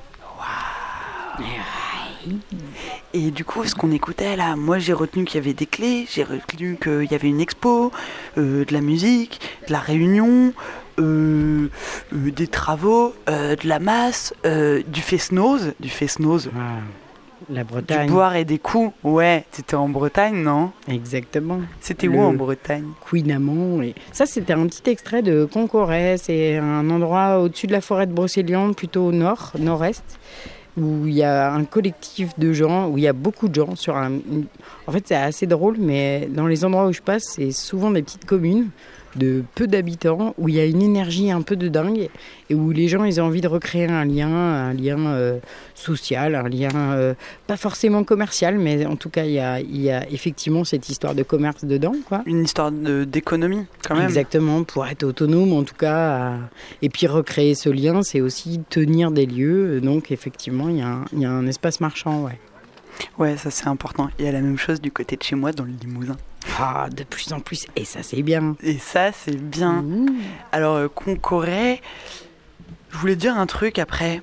Et 3.12 3.30
du 3.30 3.44
coup, 3.44 3.64
ce 3.64 3.74
qu'on 3.74 3.92
écoutait 3.92 4.36
là, 4.36 4.56
moi 4.56 4.78
j'ai 4.78 4.92
retenu 4.92 5.24
qu'il 5.24 5.40
y 5.40 5.42
avait 5.42 5.54
des 5.54 5.66
clés, 5.66 6.06
j'ai 6.10 6.24
retenu 6.24 6.76
qu'il 6.76 7.08
y 7.10 7.14
avait 7.14 7.28
une 7.28 7.40
expo, 7.40 7.92
euh, 8.36 8.64
de 8.64 8.72
la 8.72 8.80
musique, 8.80 9.40
de 9.68 9.72
la 9.72 9.78
réunion, 9.78 10.52
euh, 10.98 11.68
euh, 12.12 12.30
des 12.30 12.46
travaux, 12.46 13.14
de 13.26 13.68
la 13.68 13.78
masse, 13.78 14.34
du 14.44 15.00
fest-nose, 15.00 15.74
du 15.80 15.88
fest-nose. 15.88 16.50
La 17.50 17.64
Bretagne. 17.64 18.06
Du 18.06 18.12
boire 18.12 18.34
et 18.34 18.44
des 18.44 18.58
coups. 18.58 18.92
Ouais, 19.04 19.44
c'était 19.52 19.76
en 19.76 19.88
Bretagne, 19.88 20.42
non? 20.42 20.72
Exactement. 20.88 21.60
C'était 21.80 22.08
où 22.08 22.18
en 22.18 22.32
Bretagne? 22.32 22.86
Queen 23.08 23.30
Et... 23.84 23.94
Ça, 24.10 24.26
c'était 24.26 24.54
un 24.54 24.66
petit 24.66 24.90
extrait 24.90 25.22
de 25.22 25.44
Concoret. 25.44 26.16
C'est 26.16 26.56
un 26.56 26.90
endroit 26.90 27.38
au-dessus 27.38 27.66
de 27.66 27.72
la 27.72 27.82
forêt 27.82 28.06
de 28.06 28.12
Brocéliande, 28.12 28.74
plutôt 28.74 29.08
au 29.08 29.12
nord, 29.12 29.52
nord-est 29.58 30.18
où 30.76 31.06
il 31.06 31.14
y 31.14 31.22
a 31.22 31.52
un 31.52 31.64
collectif 31.64 32.38
de 32.38 32.52
gens, 32.52 32.88
où 32.88 32.98
il 32.98 33.04
y 33.04 33.08
a 33.08 33.12
beaucoup 33.12 33.48
de 33.48 33.54
gens 33.54 33.76
sur 33.76 33.96
un... 33.96 34.18
En 34.86 34.92
fait, 34.92 35.04
c'est 35.06 35.14
assez 35.14 35.46
drôle, 35.46 35.76
mais 35.78 36.28
dans 36.30 36.46
les 36.46 36.64
endroits 36.64 36.86
où 36.86 36.92
je 36.92 37.02
passe, 37.02 37.24
c'est 37.36 37.52
souvent 37.52 37.90
des 37.90 38.02
petites 38.02 38.24
communes 38.24 38.68
de 39.16 39.42
peu 39.54 39.66
d'habitants, 39.66 40.34
où 40.38 40.48
il 40.48 40.54
y 40.56 40.60
a 40.60 40.66
une 40.66 40.82
énergie 40.82 41.30
un 41.30 41.42
peu 41.42 41.56
de 41.56 41.68
dingue 41.68 42.08
et 42.50 42.54
où 42.54 42.70
les 42.70 42.88
gens 42.88 43.04
ils 43.04 43.20
ont 43.20 43.24
envie 43.24 43.40
de 43.40 43.48
recréer 43.48 43.86
un 43.86 44.04
lien, 44.04 44.28
un 44.28 44.74
lien 44.74 44.98
euh, 45.06 45.38
social, 45.74 46.34
un 46.34 46.48
lien 46.48 46.70
euh, 46.74 47.14
pas 47.46 47.56
forcément 47.56 48.04
commercial, 48.04 48.58
mais 48.58 48.86
en 48.86 48.96
tout 48.96 49.10
cas 49.10 49.24
il 49.24 49.32
y 49.32 49.40
a, 49.40 49.60
y 49.60 49.90
a, 49.90 50.08
effectivement 50.10 50.64
cette 50.64 50.88
histoire 50.88 51.14
de 51.14 51.22
commerce 51.22 51.64
dedans. 51.64 51.94
Quoi. 52.08 52.22
Une 52.26 52.44
histoire 52.44 52.70
d'économie 52.70 53.66
quand 53.86 53.96
même. 53.96 54.06
Exactement, 54.06 54.64
pour 54.64 54.86
être 54.86 55.04
autonome 55.04 55.52
en 55.52 55.64
tout 55.64 55.74
cas. 55.74 56.34
Et 56.82 56.88
puis 56.88 57.06
recréer 57.06 57.54
ce 57.54 57.68
lien, 57.68 58.02
c'est 58.02 58.20
aussi 58.20 58.60
tenir 58.68 59.10
des 59.10 59.26
lieux. 59.26 59.80
Donc 59.80 60.10
effectivement, 60.10 60.68
il 60.68 60.76
y, 60.76 61.20
y, 61.20 61.24
a 61.24 61.30
un 61.30 61.46
espace 61.46 61.80
marchand. 61.80 62.24
Ouais. 62.24 62.38
Ouais, 63.18 63.36
ça 63.36 63.50
c'est 63.50 63.68
important. 63.68 64.08
Il 64.18 64.24
y 64.24 64.28
a 64.28 64.32
la 64.32 64.40
même 64.40 64.58
chose 64.58 64.80
du 64.80 64.90
côté 64.90 65.16
de 65.16 65.22
chez 65.22 65.36
moi 65.36 65.52
dans 65.52 65.64
le 65.64 65.72
Limousin. 65.72 66.16
Ah, 66.58 66.88
de 66.94 67.04
plus 67.04 67.32
en 67.32 67.40
plus. 67.40 67.66
Et 67.76 67.84
ça, 67.84 68.02
c'est 68.02 68.22
bien. 68.22 68.56
Et 68.62 68.78
ça, 68.78 69.10
c'est 69.12 69.36
bien. 69.36 69.84
Alors, 70.52 70.76
euh, 70.76 70.88
Concoré, 70.88 71.82
je 72.90 72.96
voulais 72.98 73.16
dire 73.16 73.36
un 73.36 73.46
truc 73.46 73.78
après. 73.78 74.22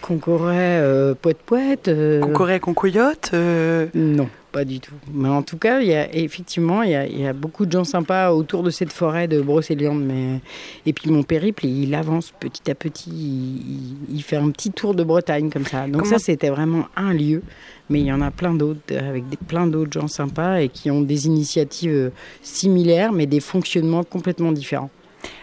Concoré, 0.00 0.56
euh, 0.56 1.14
poète 1.14 1.38
poète. 1.38 1.88
Euh... 1.88 2.20
Concoré, 2.20 2.60
concoyote 2.60 3.30
euh. 3.34 3.88
Non, 3.94 4.28
pas 4.58 4.64
du 4.64 4.80
tout. 4.80 4.94
Mais 5.12 5.28
en 5.28 5.42
tout 5.44 5.56
cas, 5.56 5.78
il 5.78 5.86
y 5.86 5.94
a, 5.94 6.12
effectivement, 6.12 6.82
il 6.82 6.90
y 6.90 7.26
a, 7.26 7.32
beaucoup 7.32 7.64
de 7.64 7.70
gens 7.70 7.84
sympas 7.84 8.32
autour 8.32 8.64
de 8.64 8.70
cette 8.70 8.92
forêt 8.92 9.28
de 9.28 9.40
Brocéliande. 9.40 10.02
Mais... 10.02 10.40
Et 10.84 10.92
puis 10.92 11.12
mon 11.12 11.22
périple, 11.22 11.64
il 11.66 11.94
avance 11.94 12.32
petit 12.40 12.68
à 12.68 12.74
petit. 12.74 13.62
Il, 14.12 14.20
fait 14.24 14.34
un 14.34 14.50
petit 14.50 14.72
tour 14.72 14.96
de 14.96 15.04
Bretagne 15.04 15.48
comme 15.48 15.64
ça. 15.64 15.86
Donc 15.86 16.06
ça, 16.06 16.18
c'était 16.18 16.50
vraiment 16.50 16.86
un 16.96 17.12
lieu 17.12 17.42
mais 17.90 18.00
il 18.00 18.06
y 18.06 18.12
en 18.12 18.20
a 18.20 18.30
plein 18.30 18.52
d'autres, 18.52 18.94
avec 18.94 19.26
des, 19.30 19.38
plein 19.38 19.66
d'autres 19.66 19.92
gens 19.92 20.08
sympas 20.08 20.58
et 20.58 20.68
qui 20.68 20.90
ont 20.90 21.00
des 21.00 21.26
initiatives 21.26 21.90
euh, 21.90 22.10
similaires, 22.42 23.12
mais 23.12 23.24
des 23.24 23.40
fonctionnements 23.40 24.04
complètement 24.04 24.52
différents. 24.52 24.90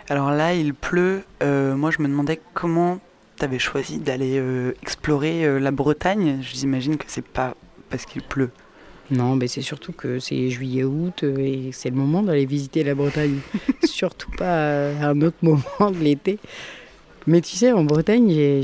Alors 0.10 0.30
là, 0.30 0.54
il 0.54 0.76
pleut. 0.76 1.24
Euh, 1.42 1.76
moi, 1.76 1.90
je 1.90 2.04
me 2.04 2.08
demandais 2.08 2.40
comment 2.54 3.00
tu 3.40 3.46
avais 3.46 3.58
choisi 3.58 3.98
d'aller 3.98 4.38
euh, 4.38 4.74
explorer 4.84 5.60
la 5.60 5.72
Bretagne. 5.72 6.38
J'imagine 6.44 6.98
que 6.98 7.06
c'est 7.08 7.26
pas 7.26 7.56
parce 7.90 8.06
qu'il 8.06 8.22
pleut. 8.22 8.52
Non, 9.12 9.36
mais 9.36 9.48
c'est 9.48 9.62
surtout 9.62 9.92
que 9.92 10.20
c'est 10.20 10.50
juillet-août 10.50 11.24
et 11.24 11.70
c'est 11.72 11.90
le 11.90 11.96
moment 11.96 12.24
d'aller 12.24 12.46
visiter 12.46 12.84
la 12.84 12.96
Bretagne. 12.96 13.40
surtout 13.84 14.32
pas 14.32 14.90
à 14.90 15.10
un 15.10 15.22
autre 15.22 15.38
moment 15.42 15.92
de 15.92 16.00
l'été. 16.00 16.40
Mais 17.28 17.42
tu 17.42 17.56
sais, 17.56 17.72
en 17.72 17.84
Bretagne, 17.84 18.62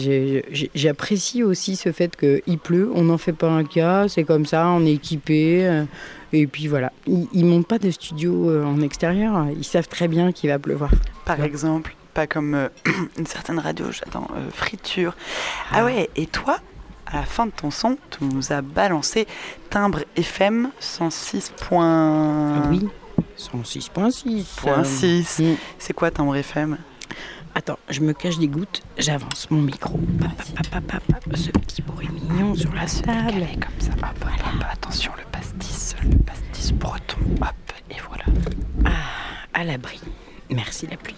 j'apprécie 0.76 1.42
aussi 1.42 1.76
ce 1.76 1.92
fait 1.92 2.16
qu'il 2.16 2.60
pleut, 2.60 2.92
on 2.94 3.04
n'en 3.04 3.18
fait 3.18 3.34
pas 3.34 3.50
un 3.50 3.64
cas, 3.64 4.08
c'est 4.08 4.24
comme 4.24 4.46
ça, 4.46 4.68
on 4.68 4.86
est 4.86 4.94
équipé. 4.94 5.66
Euh, 5.66 5.86
et 6.32 6.46
puis 6.46 6.68
voilà, 6.68 6.94
ils 7.08 7.28
ne 7.34 7.50
montent 7.50 7.68
pas 7.68 7.80
de 7.80 7.90
studio 7.90 8.52
euh, 8.52 8.64
en 8.64 8.82
extérieur, 8.82 9.48
ils 9.58 9.64
savent 9.64 9.88
très 9.88 10.08
bien 10.08 10.32
qu'il 10.32 10.52
va 10.52 10.60
pleuvoir. 10.60 10.92
Par 11.26 11.42
exemple, 11.44 11.96
pas 12.14 12.28
comme 12.28 12.54
euh, 12.54 12.70
une 13.18 13.26
certaine 13.26 13.58
radio, 13.58 13.88
j'attends, 13.92 14.28
friture. 14.54 15.16
Ah. 15.72 15.78
ah 15.80 15.86
ouais, 15.86 16.10
et 16.16 16.28
toi, 16.28 16.60
à 17.12 17.18
la 17.18 17.24
fin 17.24 17.46
de 17.46 17.52
ton 17.52 17.72
son, 17.72 17.98
tu 18.10 18.24
nous 18.24 18.52
as 18.52 18.62
balancé 18.62 19.28
timbre 19.70 20.00
FM 20.16 20.72
106. 20.80 21.54
Oui, 22.70 22.88
106.6. 23.38 25.44
Mm. 25.44 25.56
C'est 25.78 25.94
quoi 25.94 26.12
timbre 26.12 26.36
FM 26.36 26.78
Attends, 27.54 27.80
je 27.90 28.00
me 28.00 28.14
cache 28.14 28.38
des 28.38 28.48
gouttes, 28.48 28.82
j'avance 28.98 29.52
mon 29.52 29.62
micro. 29.62 30.00
ce 31.36 31.52
petit 31.52 31.82
bruit 31.82 32.08
mignon 32.10 32.56
sur 32.56 32.74
la 32.74 32.86
table. 32.86 33.46
comme 33.56 33.80
ça. 33.80 33.92
voilà. 34.22 34.72
attention, 34.72 35.12
le 35.18 35.24
pastis, 35.32 35.96
le 36.02 36.18
pastis 36.20 36.72
breton. 36.72 37.18
Hop, 37.42 37.74
et 37.90 37.98
voilà. 38.08 38.24
Ah, 38.86 39.60
à 39.60 39.66
l'abri. 39.66 40.00
Merci 40.50 40.88
la 40.88 40.96
pluie. 40.96 41.16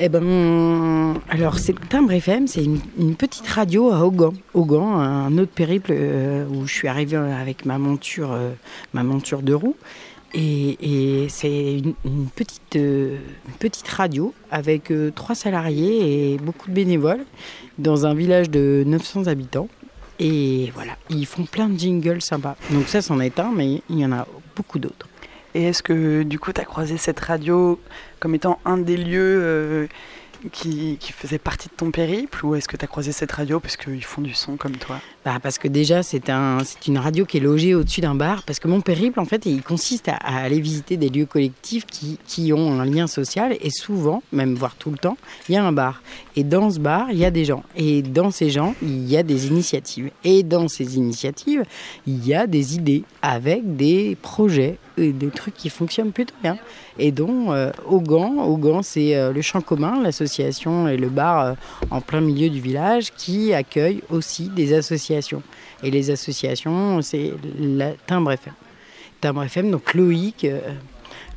Eh 0.00 0.08
ben, 0.08 1.14
alors 1.28 1.58
c'est 1.58 1.74
Timbre 1.88 2.12
FM, 2.12 2.46
c'est 2.46 2.64
une, 2.64 3.14
petite 3.14 3.46
radio 3.46 3.92
à 3.92 4.04
Augan. 4.04 4.32
Augan, 4.54 4.98
un 4.98 5.36
autre 5.38 5.52
périple 5.52 5.92
euh, 5.92 6.46
où 6.46 6.66
je 6.66 6.72
suis 6.72 6.88
arrivée 6.88 7.16
avec 7.16 7.66
ma 7.66 7.78
monture, 7.78 8.32
euh, 8.32 8.52
ma 8.94 9.02
monture 9.02 9.42
de 9.42 9.54
roue. 9.54 9.76
Et, 10.34 11.26
c'est 11.28 11.78
une, 12.04 12.28
petite, 12.34 12.76
euh, 12.76 13.18
petite 13.58 13.88
radio 13.88 14.32
avec 14.50 14.90
trois 15.14 15.34
salariés 15.34 16.32
et 16.32 16.38
beaucoup 16.38 16.70
de 16.70 16.74
bénévoles 16.74 17.24
dans 17.78 18.06
un 18.06 18.14
village 18.14 18.48
de 18.48 18.82
900 18.86 19.26
habitants. 19.26 19.68
Et 20.18 20.70
voilà, 20.74 20.92
ils 21.10 21.26
font 21.26 21.44
plein 21.44 21.68
de 21.68 21.78
jingles 21.78 22.22
sympas. 22.22 22.56
Donc 22.70 22.88
ça, 22.88 23.02
c'en 23.02 23.20
est 23.20 23.38
un, 23.38 23.52
mais 23.54 23.82
il 23.90 23.98
y 23.98 24.06
en 24.06 24.12
a 24.12 24.26
beaucoup 24.56 24.78
d'autres. 24.78 25.06
Et 25.54 25.64
est-ce 25.64 25.82
que 25.82 26.22
du 26.22 26.38
coup, 26.38 26.52
tu 26.52 26.60
as 26.60 26.64
croisé 26.64 26.96
cette 26.96 27.20
radio 27.20 27.78
comme 28.22 28.36
étant 28.36 28.60
un 28.64 28.78
des 28.78 28.96
lieux 28.96 29.40
euh, 29.42 29.86
qui, 30.52 30.96
faisait 31.00 31.38
partie 31.38 31.68
de 31.68 31.74
ton 31.74 31.90
périple 31.90 32.46
ou 32.46 32.54
est-ce 32.54 32.68
que 32.68 32.76
tu 32.76 32.84
as 32.84 32.86
croisé 32.86 33.10
cette 33.10 33.32
radio 33.32 33.58
parce 33.58 33.76
qu'ils 33.76 34.04
font 34.04 34.22
du 34.22 34.32
son 34.32 34.56
comme 34.56 34.76
toi? 34.76 35.00
Bah 35.24 35.38
Parce 35.42 35.58
que 35.58 35.66
déjà, 35.66 36.04
c'est 36.04 36.30
un, 36.30 36.58
une 36.86 36.98
radio 36.98 37.24
qui 37.24 37.38
est 37.38 37.40
logée 37.40 37.74
au-dessus 37.74 38.00
d'un 38.00 38.14
bar. 38.14 38.44
Parce 38.44 38.60
que 38.60 38.68
mon 38.68 38.80
périple, 38.80 39.18
en 39.18 39.24
fait, 39.24 39.44
il 39.44 39.60
consiste 39.62 40.08
à, 40.08 40.14
aller 40.14 40.60
visiter 40.60 40.96
des 40.96 41.08
lieux 41.08 41.26
collectifs 41.26 41.84
qui, 41.84 42.16
qui, 42.28 42.52
ont 42.52 42.80
un 42.80 42.84
lien 42.84 43.08
social. 43.08 43.56
Et 43.60 43.70
souvent, 43.70 44.22
même 44.32 44.54
voire 44.54 44.76
tout 44.76 44.92
le 44.92 44.98
temps, 44.98 45.16
il 45.48 45.56
y 45.56 45.58
a 45.58 45.64
un 45.64 45.72
bar. 45.72 46.00
Et 46.36 46.44
dans 46.44 46.70
ce 46.70 46.78
bar, 46.78 47.08
il 47.10 47.18
y 47.18 47.24
a 47.24 47.32
des 47.32 47.44
gens. 47.44 47.64
Et 47.76 48.02
dans 48.02 48.30
ces 48.30 48.50
gens, 48.50 48.76
il 48.82 49.08
y 49.08 49.16
a 49.16 49.24
des 49.24 49.48
initiatives. 49.48 50.10
Et 50.22 50.44
dans 50.44 50.68
ces 50.68 50.96
initiatives, 50.96 51.64
il 52.06 52.24
y 52.24 52.34
a 52.34 52.46
des 52.46 52.76
idées 52.76 53.02
avec 53.20 53.76
des 53.76 54.16
projets, 54.22 54.78
et 54.91 54.91
des 54.96 55.30
trucs 55.30 55.54
qui 55.54 55.68
fonctionnent 55.70 56.12
plutôt 56.12 56.34
bien 56.42 56.58
et 56.98 57.12
dont 57.12 57.52
euh, 57.52 57.70
Augan, 57.86 58.82
c'est 58.82 59.16
euh, 59.16 59.32
le 59.32 59.42
champ 59.42 59.60
commun, 59.60 60.02
l'association 60.02 60.88
et 60.88 60.96
le 60.96 61.08
bar 61.08 61.40
euh, 61.40 61.54
en 61.90 62.00
plein 62.00 62.20
milieu 62.20 62.50
du 62.50 62.60
village 62.60 63.12
qui 63.12 63.54
accueille 63.54 64.02
aussi 64.10 64.48
des 64.48 64.74
associations. 64.74 65.42
Et 65.82 65.90
les 65.90 66.10
associations, 66.10 67.02
c'est 67.02 67.32
la 67.58 67.92
Timbre 68.06 68.32
FM. 68.32 68.54
Timbre 69.20 69.44
FM, 69.44 69.70
donc 69.70 69.94
Loïc, 69.94 70.46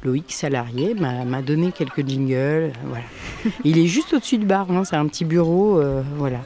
Loïc 0.03 0.31
salarié, 0.31 0.93
m'a 0.95 1.41
donné 1.41 1.71
quelques 1.71 2.07
jingles. 2.07 2.73
voilà. 2.85 3.05
Il 3.63 3.77
est 3.77 3.87
juste 3.87 4.13
au-dessus 4.13 4.37
du 4.37 4.45
bar, 4.45 4.69
hein, 4.71 4.83
c'est 4.83 4.95
un 4.95 5.07
petit 5.07 5.25
bureau, 5.25 5.81
voilà. 6.17 6.41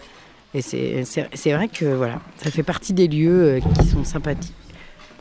Et 0.53 0.61
c'est 0.61 1.51
vrai 1.51 1.67
que 1.67 1.85
voilà, 1.85 2.21
ça 2.37 2.51
fait 2.51 2.63
partie 2.63 2.93
des 2.93 3.07
lieux 3.07 3.59
qui 3.77 3.87
sont 3.87 4.03
sympathiques. 4.03 4.53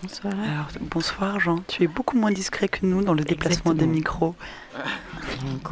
Bonsoir. 0.02 0.32
bonsoir 0.80 1.40
Jean, 1.40 1.56
tu 1.66 1.82
es 1.82 1.86
beaucoup 1.88 2.16
moins 2.16 2.30
discret 2.30 2.68
que 2.68 2.86
nous 2.86 3.02
dans 3.02 3.14
le 3.14 3.24
déplacement 3.24 3.74
des 3.74 3.86
micros. 3.86 4.36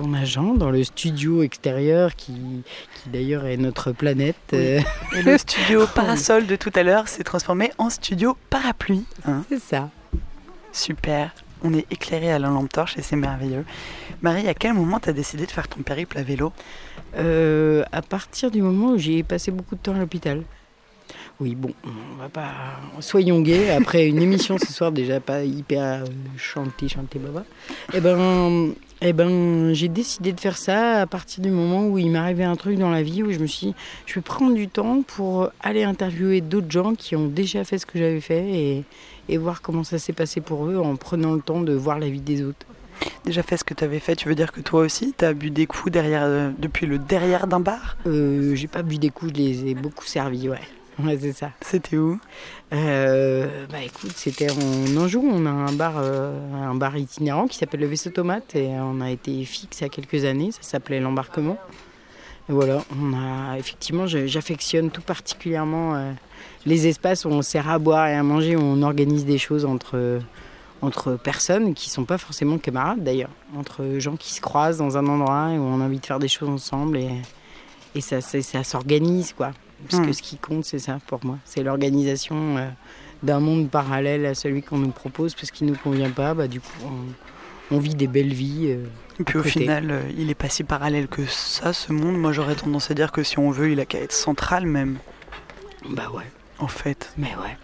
On 0.01 0.15
a 0.15 0.25
Jean 0.25 0.55
dans 0.55 0.71
le 0.71 0.83
studio 0.83 1.43
extérieur 1.43 2.17
qui, 2.17 2.33
qui 2.33 3.09
d'ailleurs 3.09 3.47
est 3.47 3.57
notre 3.57 3.93
planète. 3.93 4.53
Et 4.53 4.81
le 5.25 5.39
studio 5.39 5.87
parasol 5.87 6.47
de 6.47 6.57
tout 6.57 6.73
à 6.75 6.83
l'heure 6.83 7.07
s'est 7.07 7.23
transformé 7.23 7.71
en 7.79 7.89
studio 7.89 8.37
parapluie. 8.51 9.05
Hein. 9.27 9.45
c'est 9.49 9.61
ça. 9.61 9.91
Super. 10.73 11.33
On 11.63 11.73
est 11.73 11.87
éclairé 11.93 12.31
à 12.33 12.39
la 12.39 12.49
lampe 12.49 12.71
torche 12.73 12.99
et 12.99 13.03
c'est 13.03 13.17
merveilleux. 13.17 13.65
Marie, 14.23 14.49
à 14.49 14.55
quel 14.55 14.75
moment 14.75 14.99
tu 14.99 15.09
as 15.09 15.13
décidé 15.13 15.47
de 15.47 15.51
faire 15.51 15.69
ton 15.69 15.83
périple 15.83 16.19
à 16.19 16.23
vélo? 16.23 16.53
Euh, 17.17 17.85
À 17.93 18.03
partir 18.03 18.51
du 18.51 18.61
moment 18.61 18.89
où 18.91 18.99
j'ai 18.99 19.23
passé 19.23 19.51
beaucoup 19.53 19.77
de 19.77 19.81
temps 19.81 19.95
à 19.95 19.99
l'hôpital. 19.99 20.43
Oui, 21.39 21.55
bon, 21.55 21.71
on 21.85 22.23
va 22.23 22.29
pas. 22.31 22.51
Soyons 23.01 23.41
gays. 23.43 23.71
Après 23.71 24.07
une 24.07 24.23
émission 24.23 24.57
ce 24.59 24.73
soir, 24.73 24.91
déjà 24.91 25.21
pas 25.21 25.43
hyper 25.45 26.05
chanté, 26.39 26.89
chanté, 26.89 27.19
baba. 27.19 27.45
Eh 27.93 28.01
ben, 28.01 28.73
Eh 29.03 29.13
ben, 29.13 29.75
j'ai 29.75 29.89
décidé 29.89 30.33
de 30.33 30.41
faire 30.41 30.57
ça 30.57 31.03
à 31.03 31.07
partir 31.07 31.43
du 31.43 31.51
moment 31.51 31.87
où 31.87 31.99
il 31.99 32.11
m'arrivait 32.11 32.45
un 32.45 32.57
truc 32.57 32.79
dans 32.79 32.89
la 32.89 33.03
vie 33.03 33.23
où 33.23 33.31
je 33.31 33.39
me 33.39 33.47
suis 33.47 33.67
dit, 33.69 33.75
je 34.07 34.15
vais 34.15 34.23
prendre 34.23 34.55
du 34.55 34.69
temps 34.69 35.03
pour 35.03 35.51
aller 35.63 35.85
interviewer 35.85 36.41
d'autres 36.41 36.71
gens 36.71 36.95
qui 36.95 37.15
ont 37.17 37.27
déjà 37.29 37.65
fait 37.65 37.77
ce 37.77 37.85
que 37.85 37.99
j'avais 37.99 38.23
fait 38.23 38.43
et, 38.49 38.85
et 39.29 39.37
voir 39.37 39.61
comment 39.61 39.85
ça 39.85 39.99
s'est 39.99 40.15
passé 40.15 40.41
pour 40.41 40.65
eux 40.67 40.79
en 40.79 40.97
prenant 40.97 41.35
le 41.35 41.43
temps 41.43 41.61
de 41.61 41.75
voir 41.75 41.99
la 41.99 42.09
vie 42.09 42.23
des 42.23 42.43
autres. 42.43 42.65
Déjà 43.27 43.43
fait 43.43 43.59
ce 43.59 43.65
que 43.65 43.75
tu 43.75 43.85
avais 43.85 43.99
fait, 44.01 44.17
tu 44.17 44.27
veux 44.31 44.35
dire 44.35 44.53
que 44.53 44.63
toi 44.63 44.81
aussi, 44.81 45.13
tu 45.19 45.27
as 45.27 45.35
bu 45.35 45.51
des 45.51 45.67
coups 45.67 45.93
derrière, 45.93 46.23
euh, 46.25 46.51
depuis 46.59 46.87
le 46.87 46.97
derrière 46.97 47.47
d'un 47.47 47.61
bar? 47.61 47.99
Euh, 48.07 48.55
J'ai 48.55 48.69
pas 48.69 48.81
bu 48.83 48.97
des 48.97 49.11
coups, 49.11 49.33
je 49.37 49.43
les 49.43 49.67
ai 49.67 49.75
beaucoup 49.75 50.07
servis, 50.07 50.49
ouais. 50.49 50.61
Ouais, 50.99 51.19
c'est 51.21 51.33
ça. 51.33 51.51
C'était 51.61 51.99
où? 51.99 52.19
Euh, 52.73 53.67
Bah 53.71 53.83
écoute, 53.85 54.13
c'était 54.15 54.51
en 54.51 54.97
Anjou. 54.97 55.23
On 55.31 55.45
a 55.45 55.51
un 55.51 55.73
bar, 55.73 55.95
euh, 55.99 56.33
un 56.55 56.75
bar 56.75 56.97
itinérant 56.97 57.47
qui 57.47 57.59
s'appelle 57.59 57.81
le 57.81 57.87
Vaisseau 57.87 58.11
Tomate 58.11 58.57
et 58.57 58.69
on 58.81 59.01
a 59.03 59.11
été 59.11 59.45
fixe 59.45 59.81
il 59.81 59.83
y 59.83 59.87
a 59.87 59.89
quelques 59.91 60.25
années. 60.25 60.53
Ça 60.53 60.63
s'appelait 60.63 61.01
l'embarquement. 61.01 61.59
Et 62.49 62.53
voilà, 62.53 62.83
on 62.99 63.13
a 63.13 63.59
effectivement, 63.59 64.07
j'affectionne 64.07 64.91
tout 64.91 65.03
particulièrement 65.03 65.97
euh, 65.97 66.13
les 66.65 66.87
espaces 66.87 67.25
où 67.25 67.29
on 67.29 67.43
sert 67.43 67.69
à 67.69 67.79
boire 67.79 68.07
et 68.07 68.15
à 68.15 68.23
manger, 68.23 68.57
où 68.57 68.61
on 68.63 68.83
organise 68.83 69.25
des 69.25 69.39
choses 69.39 69.65
entre 69.65 70.21
entre 70.83 71.15
personnes 71.15 71.73
qui 71.75 71.89
sont 71.89 72.05
pas 72.05 72.19
forcément 72.19 72.59
camarades 72.59 73.03
d'ailleurs, 73.03 73.31
entre 73.57 73.99
gens 73.99 74.15
qui 74.17 74.33
se 74.35 74.43
croisent 74.43 74.77
dans 74.79 74.99
un 74.99 75.07
endroit 75.07 75.51
et 75.53 75.59
où 75.59 75.63
on 75.63 75.81
a 75.81 75.85
envie 75.85 75.99
de 75.99 76.05
faire 76.07 76.19
des 76.19 76.29
choses 76.29 76.51
ensemble 76.51 76.99
et, 76.99 77.11
et 77.95 78.03
ça, 78.03 78.21
ça, 78.21 78.41
ça 78.43 78.63
s'organise 78.63 79.33
quoi. 79.33 79.53
Parce 79.89 80.03
que 80.03 80.09
Hmm. 80.09 80.13
ce 80.13 80.23
qui 80.23 80.37
compte, 80.39 80.65
c'est 80.65 80.79
ça 80.79 80.99
pour 81.07 81.25
moi. 81.25 81.39
C'est 81.45 81.63
l'organisation 81.63 82.57
euh, 82.57 82.69
d'un 83.23 83.41
monde 83.41 83.69
parallèle 83.71 84.25
à 84.27 84.35
celui 84.35 84.63
qu'on 84.63 84.79
nous 84.79 84.91
propose, 84.91 85.35
parce 85.35 85.51
qu'il 85.51 85.67
ne 85.67 85.73
nous 85.73 85.79
convient 85.79 86.11
pas. 86.11 86.35
Bah, 86.35 86.49
du 86.49 86.61
coup, 86.61 86.69
on, 86.85 87.77
on 87.77 87.79
vit 87.79 87.95
des 87.95 88.07
belles 88.07 88.33
vies. 88.33 88.69
euh, 88.71 88.87
Et 89.21 89.25
puis 89.25 89.39
au 89.39 89.43
côté. 89.43 89.61
final, 89.61 89.91
euh, 89.91 90.03
il 90.17 90.31
est 90.31 90.35
pas 90.35 90.49
si 90.49 90.65
parallèle 90.65 91.09
que 91.09 91.25
ça, 91.27 91.73
ce 91.73 91.93
monde. 91.93 92.17
Moi, 92.19 92.33
j'aurais 92.33 92.55
tendance 92.55 92.91
à 92.91 92.95
dire 92.95 93.13
que 93.13 93.23
si 93.23 93.39
on 93.39 93.51
veut, 93.51 93.71
il 93.71 93.81
a 93.81 93.85
qu'à 93.85 93.99
être 94.01 94.13
central 94.13 94.67
même. 94.67 94.99
Bah 95.91 96.11
ouais. 96.15 96.25
En 96.59 96.69
fait. 96.69 97.13
Mais 97.19 97.33
ouais. 97.37 97.57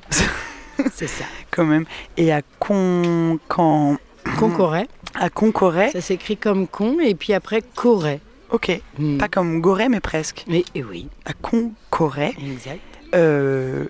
c'est 0.93 1.07
ça. 1.09 1.25
Quand 1.51 1.65
même. 1.65 1.87
Et 2.17 2.31
à 2.33 2.43
Con... 2.59 3.39
Quand... 3.49 3.97
Concoret. 4.39 4.87
À 5.15 5.31
Concoret. 5.31 5.91
Ça 5.91 6.01
s'écrit 6.01 6.37
comme 6.37 6.69
con, 6.69 6.99
et 7.01 7.15
puis 7.15 7.33
après 7.33 7.61
Corée. 7.75 8.21
Ok. 8.53 8.81
Hmm. 8.99 9.19
Pas 9.19 9.29
comme 9.29 9.61
Gorée, 9.61 9.89
mais 9.89 10.01
presque. 10.01 10.45
Mais 10.47 10.65
et 10.75 10.85
oui. 10.85 11.09
À 11.25 11.33
Concoret. 11.33 12.35
Exact. 12.39 12.81
Euh, 13.15 13.87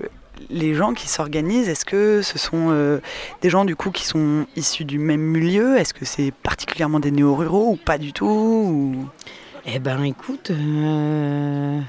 les 0.50 0.74
gens 0.74 0.94
qui 0.94 1.08
s'organisent, 1.08 1.68
est-ce 1.68 1.84
que 1.84 2.22
ce 2.22 2.38
sont 2.38 2.68
euh, 2.70 2.98
des 3.42 3.50
gens 3.50 3.64
du 3.64 3.76
coup 3.76 3.90
qui 3.90 4.04
sont 4.04 4.46
issus 4.56 4.84
du 4.84 4.98
même 4.98 5.20
milieu? 5.20 5.76
Est-ce 5.78 5.92
que 5.94 6.04
c'est 6.04 6.32
particulièrement 6.32 7.00
des 7.00 7.10
néo-ruraux 7.10 7.70
ou 7.72 7.76
pas 7.76 7.98
du 7.98 8.12
tout 8.12 8.26
ou- 8.26 9.06
Eh 9.66 9.78
ben 9.78 10.02
écoute, 10.04 10.50
euh, 10.50 11.80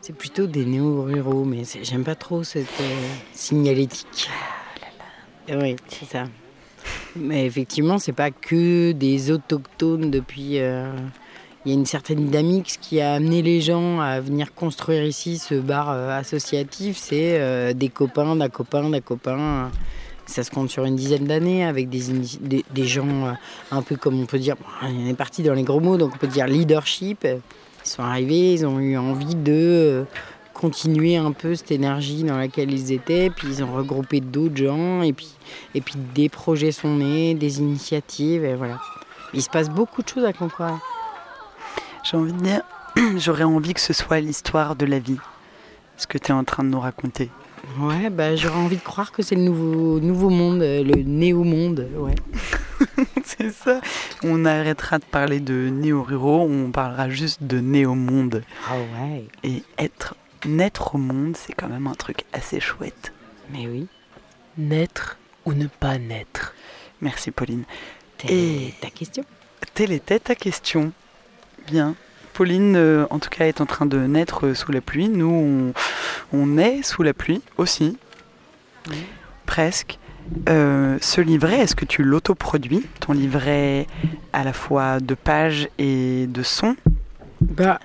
c'est 0.00 0.14
plutôt 0.16 0.46
des 0.46 0.64
néo-ruraux, 0.64 1.44
mais 1.44 1.62
j'aime 1.82 2.02
pas 2.04 2.14
trop 2.16 2.42
cette 2.44 2.80
euh, 2.80 3.06
signalétique. 3.32 4.28
Oui, 5.48 5.76
c'est 5.88 6.06
ça. 6.08 6.24
Mais 7.14 7.46
effectivement, 7.46 7.98
c'est 7.98 8.12
pas 8.12 8.30
que 8.30 8.92
des 8.92 9.30
autochtones 9.30 10.10
depuis. 10.10 10.58
Il 11.64 11.70
y 11.70 11.74
a 11.74 11.78
une 11.78 11.86
certaine 11.86 12.24
dynamique. 12.26 12.72
Ce 12.72 12.78
qui 12.78 13.00
a 13.00 13.14
amené 13.14 13.40
les 13.40 13.60
gens 13.60 14.00
à 14.00 14.20
venir 14.20 14.52
construire 14.52 15.04
ici 15.04 15.38
ce 15.38 15.54
bar 15.54 15.90
euh, 15.90 16.18
associatif, 16.18 16.96
c'est 16.96 17.38
euh, 17.40 17.72
des 17.72 17.88
copains, 17.88 18.34
d'un 18.34 18.48
copain, 18.48 18.90
d'un 18.90 19.00
copain. 19.00 19.70
Ça 20.26 20.42
se 20.42 20.50
compte 20.50 20.70
sur 20.70 20.84
une 20.84 20.96
dizaine 20.96 21.26
d'années 21.26 21.64
avec 21.64 21.88
des, 21.88 22.02
des, 22.40 22.84
gens 22.84 23.26
euh, 23.26 23.32
un 23.70 23.82
peu 23.82 23.96
comme 23.96 24.20
on 24.20 24.26
peut 24.26 24.38
dire, 24.38 24.56
on 24.82 25.08
est 25.08 25.14
parti 25.14 25.42
dans 25.42 25.54
les 25.54 25.62
gros 25.62 25.80
mots, 25.80 25.96
donc 25.96 26.12
on 26.14 26.18
peut 26.18 26.26
dire 26.26 26.46
leadership. 26.46 27.24
Ils 27.24 27.88
sont 27.88 28.02
arrivés, 28.02 28.54
ils 28.54 28.66
ont 28.66 28.80
eu 28.80 28.96
envie 28.96 29.34
de 29.34 30.04
continuer 30.54 31.16
un 31.16 31.32
peu 31.32 31.54
cette 31.54 31.70
énergie 31.70 32.24
dans 32.24 32.36
laquelle 32.36 32.72
ils 32.72 32.92
étaient, 32.92 33.30
puis 33.30 33.48
ils 33.48 33.64
ont 33.64 33.72
regroupé 33.72 34.20
d'autres 34.20 34.56
gens, 34.56 35.02
et 35.02 35.12
puis, 35.12 35.30
et 35.74 35.80
puis 35.80 35.94
des 36.14 36.28
projets 36.28 36.72
sont 36.72 36.96
nés, 36.96 37.34
des 37.34 37.58
initiatives, 37.58 38.44
et 38.44 38.54
voilà. 38.54 38.78
Il 39.34 39.42
se 39.42 39.50
passe 39.50 39.70
beaucoup 39.70 40.02
de 40.02 40.08
choses 40.08 40.24
à 40.24 40.32
Concours. 40.32 40.78
J'ai 42.02 42.16
envie 42.16 42.32
de 42.32 42.40
dire, 42.40 42.62
j'aurais 43.16 43.44
envie 43.44 43.74
que 43.74 43.80
ce 43.80 43.92
soit 43.92 44.20
l'histoire 44.20 44.76
de 44.76 44.86
la 44.86 44.98
vie, 44.98 45.18
ce 45.96 46.06
que 46.06 46.18
tu 46.18 46.32
es 46.32 46.34
en 46.34 46.44
train 46.44 46.64
de 46.64 46.68
nous 46.68 46.80
raconter. 46.80 47.30
Ouais, 47.78 48.10
bah, 48.10 48.34
j'aurais 48.34 48.58
envie 48.58 48.76
de 48.76 48.82
croire 48.82 49.12
que 49.12 49.22
c'est 49.22 49.36
le 49.36 49.42
nouveau, 49.42 50.00
nouveau 50.00 50.30
monde, 50.30 50.62
euh, 50.62 50.82
le 50.82 51.02
néo-monde, 51.02 51.88
ouais. 51.96 52.16
c'est 53.24 53.50
ça. 53.50 53.80
On 54.24 54.44
arrêtera 54.44 54.98
de 54.98 55.04
parler 55.04 55.38
de 55.38 55.68
néo-ruraux, 55.68 56.40
on 56.40 56.72
parlera 56.72 57.08
juste 57.08 57.44
de 57.44 57.60
néo-monde. 57.60 58.42
Ah 58.68 58.74
ouais. 59.00 59.26
Et 59.44 59.62
être, 59.78 60.16
naître 60.44 60.96
au 60.96 60.98
monde, 60.98 61.36
c'est 61.36 61.52
quand 61.52 61.68
même 61.68 61.86
un 61.86 61.94
truc 61.94 62.24
assez 62.32 62.58
chouette. 62.58 63.12
Mais 63.52 63.68
oui. 63.68 63.86
Naître 64.58 65.18
ou 65.44 65.54
ne 65.54 65.66
pas 65.66 65.98
naître 65.98 66.54
Merci 67.00 67.30
Pauline. 67.30 67.64
Et 68.28 68.74
ta 68.80 68.90
question 68.90 69.24
Telle 69.74 69.92
était 69.92 70.20
ta 70.20 70.34
question. 70.34 70.92
Bien. 71.70 71.94
Pauline, 72.32 72.76
euh, 72.76 73.06
en 73.10 73.18
tout 73.18 73.28
cas, 73.28 73.46
est 73.46 73.60
en 73.60 73.66
train 73.66 73.86
de 73.86 73.98
naître 73.98 74.46
euh, 74.46 74.54
sous 74.54 74.72
la 74.72 74.80
pluie. 74.80 75.08
Nous, 75.08 75.26
on, 75.26 75.72
on 76.32 76.58
est 76.58 76.82
sous 76.82 77.02
la 77.02 77.12
pluie 77.12 77.42
aussi. 77.58 77.98
Presque. 79.46 79.98
Euh, 80.48 80.98
ce 81.00 81.20
livret, 81.20 81.58
est-ce 81.58 81.74
que 81.74 81.84
tu 81.84 82.02
l'autoproduis 82.02 82.86
Ton 83.00 83.12
livret 83.12 83.86
à 84.32 84.44
la 84.44 84.52
fois 84.52 85.00
de 85.00 85.14
pages 85.14 85.68
et 85.78 86.26
de 86.26 86.42
sons? 86.42 86.76
Bah, 87.40 87.80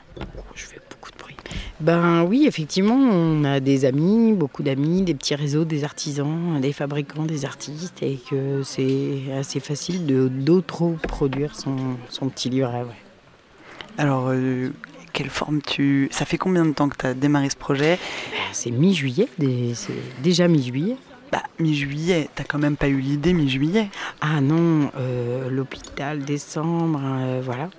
je 0.56 0.66
fais 0.66 0.80
beaucoup 0.90 1.12
de 1.12 1.18
bruit. 1.18 1.36
Ben 1.80 2.24
oui, 2.24 2.46
effectivement, 2.48 2.96
on 2.96 3.44
a 3.44 3.60
des 3.60 3.86
amis, 3.86 4.34
beaucoup 4.34 4.64
d'amis, 4.64 5.02
des 5.02 5.14
petits 5.14 5.36
réseaux, 5.36 5.66
des 5.66 5.84
artisans, 5.84 6.62
des 6.62 6.74
fabricants, 6.74 7.26
des 7.26 7.44
artistes, 7.44 8.02
et 8.02 8.20
que 8.30 8.62
c'est 8.64 9.24
assez 9.38 9.60
facile 9.60 10.06
de 10.06 10.28
d'auto-produire 10.28 11.56
son, 11.56 11.76
son 12.10 12.30
petit 12.30 12.50
livret. 12.50 12.84
Ouais. 12.84 13.07
Alors, 13.98 14.28
euh, 14.30 14.70
quelle 15.14 15.30
forme 15.30 15.62
tu... 15.62 16.08
Ça 16.12 16.26
fait 16.26 16.38
combien 16.38 16.66
de 16.66 16.72
temps 16.74 16.90
que 16.90 16.98
tu 16.98 17.06
as 17.06 17.14
démarré 17.14 17.50
ce 17.50 17.56
projet? 17.56 17.98
Ben, 18.32 18.38
C'est 18.52 18.72
mi-juillet, 18.72 19.28
des- 19.40 19.74
c'est 19.76 19.94
déjà 20.22 20.48
mi-juillet. 20.48 20.98
Bah, 21.32 21.44
mi-juillet, 21.60 22.30
t'as 22.36 22.44
quand 22.44 22.60
même 22.60 22.78
pas 22.78 22.88
eu 22.88 23.00
l'idée 23.00 23.34
mi-juillet 23.34 23.90
Ah 24.22 24.40
non, 24.40 24.92
euh, 24.98 25.50
l'hôpital, 25.50 26.20
décembre, 26.24 27.02
euh, 27.04 27.42
voilà. 27.44 27.70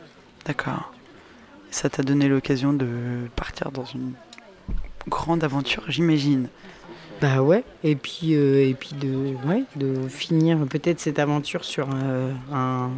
D'accord. 0.45 0.93
Ça 1.71 1.89
t'a 1.89 2.03
donné 2.03 2.29
l'occasion 2.29 2.73
de 2.73 2.87
partir 3.37 3.71
dans 3.71 3.85
une 3.85 4.13
grande 5.09 5.45
aventure, 5.45 5.85
j'imagine. 5.89 6.49
Bah 7.21 7.43
ouais, 7.43 7.65
et 7.83 7.97
puis, 7.97 8.35
euh, 8.35 8.65
et 8.69 8.75
puis 8.75 8.91
de, 8.95 9.35
ouais, 9.47 9.65
de 9.77 10.09
finir 10.09 10.59
peut-être 10.71 11.01
cette 11.01 11.19
aventure 11.19 11.65
sur, 11.65 11.89
un, 11.91 12.91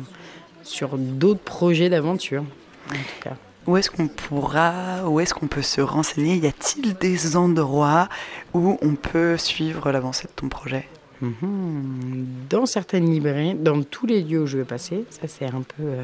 sur 0.62 0.98
d'autres 0.98 1.40
projets 1.40 1.88
d'aventure, 1.88 2.44
en 2.90 3.02
tout 3.02 3.22
cas. 3.22 3.36
Où 3.66 3.76
est-ce 3.76 3.90
qu'on 3.90 4.08
pourra, 4.08 5.06
où 5.08 5.20
est-ce 5.20 5.34
qu'on 5.34 5.46
peut 5.46 5.62
se 5.62 5.80
renseigner? 5.80 6.36
Y 6.36 6.46
a-t-il 6.46 6.94
des 6.94 7.36
endroits 7.36 8.08
où 8.54 8.78
on 8.82 8.94
peut 8.94 9.36
suivre 9.36 9.92
l'avancée 9.92 10.26
de 10.28 10.32
ton 10.34 10.48
projet? 10.48 10.88
Mhm. 11.20 12.26
Dans 12.48 12.64
certaines 12.66 13.10
librairies, 13.10 13.54
dans 13.54 13.82
tous 13.82 14.06
les 14.06 14.22
lieux 14.22 14.42
où 14.42 14.46
je 14.46 14.56
vais 14.58 14.64
passer, 14.64 15.04
ça 15.10 15.28
c'est 15.28 15.44
un 15.46 15.60
peu, 15.62 15.82
euh, 15.82 16.02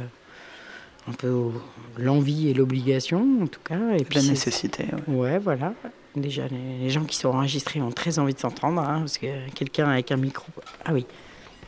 un 1.09 1.13
peu 1.13 1.33
l'envie 1.99 2.49
et 2.51 2.55
l'obligation 2.55 3.27
en 3.43 3.47
tout 3.47 3.61
cas. 3.65 3.79
Et 3.99 4.05
La 4.15 4.21
c'est- 4.21 4.29
nécessité, 4.29 4.85
Ouais. 5.09 5.39
voilà. 5.39 5.73
Déjà, 6.15 6.43
les, 6.49 6.79
les 6.85 6.91
gens 6.91 7.05
qui 7.05 7.17
sont 7.17 7.29
enregistrés 7.29 7.81
ont 7.81 7.91
très 7.93 8.19
envie 8.19 8.33
de 8.35 8.39
s'entendre, 8.39 8.81
hein, 8.83 9.01
parce 9.01 9.19
que 9.19 9.27
quelqu'un 9.55 9.89
avec 9.89 10.13
un 10.13 10.17
micro. 10.17 10.47
Ah 10.85 10.93
oui, 10.93 11.07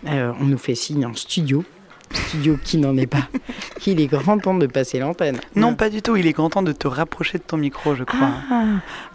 Euh, 0.07 0.33
on 0.41 0.45
nous 0.45 0.59
fait 0.59 0.75
signe 0.77 1.05
en 1.07 1.15
studio. 1.15 1.65
Studio 2.13 2.59
qui 2.63 2.79
n'en 2.79 2.97
est 2.97 3.07
pas. 3.07 3.29
Qu'il 3.81 4.01
est 4.01 4.07
grand 4.07 4.39
temps 4.39 4.55
de 4.55 4.67
passer 4.67 4.99
l'antenne. 4.99 5.39
Non, 5.55 5.75
pas 5.75 5.89
du 5.91 6.03
tout. 6.03 6.17
Il 6.17 6.27
est 6.27 6.33
grand 6.33 6.51
temps 6.51 6.63
de 6.63 6.73
te 6.73 6.89
rapprocher 6.89 7.39
de 7.39 7.43
ton 7.43 7.57
micro, 7.57 7.95
je 7.95 8.05
crois. 8.05 8.31
Ah, 8.51 8.65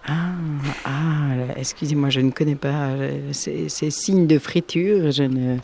ah, 0.08 0.12
ah, 0.86 0.90
excusez-moi, 1.58 2.10
je 2.10 2.22
ne 2.22 2.32
connais 2.32 2.56
pas 2.56 2.88
euh, 2.90 3.20
ces, 3.34 3.68
ces 3.70 3.90
signes 3.92 4.28
de 4.28 4.38
friture. 4.40 5.12
Je 5.12 5.24
ne, 5.24 5.58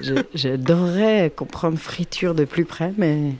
je- 0.00 0.14
j'adorerais 0.34 1.32
comprendre 1.34 1.78
friture 1.78 2.34
de 2.34 2.44
plus 2.44 2.64
près, 2.64 2.92
mais 2.98 3.32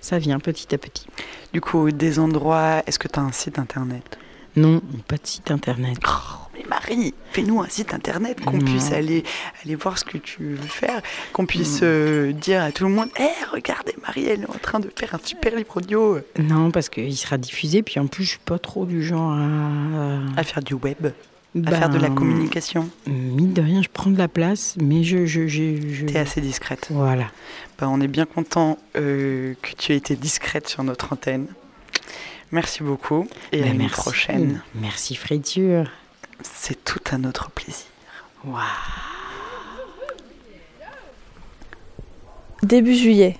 ça 0.00 0.18
vient 0.18 0.38
petit 0.38 0.74
à 0.74 0.78
petit. 0.78 1.06
Du 1.52 1.60
coup, 1.60 1.90
des 1.90 2.18
endroits. 2.18 2.82
Est-ce 2.86 2.98
que 2.98 3.08
tu 3.08 3.18
as 3.18 3.22
un 3.22 3.32
site 3.32 3.58
internet? 3.58 4.18
Non, 4.56 4.80
pas 5.08 5.16
de 5.16 5.26
site 5.26 5.50
internet. 5.50 5.98
Oh, 6.06 6.41
Marie, 6.72 7.12
fais-nous 7.32 7.60
un 7.60 7.68
site 7.68 7.92
internet 7.92 8.40
qu'on 8.40 8.56
Non. 8.56 8.64
puisse 8.64 8.92
aller, 8.92 9.24
aller 9.62 9.74
voir 9.74 9.98
ce 9.98 10.04
que 10.06 10.16
tu 10.16 10.54
veux 10.54 10.68
faire, 10.68 11.02
qu'on 11.34 11.44
puisse 11.44 11.80
euh, 11.82 12.32
dire 12.32 12.62
à 12.62 12.72
tout 12.72 12.84
le 12.84 12.90
monde 12.90 13.08
Hé, 13.18 13.28
regardez, 13.52 13.94
Marie, 14.00 14.24
elle 14.24 14.42
est 14.44 14.48
en 14.50 14.58
train 14.58 14.80
de 14.80 14.90
faire 14.96 15.14
un 15.14 15.20
super 15.22 15.54
livre 15.54 15.76
audio. 15.76 16.18
Non, 16.38 16.70
parce 16.70 16.88
qu'il 16.88 17.14
sera 17.16 17.36
diffusé, 17.36 17.82
puis 17.82 18.00
en 18.00 18.06
plus, 18.06 18.24
je 18.24 18.28
suis 18.30 18.38
pas 18.38 18.58
trop 18.58 18.86
du 18.86 19.02
genre 19.04 19.32
à. 19.32 20.18
À 20.40 20.44
faire 20.44 20.62
du 20.62 20.72
web 20.74 21.08
à 21.66 21.70
faire 21.70 21.90
de 21.90 21.98
la 21.98 22.08
Ben, 22.08 22.14
communication 22.14 22.88
Mine 23.06 23.52
de 23.52 23.60
rien, 23.60 23.82
je 23.82 23.88
prends 23.92 24.08
de 24.10 24.16
la 24.16 24.28
place, 24.28 24.74
mais 24.80 25.04
je. 25.04 25.26
je, 25.26 25.46
je, 25.48 25.76
je... 25.92 26.06
T'es 26.06 26.18
assez 26.18 26.40
discrète. 26.40 26.86
Voilà. 26.90 27.26
Ben, 27.78 27.88
on 27.88 28.00
est 28.00 28.08
bien 28.08 28.24
content 28.24 28.78
euh, 28.96 29.52
que 29.60 29.72
tu 29.76 29.92
aies 29.92 29.96
été 29.96 30.16
discrète 30.16 30.66
sur 30.68 30.82
notre 30.84 31.12
antenne. 31.12 31.48
Merci 32.50 32.82
beaucoup 32.82 33.26
et 33.52 33.60
à 33.60 33.64
Ben, 33.64 33.72
une 33.72 33.78
merci. 33.80 33.94
prochaine. 33.94 34.62
Merci 34.74 35.14
Friture. 35.14 35.84
C'est 36.42 36.84
tout 36.84 37.00
à 37.10 37.18
notre 37.18 37.50
plaisir. 37.50 37.86
Début 42.62 42.94
juillet, 42.94 43.38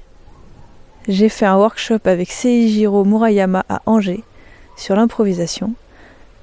j'ai 1.08 1.28
fait 1.28 1.46
un 1.46 1.56
workshop 1.56 2.00
avec 2.04 2.30
Seijiro 2.30 3.04
Murayama 3.04 3.64
à 3.68 3.82
Angers 3.86 4.24
sur 4.76 4.96
l'improvisation. 4.96 5.74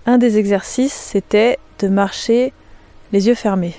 Un 0.06 0.18
des 0.18 0.38
exercices, 0.38 0.94
c'était 0.94 1.60
de 1.80 1.88
marcher 1.88 2.54
les 3.12 3.28
yeux 3.28 3.36
fermés. 3.36 3.76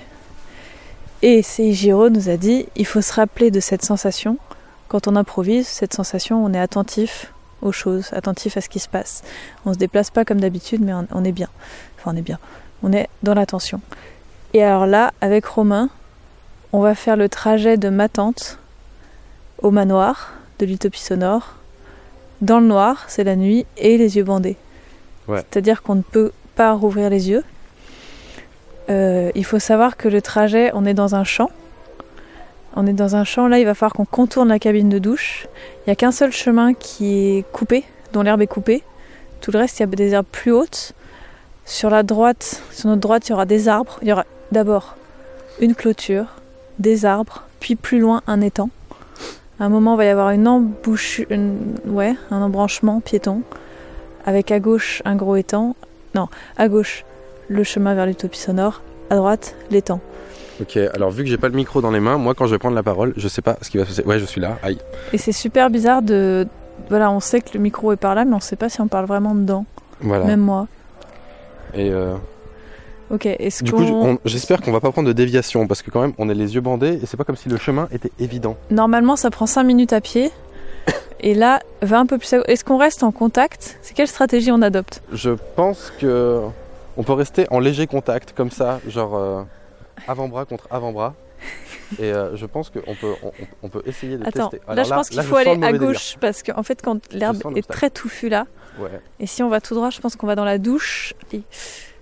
Et 1.21 1.43
Seijiro 1.43 2.09
nous 2.09 2.29
a 2.29 2.37
dit, 2.37 2.67
il 2.75 2.85
faut 2.85 3.01
se 3.01 3.13
rappeler 3.13 3.51
de 3.51 3.59
cette 3.59 3.83
sensation. 3.83 4.37
Quand 4.87 5.07
on 5.07 5.15
improvise, 5.15 5.67
cette 5.67 5.93
sensation, 5.93 6.43
on 6.43 6.53
est 6.53 6.59
attentif 6.59 7.31
aux 7.61 7.71
choses, 7.71 8.11
attentif 8.13 8.57
à 8.57 8.61
ce 8.61 8.69
qui 8.69 8.79
se 8.79 8.89
passe. 8.89 9.23
On 9.65 9.73
se 9.73 9.77
déplace 9.77 10.09
pas 10.09 10.25
comme 10.25 10.41
d'habitude, 10.41 10.81
mais 10.81 10.93
on 11.11 11.23
est 11.23 11.31
bien. 11.31 11.49
Enfin, 11.97 12.11
on 12.13 12.17
est 12.17 12.23
bien. 12.23 12.39
On 12.83 12.93
est 12.93 13.09
dans 13.23 13.33
l'attention. 13.33 13.81
Et 14.53 14.63
alors 14.63 14.85
là, 14.85 15.11
avec 15.21 15.45
Romain, 15.45 15.89
on 16.73 16.79
va 16.81 16.95
faire 16.95 17.15
le 17.15 17.29
trajet 17.29 17.77
de 17.77 17.89
ma 17.89 18.09
tante 18.09 18.57
au 19.61 19.71
manoir 19.71 20.33
de 20.59 20.65
l'utopie 20.65 21.01
sonore. 21.01 21.55
Dans 22.41 22.59
le 22.59 22.65
noir, 22.65 23.05
c'est 23.07 23.23
la 23.23 23.35
nuit, 23.35 23.65
et 23.77 23.97
les 23.97 24.17
yeux 24.17 24.23
bandés. 24.23 24.57
Ouais. 25.27 25.39
C'est-à-dire 25.39 25.83
qu'on 25.83 25.95
ne 25.95 26.01
peut 26.01 26.31
pas 26.55 26.73
rouvrir 26.73 27.09
les 27.09 27.29
yeux. 27.29 27.43
Euh, 28.89 29.31
il 29.35 29.45
faut 29.45 29.59
savoir 29.59 29.95
que 29.95 30.07
le 30.07 30.21
trajet, 30.21 30.71
on 30.73 30.85
est 30.85 30.93
dans 30.93 31.15
un 31.15 31.23
champ. 31.23 31.51
On 32.75 32.87
est 32.87 32.93
dans 32.93 33.15
un 33.15 33.23
champ, 33.23 33.47
là 33.47 33.59
il 33.59 33.65
va 33.65 33.73
falloir 33.73 33.93
qu'on 33.93 34.05
contourne 34.05 34.47
la 34.47 34.59
cabine 34.59 34.89
de 34.89 34.97
douche. 34.97 35.47
Il 35.79 35.89
n'y 35.89 35.91
a 35.91 35.95
qu'un 35.95 36.11
seul 36.11 36.31
chemin 36.31 36.73
qui 36.73 37.37
est 37.37 37.45
coupé, 37.51 37.83
dont 38.13 38.21
l'herbe 38.21 38.41
est 38.41 38.47
coupée. 38.47 38.81
Tout 39.41 39.51
le 39.51 39.59
reste, 39.59 39.79
il 39.79 39.81
y 39.81 39.83
a 39.83 39.87
des 39.87 40.13
herbes 40.13 40.25
plus 40.31 40.51
hautes. 40.51 40.93
Sur 41.71 41.89
la 41.89 42.03
droite, 42.03 42.61
sur 42.73 42.89
notre 42.89 42.99
droite, 42.99 43.29
il 43.29 43.31
y 43.31 43.33
aura 43.33 43.45
des 43.45 43.69
arbres. 43.69 43.97
Il 44.01 44.09
y 44.09 44.11
aura 44.11 44.25
d'abord 44.51 44.97
une 45.61 45.73
clôture, 45.73 46.25
des 46.79 47.05
arbres, 47.05 47.43
puis 47.61 47.77
plus 47.77 47.99
loin 47.99 48.21
un 48.27 48.41
étang. 48.41 48.69
À 49.57 49.63
un 49.63 49.69
moment, 49.69 49.93
il 49.93 49.97
va 49.97 50.03
y 50.05 50.09
avoir 50.09 50.31
une 50.31 50.49
embouche, 50.49 51.21
une- 51.29 51.75
ouais, 51.85 52.13
un 52.29 52.41
embranchement 52.41 52.99
piéton, 52.99 53.41
avec 54.25 54.51
à 54.51 54.59
gauche 54.59 55.01
un 55.05 55.15
gros 55.15 55.37
étang. 55.37 55.77
Non, 56.13 56.27
à 56.57 56.67
gauche 56.67 57.05
le 57.47 57.63
chemin 57.63 57.93
vers 57.93 58.05
l'utopie 58.05 58.37
sonore, 58.39 58.81
à 59.09 59.15
droite 59.15 59.55
l'étang. 59.69 60.01
Ok, 60.59 60.75
alors 60.93 61.09
vu 61.09 61.23
que 61.23 61.29
j'ai 61.29 61.37
pas 61.37 61.47
le 61.47 61.55
micro 61.55 61.79
dans 61.79 61.91
les 61.91 62.01
mains, 62.01 62.17
moi 62.17 62.33
quand 62.33 62.47
je 62.47 62.51
vais 62.51 62.59
prendre 62.59 62.75
la 62.75 62.83
parole, 62.83 63.13
je 63.15 63.29
sais 63.29 63.41
pas 63.41 63.57
ce 63.61 63.69
qui 63.69 63.77
va 63.77 63.85
se 63.85 63.91
passer. 63.91 64.03
Ouais, 64.05 64.19
je 64.19 64.25
suis 64.25 64.41
là. 64.41 64.57
Aïe. 64.61 64.77
Et 65.13 65.17
c'est 65.17 65.31
super 65.31 65.69
bizarre 65.69 66.01
de, 66.01 66.45
voilà, 66.89 67.09
on 67.11 67.21
sait 67.21 67.39
que 67.39 67.51
le 67.53 67.61
micro 67.61 67.93
est 67.93 67.97
par 67.97 68.13
là, 68.13 68.25
mais 68.25 68.33
on 68.35 68.41
sait 68.41 68.57
pas 68.57 68.67
si 68.67 68.81
on 68.81 68.89
parle 68.89 69.05
vraiment 69.05 69.33
dedans. 69.33 69.65
Voilà. 70.01 70.25
Même 70.25 70.41
moi. 70.41 70.67
Et 71.73 71.89
euh, 71.89 72.15
Ok, 73.09 73.25
est-ce 73.25 73.63
du 73.63 73.71
coup, 73.73 73.83
j'espère 74.23 74.61
qu'on 74.61 74.71
va 74.71 74.79
pas 74.79 74.91
prendre 74.91 75.07
de 75.07 75.13
déviation 75.13 75.67
parce 75.67 75.81
que 75.81 75.91
quand 75.91 75.99
même, 76.01 76.13
on 76.17 76.29
a 76.29 76.33
les 76.33 76.55
yeux 76.55 76.61
bandés 76.61 76.99
et 77.01 77.05
c'est 77.05 77.17
pas 77.17 77.25
comme 77.25 77.35
si 77.35 77.49
le 77.49 77.57
chemin 77.57 77.87
était 77.91 78.11
évident. 78.19 78.55
Normalement, 78.69 79.15
ça 79.17 79.29
prend 79.29 79.45
5 79.45 79.63
minutes 79.63 79.91
à 79.93 79.99
pied. 80.01 80.31
Et 81.19 81.33
là, 81.35 81.59
va 81.81 81.99
un 81.99 82.05
peu 82.05 82.17
plus. 82.17 82.33
à- 82.33 82.41
Est-ce 82.47 82.63
qu'on 82.63 82.77
reste 82.77 83.03
en 83.03 83.11
contact? 83.11 83.77
C'est 83.81 83.93
quelle 83.93 84.07
stratégie 84.07 84.51
on 84.51 84.61
adopte? 84.61 85.01
Je 85.13 85.31
pense 85.55 85.91
que 85.99 86.41
on 86.97 87.03
peut 87.03 87.13
rester 87.13 87.47
en 87.51 87.59
léger 87.59 87.85
contact 87.85 88.33
comme 88.35 88.49
ça, 88.49 88.79
genre 88.87 89.15
euh, 89.15 89.41
avant-bras 90.07 90.45
contre 90.45 90.67
avant-bras. 90.71 91.13
Et 91.99 92.11
euh, 92.13 92.35
je 92.35 92.45
pense 92.45 92.69
qu'on 92.69 92.95
peut, 92.95 93.13
on, 93.23 93.31
on- 93.63 93.69
peut 93.69 93.81
essayer 93.85 94.17
de 94.17 94.25
Attends, 94.25 94.49
tester. 94.49 94.65
là, 94.73 94.83
je 94.83 94.89
pense 94.89 95.09
qu'il 95.09 95.21
faut 95.23 95.35
aller 95.35 95.55
le 95.55 95.63
à 95.63 95.71
délire. 95.71 95.87
gauche 95.87 96.17
parce 96.19 96.43
qu'en 96.43 96.63
fait, 96.63 96.81
quand 96.81 96.99
l'herbe 97.13 97.41
est 97.55 97.67
très 97.67 97.89
touffue 97.89 98.29
là, 98.29 98.45
Ouais. 98.79 98.89
et 99.19 99.27
si 99.27 99.43
on 99.43 99.49
va 99.49 99.59
tout 99.59 99.75
droit, 99.75 99.89
je 99.89 99.99
pense 99.99 100.15
qu'on 100.15 100.27
va 100.27 100.35
dans 100.35 100.45
la 100.45 100.57
douche. 100.57 101.13
Et... 101.33 101.41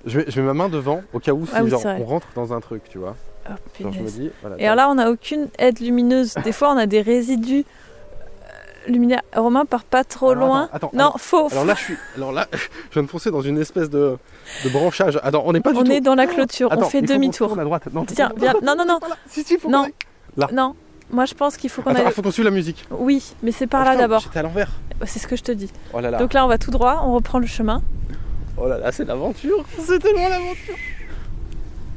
Je 0.05 0.19
mets, 0.19 0.25
je 0.27 0.39
mets 0.39 0.47
ma 0.47 0.53
main 0.53 0.69
devant 0.69 1.01
au 1.13 1.19
cas 1.19 1.31
où 1.33 1.45
Ah 1.53 1.63
oui, 1.63 1.69
genre, 1.71 1.83
on 1.85 2.03
rentre 2.05 2.27
dans 2.35 2.53
un 2.53 2.59
truc, 2.61 2.83
tu 2.89 2.99
vois. 2.99 3.15
Oh, 3.45 3.49
genre 3.49 3.57
je 3.79 3.83
me 3.83 3.91
punaise. 3.91 4.13
dis, 4.19 4.31
voilà, 4.41 4.55
Et 4.59 4.65
alors 4.67 4.75
là, 4.75 4.89
on 4.91 4.95
n'a 4.95 5.09
aucune 5.09 5.47
aide 5.57 5.79
lumineuse. 5.79 6.35
Des 6.43 6.51
fois, 6.51 6.71
on 6.71 6.77
a 6.77 6.85
des 6.85 7.01
résidus 7.01 7.65
luminaires. 8.88 9.21
Romain 9.36 9.65
part 9.65 9.84
pas 9.84 10.03
trop 10.03 10.32
Alors, 10.32 10.47
loin. 10.47 10.63
attends, 10.73 10.88
attends, 10.88 10.89
non, 10.93 10.99
alors- 11.05 11.21
faux. 11.21 11.47
Alors 11.51 11.65
là, 11.65 11.75
je 11.75 11.84
suis, 11.84 11.97
alors 12.15 12.32
là, 12.32 12.47
je 12.53 12.93
viens 12.93 13.03
de 13.03 13.07
foncer 13.07 13.32
dans 13.32 13.41
une 13.41 13.57
espèce 13.57 13.89
de, 13.89 14.17
de 14.63 14.69
branchage. 14.69 15.19
Attends, 15.23 15.43
on 15.45 15.53
n'est 15.53 15.61
pas 15.61 15.71
du 15.73 15.80
on 15.80 15.84
tout. 15.84 15.91
est 15.91 16.01
dans 16.01 16.15
la 16.15 16.27
clôture. 16.27 16.71
Attends, 16.71 16.86
on 16.86 16.89
fait 16.89 16.99
faut 17.01 17.05
demi-tour. 17.13 17.59
à 17.59 17.63
droite. 17.63 17.84
Non, 17.93 18.05
Tiens, 18.05 18.32
viens. 18.38 18.53
Non, 18.63 18.75
non, 18.75 18.86
non. 18.86 18.99
non. 19.69 19.88
Là. 20.38 20.47
Non. 20.53 20.75
Moi, 21.11 21.25
je 21.25 21.34
pense 21.34 21.57
qu'il 21.57 21.69
faut 21.71 21.82
qu'on 21.82 21.95
aille. 21.95 22.03
ah, 22.05 22.11
faut 22.11 22.21
qu'on 22.21 22.32
suive 22.32 22.45
la 22.45 22.51
musique. 22.51 22.86
Oui, 22.91 23.34
mais 23.41 23.51
c'est 23.51 23.65
par 23.65 23.82
Oh, 23.82 23.86
là 23.86 23.95
d'abord. 23.95 24.19
J'étais 24.21 24.39
à 24.39 24.43
l'envers. 24.43 24.69
Bah, 24.99 25.05
C'est 25.07 25.17
ce 25.19 25.27
que 25.27 25.36
je 25.36 25.41
te 25.43 25.51
dis. 25.51 25.71
Oh 25.93 25.99
là 25.99 26.11
là. 26.11 26.19
Donc 26.19 26.34
là, 26.34 26.45
on 26.45 26.47
va 26.47 26.57
tout 26.59 26.69
droit. 26.69 27.01
On 27.03 27.13
reprend 27.15 27.39
le 27.39 27.47
chemin. 27.47 27.82
Oh 28.57 28.67
là 28.67 28.77
là, 28.77 28.91
c'est 28.91 29.05
l'aventure. 29.05 29.65
C'est 29.80 29.97
tellement 29.99 30.27
l'aventure. 30.30 30.75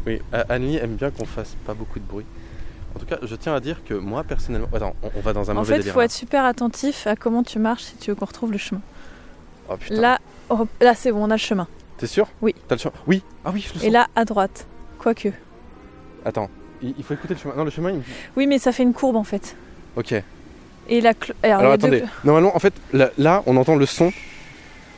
Oui, 0.06 0.20
Annie 0.48 0.76
aime 0.78 0.94
bien 0.96 1.10
qu'on 1.10 1.24
fasse 1.26 1.54
pas 1.66 1.74
beaucoup 1.74 1.98
de 1.98 2.04
bruit. 2.04 2.24
En 2.94 2.98
tout 2.98 3.06
cas, 3.06 3.18
je 3.22 3.34
tiens 3.36 3.54
à 3.54 3.60
dire 3.60 3.82
que 3.84 3.94
moi, 3.94 4.22
personnellement. 4.24 4.68
Attends, 4.74 4.94
on, 5.02 5.10
on 5.16 5.20
va 5.20 5.32
dans 5.32 5.50
un 5.50 5.54
En 5.54 5.60
mauvais 5.60 5.68
fait, 5.68 5.74
il 5.76 5.78
délire. 5.80 5.92
faut 5.94 6.00
là. 6.00 6.04
être 6.06 6.12
super 6.12 6.44
attentif 6.44 7.06
à 7.06 7.16
comment 7.16 7.42
tu 7.42 7.58
marches 7.58 7.84
si 7.84 7.96
tu 7.96 8.10
veux 8.10 8.14
qu'on 8.14 8.26
retrouve 8.26 8.52
le 8.52 8.58
chemin. 8.58 8.80
Oh 9.68 9.76
putain. 9.76 10.00
Là, 10.00 10.18
là 10.80 10.94
c'est 10.94 11.12
bon, 11.12 11.24
on 11.24 11.30
a 11.30 11.34
le 11.34 11.38
chemin. 11.38 11.66
T'es 11.98 12.06
sûr? 12.06 12.28
Oui. 12.42 12.54
T'as 12.68 12.74
le 12.74 12.80
chemin? 12.80 12.94
Oui. 13.06 13.22
Ah 13.44 13.50
oui, 13.54 13.60
je 13.60 13.68
le 13.68 13.74
sens. 13.78 13.84
Et 13.84 13.90
là, 13.90 14.08
à 14.16 14.24
droite. 14.24 14.66
Quoique. 14.98 15.28
Attends, 16.24 16.50
il, 16.82 16.94
il 16.98 17.04
faut 17.04 17.14
écouter 17.14 17.34
le 17.34 17.40
chemin. 17.40 17.54
Non, 17.56 17.64
le 17.64 17.70
chemin, 17.70 17.90
il. 17.92 18.02
Oui, 18.36 18.46
mais 18.46 18.58
ça 18.58 18.72
fait 18.72 18.82
une 18.82 18.92
courbe 18.92 19.16
en 19.16 19.24
fait. 19.24 19.56
Ok. 19.96 20.14
Et 20.88 21.00
la 21.00 21.12
cl- 21.12 21.32
alors, 21.42 21.60
Alors 21.60 21.72
les 21.72 21.78
deux 21.78 21.86
attendez, 21.86 22.04
normalement 22.24 22.56
en 22.56 22.58
fait 22.58 22.74
là, 22.92 23.10
là, 23.16 23.42
on 23.46 23.56
entend 23.56 23.76
le 23.76 23.86
son. 23.86 24.12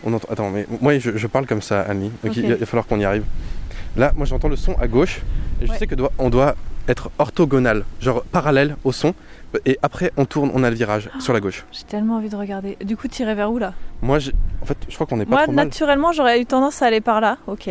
On 0.03 0.13
entend... 0.15 0.29
Attends 0.33 0.51
mais 0.51 0.67
moi 0.81 0.99
je, 0.99 1.17
je 1.17 1.27
parle 1.27 1.47
comme 1.47 1.61
ça 1.63 1.83
Annie, 1.83 2.11
donc 2.23 2.33
Ok. 2.33 2.37
il, 2.39 2.43
va, 2.49 2.55
il 2.55 2.61
va 2.61 2.67
falloir 2.67 2.87
qu'on 2.87 2.99
y 2.99 3.05
arrive. 3.05 3.25
Là 3.97 4.13
moi 4.17 4.25
j'entends 4.25 4.49
le 4.49 4.57
son 4.57 4.73
à 4.81 4.89
gauche 4.89 5.21
et 5.61 5.67
je 5.67 5.73
Ouais. 5.73 5.79
sais 5.79 5.87
que 5.87 5.95
doit, 5.95 6.11
on 6.19 6.31
doit 6.31 6.55
être 6.89 7.11
orthogonal, 7.19 7.85
genre 8.01 8.25
parallèle 8.25 8.77
au 8.85 8.93
son 8.93 9.15
et 9.65 9.79
après 9.83 10.13
on 10.17 10.25
tourne, 10.25 10.51
on 10.55 10.63
a 10.65 10.71
le 10.71 10.77
virage 10.77 11.11
sur 11.21 11.33
la 11.33 11.41
gauche. 11.41 11.65
J'ai 11.73 11.85
tellement 11.85 12.17
envie 12.17 12.29
de 12.29 12.37
regarder. 12.37 12.77
Du 12.85 12.97
coup, 12.97 13.09
tirer 13.09 13.35
vers 13.35 13.51
où 13.53 13.59
là? 13.59 13.75
Moi 14.03 14.19
j'ai- 14.19 14.33
en 14.63 14.67
fait 14.67 14.77
je 14.89 14.95
crois 14.95 15.07
qu'on 15.07 15.21
est 15.21 15.25
pas 15.25 15.31
Moi, 15.31 15.43
trop 15.45 15.53
naturellement, 15.53 16.13
j'aurais 16.13 16.41
eu 16.41 16.47
tendance 16.47 16.83
à 16.83 16.87
aller 16.87 17.01
par 17.01 17.21
là. 17.21 17.39
Ok. 17.47 17.71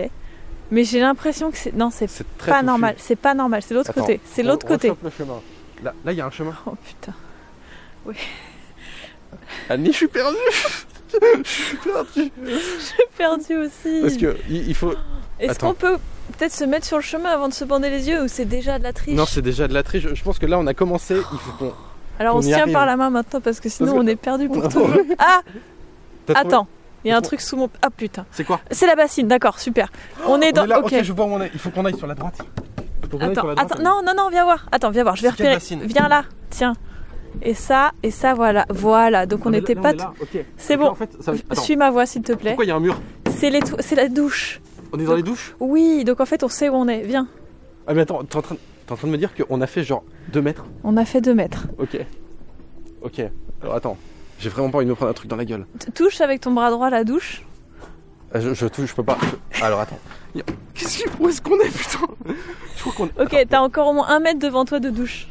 Mais 0.72 0.84
j'ai 0.84 1.00
l'impression 1.00 1.52
que 1.52 1.58
c'est. 1.58 1.74
Non, 1.74 1.90
c'est 1.92 2.10
pas 2.46 2.64
normal. 2.64 2.96
C'est 2.98 3.16
pas 3.16 3.34
normal. 3.34 3.62
C'est 3.62 3.74
l'autre 3.74 3.94
côté. 3.94 4.20
C'est 4.26 4.44
l'autre 4.44 4.66
côté. 4.66 4.92
le 5.04 5.10
chemin. 5.10 5.42
Là, 5.84 5.94
là 6.06 6.12
il 6.12 6.18
y 6.18 6.22
a 6.22 6.26
un 6.26 6.32
chemin. 6.32 6.56
Oh 6.66 6.76
putain. 6.84 7.14
Oui. 8.06 8.16
Annie 9.70 9.88
je 9.92 9.98
suis 9.98 10.08
perdu 10.08 10.38
Je 11.12 11.44
suis 11.44 11.78
perdu 11.78 12.32
Je 12.44 12.80
suis 12.80 13.04
perdue 13.18 13.58
aussi. 13.58 14.02
Parce 14.02 14.18
que 14.18 14.38
il 14.50 14.74
faut. 14.74 14.94
Est-ce 15.44 15.60
qu'on 15.60 15.74
peut 15.74 15.98
peut-être 16.38 16.54
se 16.54 16.64
mettre 16.64 16.86
sur 16.86 16.98
le 16.98 17.04
chemin 17.04 17.30
avant 17.30 17.48
de 17.50 17.54
se 17.54 17.66
bander 17.66 17.90
les 17.90 18.08
yeux 18.08 18.24
ou 18.24 18.28
c'est 18.28 18.46
déjà 18.46 18.80
de 18.80 18.84
la 18.84 18.94
triche 18.94 19.16
Non 19.16 19.26
c'est 19.26 19.42
déjà 19.42 19.68
de 19.68 19.74
la 19.74 19.84
triche, 19.84 20.08
je 20.14 20.24
pense 20.24 20.40
que 20.40 20.46
là 20.46 20.58
on 20.60 20.68
a 20.68 20.74
commencé, 20.74 21.16
il 21.16 21.40
faut 21.40 21.52
qu'on. 21.60 21.74
Alors 22.20 22.36
on 22.36 22.42
se 22.42 22.48
tient 22.48 22.62
arrive. 22.62 22.74
par 22.74 22.86
la 22.86 22.96
main 22.96 23.10
maintenant 23.10 23.42
parce 23.42 23.60
que 23.60 23.70
sinon 23.70 23.88
Parce 23.92 24.00
que- 24.00 24.04
on 24.04 24.08
est 24.08 24.16
perdu 24.16 24.48
pour 24.48 24.64
toujours. 24.70 24.90
Ah 25.20 25.42
Attends, 26.36 26.68
il 27.04 27.10
y 27.10 27.12
a 27.12 27.18
un 27.18 27.22
truc 27.22 27.42
sous 27.42 27.58
mon. 27.58 27.70
Ah 27.82 27.90
putain. 27.90 28.26
C'est 28.32 28.44
quoi 28.46 28.62
C'est 28.72 28.88
la 28.88 28.96
bassine, 28.96 29.28
d'accord, 29.28 29.60
super. 29.60 29.92
On 30.28 30.40
est 30.42 30.52
dans. 30.54 30.66
là, 30.66 30.80
ok. 30.80 30.86
ok, 30.94 31.04
je 31.04 31.12
vois 31.14 31.26
où 31.26 31.30
on 31.34 31.42
est. 31.42 31.52
Il 31.54 31.60
faut 31.60 31.70
qu'on 31.70 31.86
aille 31.86 31.98
sur 31.98 32.08
la 32.08 32.16
droite. 32.16 32.36
Attends, 33.04 33.18
droite, 33.18 33.60
attends, 33.60 33.84
non, 33.84 34.02
non, 34.04 34.14
non, 34.16 34.30
viens 34.30 34.44
voir. 34.44 34.66
Attends, 34.72 34.90
viens 34.90 35.04
voir, 35.04 35.16
je 35.16 35.24
vais 35.24 35.30
repérer. 35.30 35.58
Viens 35.84 36.08
là, 36.08 36.24
tiens. 36.50 36.74
Et 37.42 37.54
ça, 37.54 37.92
et 38.04 38.12
ça, 38.12 38.34
voilà, 38.34 38.66
voilà. 38.70 39.26
Donc 39.26 39.46
on 39.46 39.50
n'était 39.50 39.76
pas. 39.76 39.92
on 39.92 40.38
est. 40.38 40.46
C'est 40.58 40.78
bon. 40.78 40.88
en 40.90 40.96
fait, 40.96 41.10
ça- 41.20 41.32
attends. 41.50 41.62
Suis 41.62 41.76
ma 41.76 41.90
voix, 41.92 42.06
s'il 42.06 42.22
te 42.22 42.34
plaît. 42.34 42.52
Pourquoi 42.52 42.66
il 42.66 42.70
y 42.70 42.72
a 42.72 42.76
un 42.76 42.80
mur 42.80 43.00
C'est 43.38 43.50
les 43.50 43.60
la 43.96 44.08
douche. 44.08 44.62
On 44.94 45.00
est 45.00 45.06
dans 45.06 45.16
les 45.16 45.24
douches? 45.24 45.56
Oui, 45.60 46.04
donc 46.04 46.20
en 46.22 46.26
fait 46.26 46.44
on 46.44 46.48
sait 46.50 46.70
où 46.70 46.76
on 46.76 46.88
est. 46.88 47.02
Viens. 47.02 47.28
Ah 47.88 47.94
mais 47.94 48.02
attends, 48.02 48.24
t'es 48.24 48.38
en, 48.38 48.42
train... 48.42 48.56
t'es 48.86 48.92
en 48.92 48.96
train 48.96 49.08
de 49.08 49.12
me 49.14 49.18
dire 49.18 49.32
qu'on 49.36 49.60
a 49.62 49.68
fait 49.68 49.84
genre 49.84 50.04
2 50.32 50.42
mètres? 50.42 50.66
On 50.84 50.96
a 50.98 51.06
fait 51.06 51.20
deux 51.22 51.34
mètres. 51.34 51.66
Ok. 51.80 51.98
Ok. 53.02 53.22
Alors 53.62 53.76
attends, 53.76 53.98
j'ai 54.40 54.50
vraiment 54.50 54.70
pas 54.70 54.78
envie 54.78 54.86
de 54.86 54.92
me 54.92 54.96
prendre 54.96 55.10
un 55.12 55.14
truc 55.14 55.30
dans 55.30 55.36
la 55.36 55.46
gueule. 55.46 55.66
T- 55.80 55.92
Touche 55.92 56.22
avec 56.22 56.42
ton 56.42 56.52
bras 56.52 56.70
droit 56.72 56.90
la 56.90 57.04
douche. 57.04 57.44
Ah, 58.34 58.40
Je, 58.40 58.54
je 58.54 58.66
touche, 58.68 58.90
je 58.90 58.96
peux 58.96 59.04
pas. 59.04 59.18
je- 59.52 59.64
Alors 59.64 59.80
attends. 59.80 60.00
Y 60.36 60.42
Qu'est-ce. 60.74 61.04
Où 61.20 61.28
est-ce 61.30 61.42
qu'on 61.42 61.60
est 61.60 61.70
putain? 61.70 62.00
Je 62.78 62.82
crois 62.82 62.94
qu'on 63.16 63.22
Ok, 63.24 63.36
t'as 63.50 63.60
encore 63.62 63.88
au 63.88 63.94
moins 63.94 64.08
un 64.10 64.20
mètre 64.20 64.40
devant 64.40 64.66
toi 64.66 64.80
de 64.80 64.90
douche. 64.90 65.28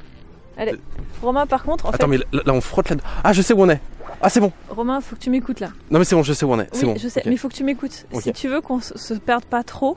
Allez. 0.57 0.75
Romain, 1.23 1.47
par 1.47 1.63
contre, 1.63 1.87
en 1.87 1.91
Attends 1.91 2.07
fait. 2.07 2.11
mais 2.11 2.19
là, 2.33 2.43
là, 2.47 2.53
on 2.53 2.61
frotte 2.61 2.91
là 2.91 2.97
Ah 3.25 3.33
je 3.33 3.41
sais 3.43 3.55
où 3.55 3.63
on 3.63 3.69
est 3.71 3.81
Ah 4.23 4.29
c'est 4.29 4.41
bon 4.41 4.53
Romain, 4.68 5.01
faut 5.01 5.16
que 5.16 5.20
tu 5.20 5.31
m'écoutes 5.31 5.59
là. 5.61 5.70
Non 5.91 5.99
mais 5.99 6.05
c'est 6.05 6.14
bon, 6.14 6.23
je 6.23 6.33
sais 6.33 6.45
où 6.45 6.53
on 6.53 6.61
est, 6.61 6.68
c'est 6.73 6.87
oui, 6.87 6.93
bon. 6.93 6.99
je 6.99 7.09
sais, 7.09 7.20
ok. 7.20 7.27
mais 7.27 7.33
il 7.33 7.39
faut 7.39 7.49
que 7.49 7.55
tu 7.55 7.64
m'écoutes. 7.64 8.07
Ok. 8.12 8.23
Si 8.23 8.33
tu 8.33 8.49
veux 8.49 8.61
qu'on 8.61 8.81
se 8.81 8.97
se 8.97 9.14
perde 9.14 9.45
pas 9.45 9.62
trop, 9.64 9.97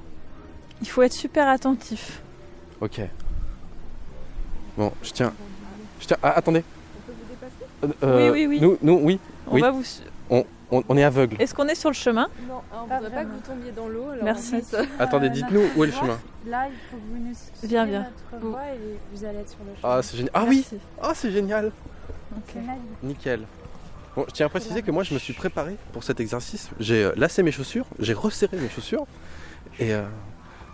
il 0.82 0.90
faut 0.90 1.04
être 1.04 1.14
super 1.14 1.48
attentif. 1.48 2.22
Ok. 2.82 3.02
Bon, 4.78 4.92
je 5.04 5.12
tiens... 5.12 5.34
Je 6.02 6.08
tiens... 6.08 6.18
Ah 6.24 6.32
attendez 6.38 6.64
Euh, 8.04 8.32
Oui, 8.32 8.48
oui, 8.48 8.48
oui. 8.48 8.62
Nous, 8.62 8.78
nous, 8.82 9.00
oui. 9.02 9.20
On 9.48 9.54
oui. 9.56 9.62
va 9.62 9.72
vous 9.72 9.84
On, 10.30 10.44
on, 10.72 10.84
on 10.90 10.98
est 10.98 11.04
aveugle. 11.04 11.38
Est-ce 11.40 11.54
qu'on 11.54 11.68
est 11.68 11.76
sur 11.76 11.90
le 11.92 11.96
chemin? 11.96 12.28
Non, 12.50 12.62
on 12.74 12.82
voudrait 12.94 13.12
pas 13.12 13.24
que 13.24 13.30
vous 13.30 13.40
tombiez 13.48 13.72
dans 13.72 13.88
l'eau. 13.88 14.10
alors 14.10 14.24
Merci. 14.24 14.56
en 14.56 14.62
fait, 14.62 14.78
euh, 14.78 14.86
Attendez, 15.00 15.30
dites-nous 15.30 15.62
où 15.78 15.84
est 15.84 15.88
le 15.88 15.94
chemin. 15.94 16.20
Là, 16.48 16.66
il 16.68 16.74
faut 16.90 16.98
que 16.98 17.02
vous 17.12 17.18
nous 17.24 17.34
suiviez 17.36 17.68
Viens, 17.70 17.86
viens. 17.86 18.08
notre 18.32 18.46
voie 18.48 18.62
et 18.74 18.98
vous 19.14 19.24
allez 19.24 19.38
être 19.40 19.50
sur 19.50 19.60
le 19.60 19.76
chemin. 19.80 19.94
Ah, 19.98 20.02
c'est 20.02 20.18
génial. 20.18 20.32
Ah 20.34 20.44
oui 20.48 20.66
Ah, 21.02 21.12
c'est 21.16 21.32
génial 21.32 21.72
magique. 22.56 22.82
Nickel. 23.04 23.42
Bon, 24.16 24.26
je 24.28 24.34
tiens 24.34 24.46
à 24.46 24.50
préciser 24.50 24.82
que 24.82 24.92
moi, 24.92 25.04
je 25.04 25.14
me 25.14 25.20
suis 25.20 25.34
préparé 25.34 25.76
pour 25.94 26.04
cet 26.04 26.20
exercice. 26.20 26.70
J'ai 26.80 27.04
euh, 27.04 27.12
lacé 27.18 27.44
mes 27.44 27.52
chaussures, 27.52 27.86
j'ai 28.00 28.14
resserré 28.14 28.58
mes 28.58 28.70
chaussures. 28.70 29.06
Et 29.80 29.94
euh, 29.94 30.04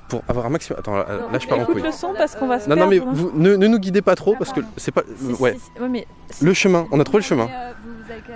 pour 0.10 0.24
avoir 0.28 0.46
un 0.46 0.50
maximum. 0.50 0.80
Attends, 0.80 0.96
là, 0.96 1.06
là, 1.32 1.40
je 1.40 1.48
pars 1.48 1.58
en 1.60 1.66
couille. 1.66 1.82
le 1.82 1.92
son 1.92 2.14
parce 2.16 2.36
qu'on 2.36 2.48
va 2.48 2.60
se 2.60 2.70
Non, 2.70 2.76
non, 2.76 2.88
mais 2.88 3.00
perdre. 3.00 3.14
vous 3.14 3.32
ne, 3.34 3.56
ne 3.56 3.68
nous 3.68 3.80
guidez 3.80 4.02
pas 4.02 4.16
trop 4.16 4.36
parce 4.38 4.52
que 4.54 4.60
c'est 4.78 4.92
pas. 4.92 5.02
ouais. 5.40 5.58
Ouais, 5.80 5.90
mais 5.90 6.06
Le 6.42 6.54
chemin, 6.54 6.88
on 6.92 7.00
a 7.00 7.04
trouvé 7.04 7.20
le 7.22 7.26
chemin. 7.26 7.48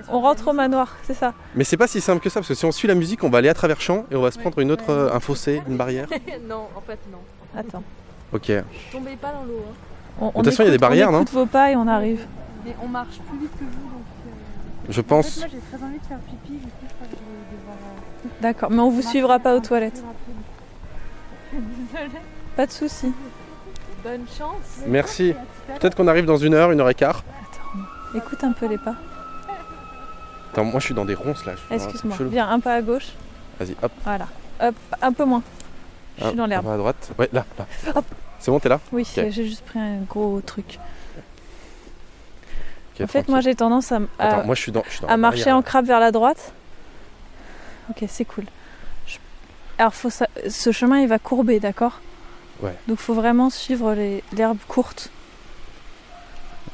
on 0.09 0.21
rentre 0.21 0.47
au 0.47 0.53
manoir, 0.53 0.95
c'est 1.03 1.13
ça. 1.13 1.33
Mais 1.53 1.63
c'est 1.65 1.77
pas 1.77 1.87
si 1.87 2.01
simple 2.01 2.21
que 2.23 2.29
ça 2.29 2.39
parce 2.39 2.47
que 2.47 2.53
si 2.55 2.65
on 2.65 2.71
suit 2.71 2.87
la 2.87 2.95
musique, 2.95 3.23
on 3.23 3.29
va 3.29 3.37
aller 3.39 3.49
à 3.49 3.53
travers 3.53 3.81
champs 3.81 4.05
et 4.09 4.15
on 4.15 4.21
va 4.21 4.31
se 4.31 4.39
prendre 4.39 4.57
une 4.59 4.71
autre, 4.71 4.89
euh, 4.89 5.13
un 5.13 5.19
fossé, 5.19 5.61
une 5.67 5.77
barrière. 5.77 6.07
non, 6.49 6.67
en 6.75 6.81
fait, 6.81 6.97
non. 7.11 7.19
Attends. 7.59 7.83
Ok. 8.33 8.51
Tombez 8.91 9.15
pas 9.17 9.33
dans 9.33 9.43
l'eau. 9.43 9.63
Hein. 9.67 9.73
On, 10.19 10.27
De 10.29 10.33
toute 10.35 10.45
façon, 10.45 10.63
il 10.63 10.67
y 10.67 10.69
a 10.69 10.71
des 10.71 10.77
barrières, 10.77 11.09
on 11.09 11.11
non 11.11 11.21
écoute 11.23 11.33
vos 11.33 11.45
pas 11.45 11.71
et 11.71 11.75
on 11.75 11.87
arrive. 11.87 12.25
Mais 12.65 12.75
on 12.81 12.87
marche 12.87 13.19
plus 13.29 13.37
vite 13.37 13.51
que 13.51 13.63
vous, 13.65 13.94
Je 14.89 15.01
En 15.01 15.03
pense. 15.03 15.29
fait, 15.29 15.39
moi, 15.41 15.49
j'ai 15.51 15.77
très 15.77 15.85
envie 15.85 15.97
de 15.99 16.05
faire 16.05 16.17
pipi, 16.19 16.53
du 16.53 16.59
coup, 16.59 16.69
je 16.87 16.93
crois 16.93 17.07
que 17.07 17.11
je 17.11 17.17
vais 17.17 17.57
devoir. 17.57 17.77
euh, 17.77 18.29
D'accord, 18.41 18.69
mais 18.71 18.79
on 18.79 18.89
vous 18.89 19.01
suivra 19.01 19.39
pas 19.39 19.53
aux 19.55 19.57
un 19.57 19.61
toilettes. 19.61 20.03
Désolée. 21.53 22.09
Pas 22.55 22.65
de 22.65 22.71
soucis. 22.71 23.11
Bonne 24.03 24.25
chance. 24.37 24.83
Merci. 24.87 25.33
Peut-être 25.79 25.95
qu'on 25.95 26.07
arrive 26.07 26.25
dans 26.25 26.37
une 26.37 26.53
heure, 26.53 26.71
une 26.71 26.79
heure 26.81 26.89
et 26.89 26.93
quart. 26.95 27.23
Écoute 28.13 28.43
un 28.43 28.51
peu 28.51 28.67
les 28.67 28.77
pas. 28.77 28.95
Attends, 30.51 30.63
moi 30.65 30.79
je 30.79 30.85
suis 30.85 30.93
dans 30.93 31.03
des 31.05 31.15
ronces 31.15 31.45
là. 31.45 31.53
je 31.55 31.59
suis 31.59 31.67
dans 31.69 31.75
un 31.75 31.77
truc 31.79 31.95
Excuse-moi. 31.95 32.29
Viens 32.31 32.49
un 32.49 32.59
pas 32.59 32.75
à 32.75 32.81
gauche. 32.81 33.07
Vas-y, 33.59 33.75
hop. 33.81 33.91
Voilà. 34.03 34.27
Hop, 34.61 34.75
un 35.01 35.11
peu 35.11 35.25
moins. 35.25 35.41
Je 36.17 36.23
Un- 36.23 36.27
suis 36.29 36.37
dans 36.37 36.43
un 36.43 36.47
l'herbe. 36.47 36.65
peu 36.65 36.71
à 36.71 36.77
droite. 36.77 37.11
Ouais, 37.19 37.29
là, 37.33 37.45
là. 37.57 37.65
Hop. 37.95 38.05
C'est 38.39 38.51
bon, 38.51 38.59
t'es 38.59 38.69
là 38.69 38.79
Oui, 38.93 39.05
j'ai 39.15 39.31
juste 39.31 39.65
pris 39.65 39.79
un 39.79 39.97
gros 40.07 40.39
truc. 40.45 40.79
En 43.03 43.07
fait, 43.07 43.19
tranquille. 43.19 43.31
moi 43.31 43.41
j'ai 43.41 43.55
tendance 43.55 43.91
à, 43.91 43.97
à- 44.19 44.27
Attends, 44.27 44.45
moi 44.45 44.55
je 44.55 44.61
suis 44.61 44.71
dans, 44.71 44.83
je 44.85 44.91
suis 44.91 45.01
dans 45.01 45.07
à 45.07 45.11
la 45.11 45.17
marcher 45.17 45.39
barrière, 45.39 45.55
en 45.57 45.61
crabe 45.61 45.85
vers 45.85 45.99
la 45.99 46.11
droite. 46.11 46.53
Ok, 47.89 48.03
c'est 48.07 48.25
cool. 48.25 48.45
Je- 49.07 49.17
Alors, 49.77 49.93
faut 49.93 50.09
ce 50.09 50.71
chemin 50.71 50.99
il 51.01 51.07
va 51.07 51.19
courber, 51.19 51.59
d'accord? 51.59 51.99
Ouais. 52.61 52.73
Donc, 52.87 52.97
faut 52.99 53.13
vraiment 53.13 53.49
suivre 53.49 53.93
les- 53.93 54.23
l'herbe 54.33 54.57
courte. 54.67 55.09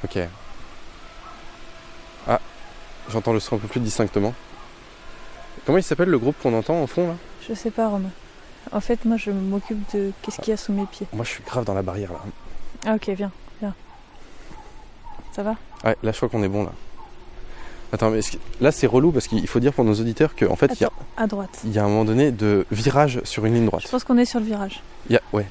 Ok. 0.03 0.19
Ah, 2.28 2.39
j'entends 3.09 3.34
le 3.34 3.39
son 3.39 3.55
un 3.55 3.59
peu 3.59 3.67
plus 3.67 3.80
distinctement. 3.80 4.34
Comment 5.65 5.78
il 5.80 5.84
s'appelle 5.84 6.09
le 6.09 6.19
groupe 6.19 6.36
qu'on 6.41 6.53
entend 6.57 6.82
en 6.82 6.88
fond 6.88 7.07
là? 7.07 7.15
Je 7.47 7.53
sais 7.53 7.72
pas, 7.72 7.88
Romain. 7.88 8.09
En 8.72 8.80
fait, 8.80 9.05
moi 9.05 9.17
je 9.17 9.32
m'occupe 9.32 9.84
de 9.95 10.11
qu'est-ce 10.22 10.38
qu'il 10.39 10.49
y 10.49 10.53
a 10.53 10.57
sous 10.57 10.72
mes 10.72 10.86
pieds. 10.86 11.07
Moi 11.13 11.26
je 11.26 11.32
suis 11.32 11.43
grave 11.43 11.65
dans 11.65 11.74
la 11.74 11.82
barrière 11.82 12.13
là. 12.13 12.19
Ah, 12.86 12.93
ok, 12.95 13.09
viens. 13.09 13.32
Ça 15.34 15.44
va 15.44 15.56
Ouais, 15.84 15.96
là 16.04 16.12
je 16.12 16.18
crois 16.18 16.30
qu'on 16.30 16.44
est 16.44 16.48
bon 16.50 16.64
là. 16.64 16.72
Attends, 17.94 18.10
mais 18.10 18.22
que- 18.22 18.38
là 18.62 18.72
c'est 18.72 18.88
relou 18.88 19.12
parce 19.12 19.28
qu'il 19.28 19.46
faut 19.48 19.60
dire 19.60 19.74
pour 19.74 19.84
nos 19.84 19.94
auditeurs 19.96 20.36
qu'en 20.36 20.56
fait 20.56 20.72
il 20.76 20.82
y, 20.82 20.86
a- 20.86 20.92
À 21.18 21.28
droite. 21.28 21.60
il 21.66 21.72
y 21.74 21.80
a 21.80 21.84
un 21.84 21.88
moment 21.88 22.06
donné 22.06 22.32
de 22.32 22.66
virage 22.72 23.20
sur 23.26 23.46
une 23.46 23.54
ligne 23.54 23.66
droite. 23.66 23.84
Je 23.86 23.90
pense 23.90 24.04
qu'on 24.04 24.18
est 24.18 24.26
sur 24.26 24.40
le 24.40 24.46
virage. 24.46 24.82
Il 25.10 25.14
y 25.14 25.18
a, 25.18 25.22
ouais. 25.34 25.46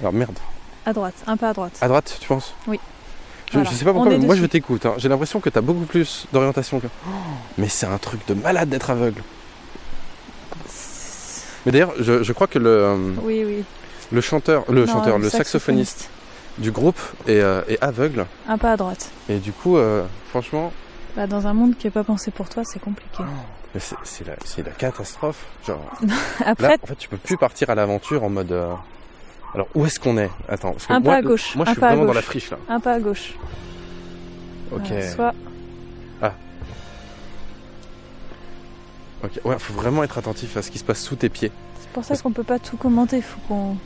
Alors 0.00 0.12
merde. 0.12 0.38
À 0.86 0.92
droite, 0.92 1.14
un 1.26 1.36
pas 1.36 1.48
à 1.50 1.52
droite. 1.52 1.78
À 1.80 1.88
droite, 1.88 2.18
tu 2.20 2.28
penses? 2.28 2.54
Oui. 2.68 2.78
Je, 3.46 3.54
Voilà. 3.54 3.70
je 3.70 3.74
sais 3.76 3.84
pas 3.84 3.92
pourquoi, 3.92 4.10
mais 4.10 4.18
moi 4.18 4.36
je 4.36 4.44
t'écoute. 4.46 4.84
hein. 4.86 4.94
J'ai 4.98 5.08
l'impression 5.08 5.40
que 5.40 5.48
t'as 5.48 5.60
beaucoup 5.60 5.84
plus 5.86 6.26
d'orientation 6.32 6.78
que. 6.80 6.86
Oh, 7.06 7.10
mais 7.58 7.68
c'est 7.68 7.86
un 7.86 7.98
truc 7.98 8.26
de 8.28 8.34
malade 8.34 8.68
d'être 8.68 8.90
aveugle. 8.90 9.22
Mais 11.66 11.72
d'ailleurs, 11.72 11.94
je, 11.98 12.22
je 12.22 12.32
crois 12.32 12.46
que 12.46 12.58
le, 12.58 12.68
euh, 12.68 13.12
Oui, 13.22 13.42
oui. 13.46 13.64
le 14.12 14.20
chanteur, 14.20 14.64
le 14.70 14.84
Non, 14.84 14.92
chanteur, 14.92 15.18
le 15.18 15.24
le 15.24 15.30
saxophoniste 15.30 16.10
du 16.58 16.70
groupe 16.70 16.98
est, 17.26 17.40
euh, 17.40 17.62
est 17.68 17.82
aveugle. 17.82 18.26
Un 18.48 18.58
pas 18.58 18.72
à 18.72 18.76
droite. 18.76 19.10
Et 19.28 19.38
du 19.38 19.52
coup, 19.52 19.76
euh, 19.76 20.04
franchement, 20.30 20.72
Bah, 21.16 21.26
dans 21.26 21.46
un 21.46 21.52
monde 21.54 21.76
qui 21.76 21.86
n'est 21.86 21.90
pas 21.90 22.04
pensé 22.04 22.30
pour 22.30 22.48
toi, 22.48 22.62
c'est 22.64 22.78
compliqué. 22.80 23.22
mais 23.74 23.80
c'est 24.04 24.26
la, 24.64 24.70
catastrophe. 24.72 25.44
Genre, 25.66 25.80
Après- 26.44 26.68
là, 26.68 26.76
en 26.82 26.86
fait, 26.86 26.96
tu 26.96 27.08
peux 27.08 27.16
plus 27.16 27.36
partir 27.36 27.70
à 27.70 27.74
l'aventure 27.74 28.22
en 28.24 28.30
mode. 28.30 28.52
euh, 28.52 28.72
Alors, 29.54 29.68
où 29.74 29.84
est-ce 29.86 29.98
qu'on 30.00 30.16
est? 30.18 30.30
Attends, 30.48 30.72
parce 30.72 30.86
que 30.86 30.92
un 30.92 31.00
moi, 31.00 31.12
pas 31.12 31.18
à 31.18 31.22
gauche. 31.22 31.54
moi, 31.56 31.64
je 31.64 31.70
un 31.70 31.74
suis 31.74 31.80
pas 31.80 31.86
à 31.86 31.90
vraiment 31.90 32.02
dans 32.02 32.08
gauche. 32.08 32.16
la 32.16 32.22
friche 32.22 32.50
là. 32.50 32.56
Un 32.68 32.80
pas 32.80 32.92
à 32.94 33.00
gauche. 33.00 33.34
Ok. 34.72 34.80
Voilà, 34.88 35.10
soit 35.12 35.34
Ah. 36.22 36.32
Ok, 39.22 39.30
ouais, 39.44 39.58
faut 39.58 39.72
vraiment 39.74 40.02
être 40.04 40.18
attentif 40.18 40.56
à 40.56 40.62
ce 40.62 40.70
qui 40.70 40.78
se 40.78 40.84
passe 40.84 41.00
sous 41.00 41.16
tes 41.16 41.28
pieds. 41.28 41.50
C'est 41.80 41.88
pour 41.90 42.04
ça 42.04 42.16
qu'on 42.16 42.32
peut 42.32 42.42
pas 42.42 42.58
tout 42.58 42.76
commenter, 42.76 43.16
il 43.18 43.22
faut 43.22 43.40
qu'on 43.48 43.76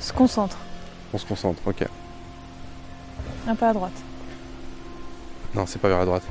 se 0.00 0.12
concentre. 0.12 0.56
On 1.12 1.18
se 1.18 1.26
concentre, 1.26 1.60
ok. 1.66 1.84
Un 3.48 3.54
pas 3.54 3.70
à 3.70 3.72
droite. 3.72 3.92
Non, 5.54 5.66
c'est 5.66 5.80
pas 5.80 5.88
vers 5.88 5.98
la 5.98 6.04
droite. 6.04 6.22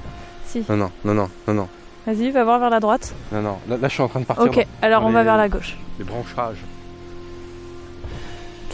Si. 0.46 0.64
Non, 0.70 0.78
non, 0.78 0.92
non, 1.04 1.14
non, 1.14 1.30
non, 1.48 1.54
non, 1.54 1.68
Vas-y, 2.08 2.32
va 2.32 2.44
voir 2.44 2.60
vers 2.60 2.70
la 2.70 2.80
droite. 2.80 3.14
non, 3.32 3.42
non. 3.42 3.58
Là, 3.68 3.78
là, 3.78 3.88
je 3.88 3.94
suis 3.94 4.02
en 4.04 4.08
train 4.08 4.22
de 4.22 4.26
partir. 4.26 4.46
Ok, 4.46 4.56
dans- 4.56 4.64
alors 4.82 5.02
dans 5.02 5.08
on 5.10 5.12
va 5.12 5.24
vers 5.24 5.38
la 5.38 5.50
gauche. 5.50 5.78
Les 6.00 6.06
branchages. 6.06 6.58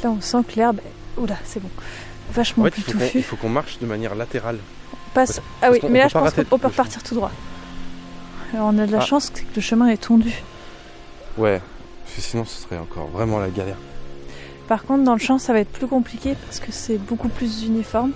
Là, 0.04 0.10
on 0.12 0.22
sent 0.22 0.44
que 0.48 0.56
l'herbe. 0.58 0.80
Oula, 1.18 1.36
c'est 1.44 1.60
bon. 1.60 1.70
Vachement 2.32 2.64
En 2.64 2.66
fait, 2.68 2.72
plus 2.72 2.82
il 2.82 2.86
faut 2.86 2.92
qu'on 2.94 3.00
touffue. 3.06 3.18
il 3.18 3.24
faut 3.24 3.36
qu'on 3.38 3.50
marche 3.50 3.80
de 3.80 3.86
manière 3.86 4.14
latérale. 4.16 4.60
Passe... 5.14 5.42
Ah 5.62 5.70
oui, 5.72 5.80
mais 5.90 6.00
là, 6.00 6.08
je 6.08 6.14
pense 6.14 6.34
qu'on 6.34 6.58
peut 6.60 6.68
repartir 6.68 7.02
tout 7.02 7.16
droit. 7.16 7.32
Alors, 8.54 8.68
on 8.72 8.78
a 8.78 8.86
de 8.86 8.92
la 8.92 9.00
Ah. 9.00 9.06
chance 9.06 9.30
que 9.32 9.40
le 9.56 9.62
chemin 9.62 9.88
est 9.88 9.98
tondu. 9.98 10.32
Ouais, 11.38 11.62
parce 12.04 12.16
que 12.16 12.22
sinon, 12.22 12.46
ce 12.46 12.62
serait 12.62 12.78
encore 12.78 13.08
vraiment 13.08 13.40
la 13.40 13.50
galère. 13.50 13.78
Par 14.68 14.84
contre, 14.86 15.04
dans 15.04 15.14
le 15.14 15.20
champ, 15.20 15.38
ça 15.38 15.54
va 15.54 15.60
être 15.60 15.70
plus 15.70 15.88
compliqué 15.88 16.36
parce 16.46 16.60
que 16.60 16.72
c'est 16.72 16.98
beaucoup 16.98 17.28
plus 17.30 17.64
uniforme. 17.66 18.12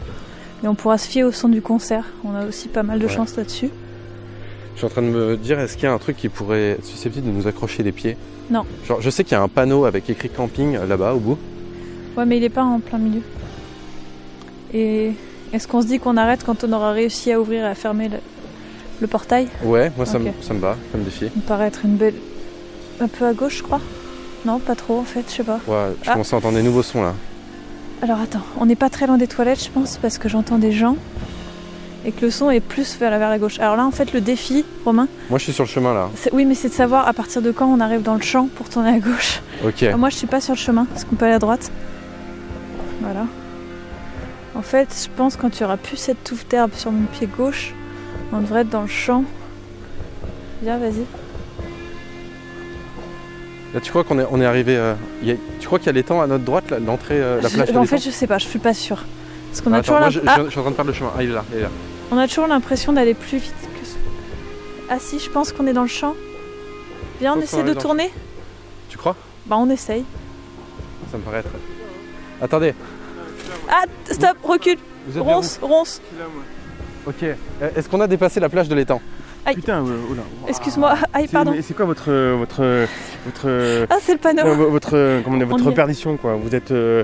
Mais 0.62 0.68
on 0.70 0.76
pourra 0.76 0.98
se 0.98 1.08
fier 1.08 1.24
au 1.24 1.32
son 1.32 1.48
du 1.48 1.62
concert. 1.62 2.06
On 2.26 2.36
a 2.36 2.46
aussi 2.46 2.68
pas 2.68 2.84
mal 2.84 3.00
de 3.00 3.06
Ouais. 3.06 3.12
chance 3.14 3.36
là-dessus. 3.38 3.70
Je 4.74 4.78
suis 4.80 4.86
en 4.86 4.90
train 4.90 5.02
de 5.02 5.08
me 5.08 5.38
dire, 5.38 5.60
est-ce 5.60 5.76
qu'il 5.76 5.84
y 5.84 5.88
a 5.88 5.94
un 5.94 5.98
truc 5.98 6.18
qui 6.18 6.28
pourrait 6.30 6.72
être 6.72 6.86
susceptible 6.86 7.28
de 7.28 7.32
nous 7.32 7.48
accrocher 7.48 7.84
les 7.84 7.92
pieds? 7.92 8.18
Non. 8.50 8.66
Genre, 8.88 9.00
je 9.02 9.10
sais 9.10 9.24
qu'il 9.24 9.34
y 9.34 9.36
a 9.36 9.42
un 9.42 9.48
panneau 9.48 9.86
avec 9.86 10.10
écrit 10.10 10.30
camping 10.30 10.78
là-bas 10.88 11.14
au 11.14 11.20
bout. 11.20 11.38
Ouais, 12.18 12.26
mais 12.26 12.38
il 12.38 12.44
est 12.44 12.50
pas 12.50 12.64
en 12.64 12.80
plein 12.80 12.98
milieu. 12.98 13.22
Et 14.74 15.12
est-ce 15.54 15.68
qu'on 15.68 15.82
se 15.82 15.88
dit 15.88 16.00
qu'on 16.00 16.18
arrête 16.18 16.44
quand 16.46 16.64
on 16.64 16.74
aura 16.74 16.92
réussi 16.92 17.32
à 17.32 17.40
ouvrir 17.40 17.64
et 17.66 17.68
à 17.68 17.76
fermer 17.76 18.10
le, 18.10 18.18
le 19.02 19.08
portail? 19.08 19.48
Ouais, 19.64 19.92
moi 19.98 20.06
ça, 20.06 20.20
me, 20.20 20.30
ça 20.42 20.54
me 20.54 20.60
va 20.60 20.76
comme 20.92 21.04
défi. 21.04 21.26
Ça 21.26 21.32
me 21.36 21.42
paraît 21.42 21.68
être 21.68 21.86
une 21.86 21.96
belle. 21.96 22.16
Un 23.02 23.08
peu 23.08 23.26
à 23.26 23.34
gauche, 23.34 23.58
je 23.60 23.64
crois. 23.64 23.82
Non, 24.46 24.60
pas 24.60 24.76
trop 24.76 25.00
en 25.00 25.04
fait, 25.04 25.26
je 25.30 25.36
sais 25.36 25.44
pas. 25.44 25.60
Ouais, 25.68 25.94
je 26.04 26.10
Ah. 26.10 26.14
commence 26.14 26.34
à 26.34 26.38
entendre 26.38 26.56
des 26.58 26.64
nouveaux 26.64 26.84
sons 26.84 27.02
là. 27.04 27.14
Alors 28.02 28.20
attends, 28.22 28.42
on 28.60 28.66
n'est 28.66 28.76
pas 28.78 28.90
très 28.90 29.08
loin 29.08 29.18
des 29.18 29.28
toilettes, 29.28 29.64
je 29.64 29.70
pense, 29.70 29.98
parce 29.98 30.18
que 30.18 30.30
j'entends 30.30 30.58
des 30.58 30.72
gens 30.72 30.96
et 32.06 32.14
que 32.14 32.22
le 32.26 32.32
son 32.32 32.50
est 32.50 32.62
plus 32.62 32.98
vers 32.98 33.12
la, 33.12 33.20
vers 33.20 33.30
la 33.30 33.38
gauche. 33.40 33.60
Alors 33.60 33.76
là, 33.76 33.86
en 33.86 33.92
fait, 33.92 34.14
le 34.14 34.22
défi, 34.22 34.64
Romain, 34.86 35.10
Moi 35.30 35.38
je 35.38 35.44
suis 35.44 35.54
sur 35.54 35.66
le 35.66 35.70
chemin 35.70 35.94
là. 35.94 36.10
oui, 36.32 36.46
mais 36.46 36.56
c'est 36.56 36.70
de 36.70 36.74
savoir 36.74 37.08
à 37.10 37.14
partir 37.14 37.42
de 37.42 37.52
quand 37.52 37.68
on 37.68 37.82
arrive 37.82 38.02
dans 38.02 38.16
le 38.16 38.22
champ 38.22 38.48
pour 38.56 38.70
tourner 38.70 38.92
à 38.96 39.00
gauche. 39.00 39.42
Ok. 39.66 39.84
Moi, 39.98 40.10
je 40.10 40.16
suis 40.16 40.28
pas 40.28 40.40
sur 40.40 40.54
le 40.54 40.60
chemin, 40.60 40.86
parce 40.86 41.04
qu'on 41.04 41.18
peut 41.18 41.26
aller 41.26 41.34
à 41.36 41.40
droite. 41.40 41.70
Voilà. 43.02 43.26
En 44.56 44.62
fait, 44.62 44.88
je 45.04 45.10
pense 45.18 45.36
quand 45.36 45.50
tu 45.50 45.64
auras 45.66 45.76
plus 45.78 45.98
cette 45.98 46.24
touffe 46.24 46.48
d'herbe 46.48 46.72
sur 46.74 46.92
mon 46.92 47.06
pied 47.08 47.28
gauche, 47.28 47.74
on 48.32 48.40
devrait 48.40 48.62
être 48.62 48.70
dans 48.70 48.82
le 48.84 48.88
champ. 48.88 49.26
Viens, 50.64 50.78
vas-y. 50.78 51.04
Là, 53.74 53.80
tu 53.82 53.90
crois 53.92 54.04
qu'on 54.04 54.20
est, 54.20 54.26
on 54.32 54.42
est 54.42 54.46
arrivé. 54.46 54.76
euh, 54.76 54.94
il 55.22 55.28
y 55.28 55.32
a- 55.32 55.36
tu 55.60 55.68
crois 55.68 55.78
qu'il 55.80 55.86
y 55.88 55.90
a 55.90 55.94
l'étang 55.94 56.22
à 56.22 56.28
notre 56.28 56.44
droite, 56.44 56.72
l'entrée, 56.86 57.22
euh, 57.22 57.40
la 57.42 57.50
plage 57.50 57.72
de 57.72 57.78
en 57.78 57.86
fait, 57.86 58.00
je 58.00 58.10
sais 58.10 58.26
pas, 58.28 58.38
je 58.40 58.46
suis 58.48 58.60
pas 58.60 58.74
sûre. 58.74 59.04
Parce 59.52 59.62
qu'on 59.62 59.74
a 59.74 59.82
toujours 59.82 60.00
moi, 60.00 60.10
je, 60.10 60.20
Ah, 60.26 60.36
je- 60.40 60.46
je 60.46 60.50
suis 60.50 60.60
en 60.60 60.64
train 60.64 60.72
de 60.72 60.76
perdre 60.76 60.92
le 60.92 60.98
chemin. 60.98 61.12
Ah, 61.16 61.24
il 61.24 61.30
est 61.30 61.34
là, 61.34 61.44
il 61.52 61.58
est 61.60 61.62
là. 61.62 61.70
on 62.12 62.18
a 62.18 62.28
toujours 62.28 62.48
l'impression 62.48 62.94
d'aller 62.94 63.14
plus 63.14 63.38
vite 63.38 63.54
que 63.80 63.86
ce- 63.86 63.96
Ah 64.90 64.98
si, 65.00 65.20
je 65.20 65.30
pense 65.30 65.52
qu'on 65.52 65.68
est 65.68 65.74
dans 65.74 65.84
le 65.84 65.88
champ. 65.88 66.16
Viens, 67.20 67.36
on 67.38 67.42
essaie 67.42 67.64
de 67.64 67.74
dans 67.74 67.80
tourner 67.82 68.12
Tu 68.90 68.98
crois? 68.98 69.16
Bah, 69.46 69.58
on 69.60 69.70
essaye. 69.70 70.04
Ça 71.12 71.18
me 71.18 71.24
paraît 71.24 71.40
être. 71.40 71.50
Attendez. 72.42 72.74
Ah, 73.70 73.84
stop, 74.12 74.38
recule. 74.44 74.78
Vous 75.08 75.18
êtes 75.18 75.26
vers 75.26 75.36
Ronce, 75.36 75.60
ronce. 75.62 76.02
Ok. 77.06 77.24
Euh, 77.24 77.36
Est-ce 77.76 77.88
qu'on 77.90 78.02
a 78.02 78.08
dépassé 78.08 78.40
la 78.40 78.50
plage 78.50 78.68
de 78.68 78.76
l'étang? 78.76 79.02
Aïe. 79.46 79.56
Putain, 79.56 79.80
euh, 79.86 80.12
oula. 80.12 80.22
Excuse-moi, 80.48 80.96
aïe, 81.14 81.26
C'est- 81.28 81.32
pardon. 81.34 81.54
C'est 81.62 81.74
quoi 81.76 81.86
votre 81.86 82.12
votre 82.38 82.86
votre 83.26 83.86
Ah, 83.90 83.98
c'est 84.02 84.14
le 84.14 84.18
panneau. 84.20 84.46
euh, 84.46 84.54
votre 84.54 84.92
euh, 84.96 85.22
comment 85.24 85.38
On 85.38 85.42
y 85.42 85.44
votre 85.44 85.72
perdition 85.72 86.18
quoi. 86.18 86.36
Vous 86.36 86.54
êtes 86.56 86.72
euh, 86.72 87.04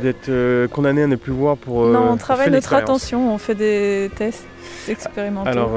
vous 0.00 0.06
êtes 0.06 0.28
euh, 0.28 0.66
condamné 0.68 1.02
à 1.02 1.06
ne 1.06 1.16
plus 1.16 1.32
voir 1.32 1.56
pour. 1.56 1.86
non, 1.86 2.10
on 2.12 2.16
travaille 2.16 2.50
notre 2.50 2.72
attention, 2.74 3.32
on 3.34 3.38
fait 3.38 3.54
des 3.54 4.10
tests 4.16 4.46
expérimentaux. 4.88 5.48
Alors 5.50 5.70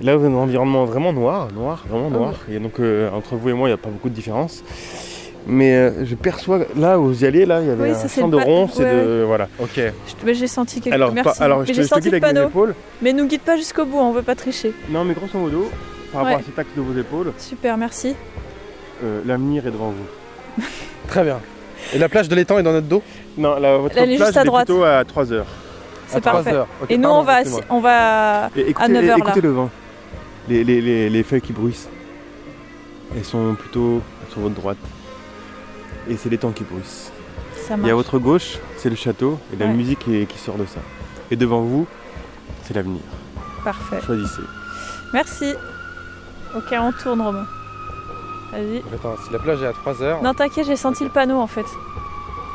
là, 0.00 0.16
vous 0.16 0.24
êtes 0.26 0.30
dans 0.32 0.38
un 0.38 0.42
environnement 0.42 0.84
vraiment 0.84 1.12
noir, 1.12 1.48
noir, 1.52 1.84
vraiment 1.88 2.08
Oh. 2.12 2.18
noir. 2.18 2.34
Et 2.50 2.58
donc 2.58 2.74
entre 3.12 3.34
vous 3.36 3.48
et 3.48 3.52
moi, 3.52 3.68
il 3.68 3.72
n'y 3.72 3.78
a 3.78 3.78
pas 3.78 3.90
beaucoup 3.90 4.08
de 4.10 4.14
différence. 4.14 4.62
Mais 5.46 5.74
euh, 5.76 6.04
je 6.06 6.14
perçois 6.14 6.60
là 6.76 6.98
où 6.98 7.04
vous 7.08 7.22
y 7.22 7.26
allez, 7.26 7.44
là, 7.44 7.60
il 7.60 7.66
y 7.66 7.70
avait 7.70 7.82
Oui, 7.84 7.90
un 7.90 7.94
ça, 7.94 8.08
c'est 8.08 8.22
champ 8.22 8.28
de 8.28 8.36
ronces 8.36 8.76
ouais, 8.78 8.84
et 8.84 9.04
de 9.04 9.24
voilà. 9.26 9.48
Ok. 9.60 9.78
J'ai 10.26 10.46
senti 10.46 10.80
quelque 10.80 10.94
Alors, 10.94 11.12
Merci. 11.12 11.42
alors, 11.42 11.60
Mais 11.60 11.66
je 11.66 11.70
te- 11.72 11.76
j'ai 11.76 11.82
je 11.82 11.88
te 11.88 11.98
guide 12.00 12.14
avec 12.14 12.34
mes 12.34 12.40
épaules. 12.44 12.74
Mais 13.02 13.12
nous 13.12 13.26
guide 13.26 13.42
pas 13.42 13.56
jusqu'au 13.56 13.84
bout, 13.84 13.98
on 13.98 14.12
veut 14.12 14.22
pas 14.22 14.34
tricher. 14.34 14.72
Non, 14.88 15.04
mais 15.04 15.12
grosso 15.12 15.38
modo, 15.38 15.70
par 16.12 16.22
rapport 16.22 16.36
Ouais. 16.38 16.42
à 16.42 16.46
cet 16.46 16.58
axe 16.58 16.70
de 16.76 16.80
vos 16.80 16.98
épaules. 16.98 17.32
Super, 17.36 17.76
merci. 17.76 18.14
Euh, 19.02 19.20
L'avenir 19.26 19.66
est 19.66 19.70
devant 19.70 19.90
vous. 19.90 20.64
Très 21.08 21.24
bien. 21.24 21.38
Et 21.94 21.98
la 21.98 22.08
plage 22.08 22.28
de 22.28 22.34
l'étang 22.34 22.58
est 22.58 22.62
dans 22.62 22.72
notre 22.72 22.86
dos? 22.86 23.02
Non, 23.36 23.58
la, 23.58 23.76
votre 23.76 23.98
Elle 23.98 24.12
est 24.12 24.16
plage 24.16 24.28
juste 24.28 24.38
à 24.38 24.40
elle 24.40 24.46
est 24.46 24.48
droite. 24.48 24.66
plutôt 24.66 24.84
à 24.84 25.04
3 25.04 25.32
heures. 25.32 25.46
C'est 26.06 26.22
parfait. 26.22 26.54
Et 26.88 26.96
nous, 26.96 27.08
on 27.10 27.22
va, 27.22 27.42
assi- 27.42 27.60
on 27.68 27.80
va 27.80 28.48
Et 28.56 28.70
écoutez, 28.70 28.84
à 28.84 28.88
9h 28.88 29.06
là. 29.06 29.14
écoutez 29.18 29.40
le 29.42 29.50
vent. 29.50 29.70
Les, 30.48 30.64
les, 30.64 30.80
les, 30.80 31.10
les 31.10 31.22
feuilles 31.22 31.40
qui 31.42 31.52
bruissent. 31.52 31.88
Elles 33.16 33.24
sont 33.24 33.54
plutôt 33.54 34.00
sur 34.30 34.40
votre 34.40 34.54
droite. 34.54 34.76
Et 36.08 36.16
c'est 36.16 36.28
l'étang 36.28 36.50
qui 36.52 36.64
bruisse. 36.64 37.10
Ça 37.66 37.76
Et 37.84 37.90
à 37.90 37.94
votre 37.94 38.18
gauche, 38.18 38.58
c'est 38.76 38.90
le 38.90 38.96
château 38.96 39.38
et 39.52 39.56
la 39.56 39.66
Ouais. 39.66 39.72
musique 39.72 40.00
qui, 40.00 40.26
qui 40.26 40.38
sort 40.38 40.56
de 40.56 40.66
ça. 40.66 40.80
Et 41.30 41.36
devant 41.36 41.62
vous, 41.62 41.86
c'est 42.64 42.74
l'avenir. 42.74 43.00
Parfait. 43.64 44.00
Choisissez. 44.04 44.42
Merci. 45.14 45.54
Ok, 46.54 46.64
on 46.72 46.92
tourne, 46.92 47.22
Romain. 47.22 47.46
Vas-y. 48.52 48.82
Attends, 48.94 49.14
si 49.26 49.32
la 49.32 49.38
plage 49.38 49.62
est 49.62 49.66
à 49.66 49.72
3h. 49.72 50.22
Non, 50.22 50.34
t'inquiète, 50.34 50.66
j'ai 50.66 50.76
senti 50.76 51.04
le 51.04 51.10
panneau 51.10 51.38
en 51.40 51.46
fait. 51.46 51.64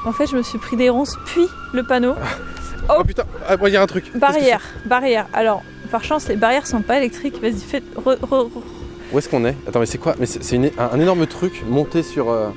En 0.06 0.12
fait, 0.14 0.28
je 0.28 0.38
me 0.38 0.44
suis 0.44 0.58
pris 0.60 0.78
des 0.78 0.90
ronces, 0.90 1.18
puis 1.26 1.48
le 1.74 1.84
panneau. 1.84 2.14
Oh, 2.90 3.04
putain, 3.04 3.24
ah, 3.48 3.56
il 3.66 3.74
y 3.74 3.78
a 3.78 3.82
un 3.82 3.88
truc. 3.88 4.18
Barrière, 4.18 4.62
barrière. 4.86 5.28
Alors, 5.34 5.62
par 5.92 6.04
chance, 6.04 6.28
les 6.28 6.36
barrières 6.38 6.66
sont 6.68 6.82
pas 6.82 6.98
électriques. 6.98 7.42
Vas-y, 7.42 7.60
fais. 7.60 7.84
re- 7.98 8.18
re- 8.20 8.48
re- 8.48 8.50
Où 9.12 9.18
est-ce 9.20 9.28
qu'on 9.28 9.44
est? 9.46 9.56
Attends, 9.68 9.80
mais 9.80 9.86
c'est 9.86 9.98
quoi? 9.98 10.16
Mais 10.20 10.26
c'est 10.26 10.56
un 10.80 11.00
énorme 11.00 11.28
truc 11.28 11.64
monté 11.68 12.02
sur. 12.04 12.30
euh, 12.32 12.50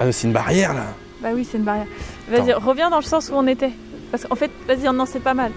Ah, 0.00 0.04
mais 0.06 0.12
c'est 0.12 0.26
une 0.26 0.32
barrière 0.32 0.74
là 0.74 0.86
Bah 1.22 1.28
oui, 1.34 1.46
c'est 1.48 1.58
une 1.58 1.64
barrière. 1.64 1.86
Vas-y, 2.28 2.52
reviens 2.52 2.90
dans 2.90 2.98
le 2.98 3.04
sens 3.04 3.30
où 3.30 3.34
on 3.34 3.46
était. 3.46 3.72
Parce 4.10 4.24
qu'en 4.24 4.34
fait, 4.36 4.50
vas-y, 4.66 4.92
non, 4.92 5.06
c'est 5.06 5.20
pas 5.20 5.34
mal. 5.34 5.52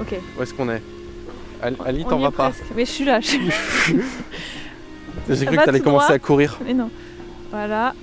Ok. 0.00 0.14
Où 0.38 0.42
est-ce 0.42 0.54
qu'on 0.54 0.68
est? 0.70 0.82
Ali, 1.84 2.04
t'en 2.04 2.18
vas 2.18 2.30
pas 2.30 2.50
presque. 2.50 2.64
Mais 2.76 2.84
je 2.84 2.90
suis 2.90 3.04
là. 3.04 3.20
je- 3.20 3.36
J'ai 5.34 5.46
cru 5.46 5.56
que 5.56 5.64
t'allais 5.64 5.80
commencer 5.80 6.06
droit? 6.06 6.14
à 6.14 6.18
courir. 6.18 6.58
Mais 6.64 6.74
non. 6.74 6.90
Voilà. 7.50 7.94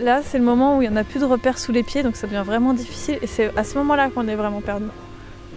Là, 0.00 0.20
c'est 0.24 0.38
le 0.38 0.44
moment 0.44 0.76
où 0.78 0.82
il 0.82 0.88
n'y 0.88 0.94
en 0.94 0.96
a 0.96 1.04
plus 1.04 1.20
de 1.20 1.24
repères 1.24 1.58
sous 1.58 1.72
les 1.72 1.82
pieds, 1.82 2.02
donc 2.02 2.16
ça 2.16 2.26
devient 2.26 2.44
vraiment 2.44 2.72
difficile. 2.72 3.18
Et 3.22 3.26
c'est 3.26 3.56
à 3.56 3.64
ce 3.64 3.76
moment-là 3.78 4.10
qu'on 4.10 4.28
est 4.28 4.36
vraiment 4.36 4.60
perdu. 4.60 4.84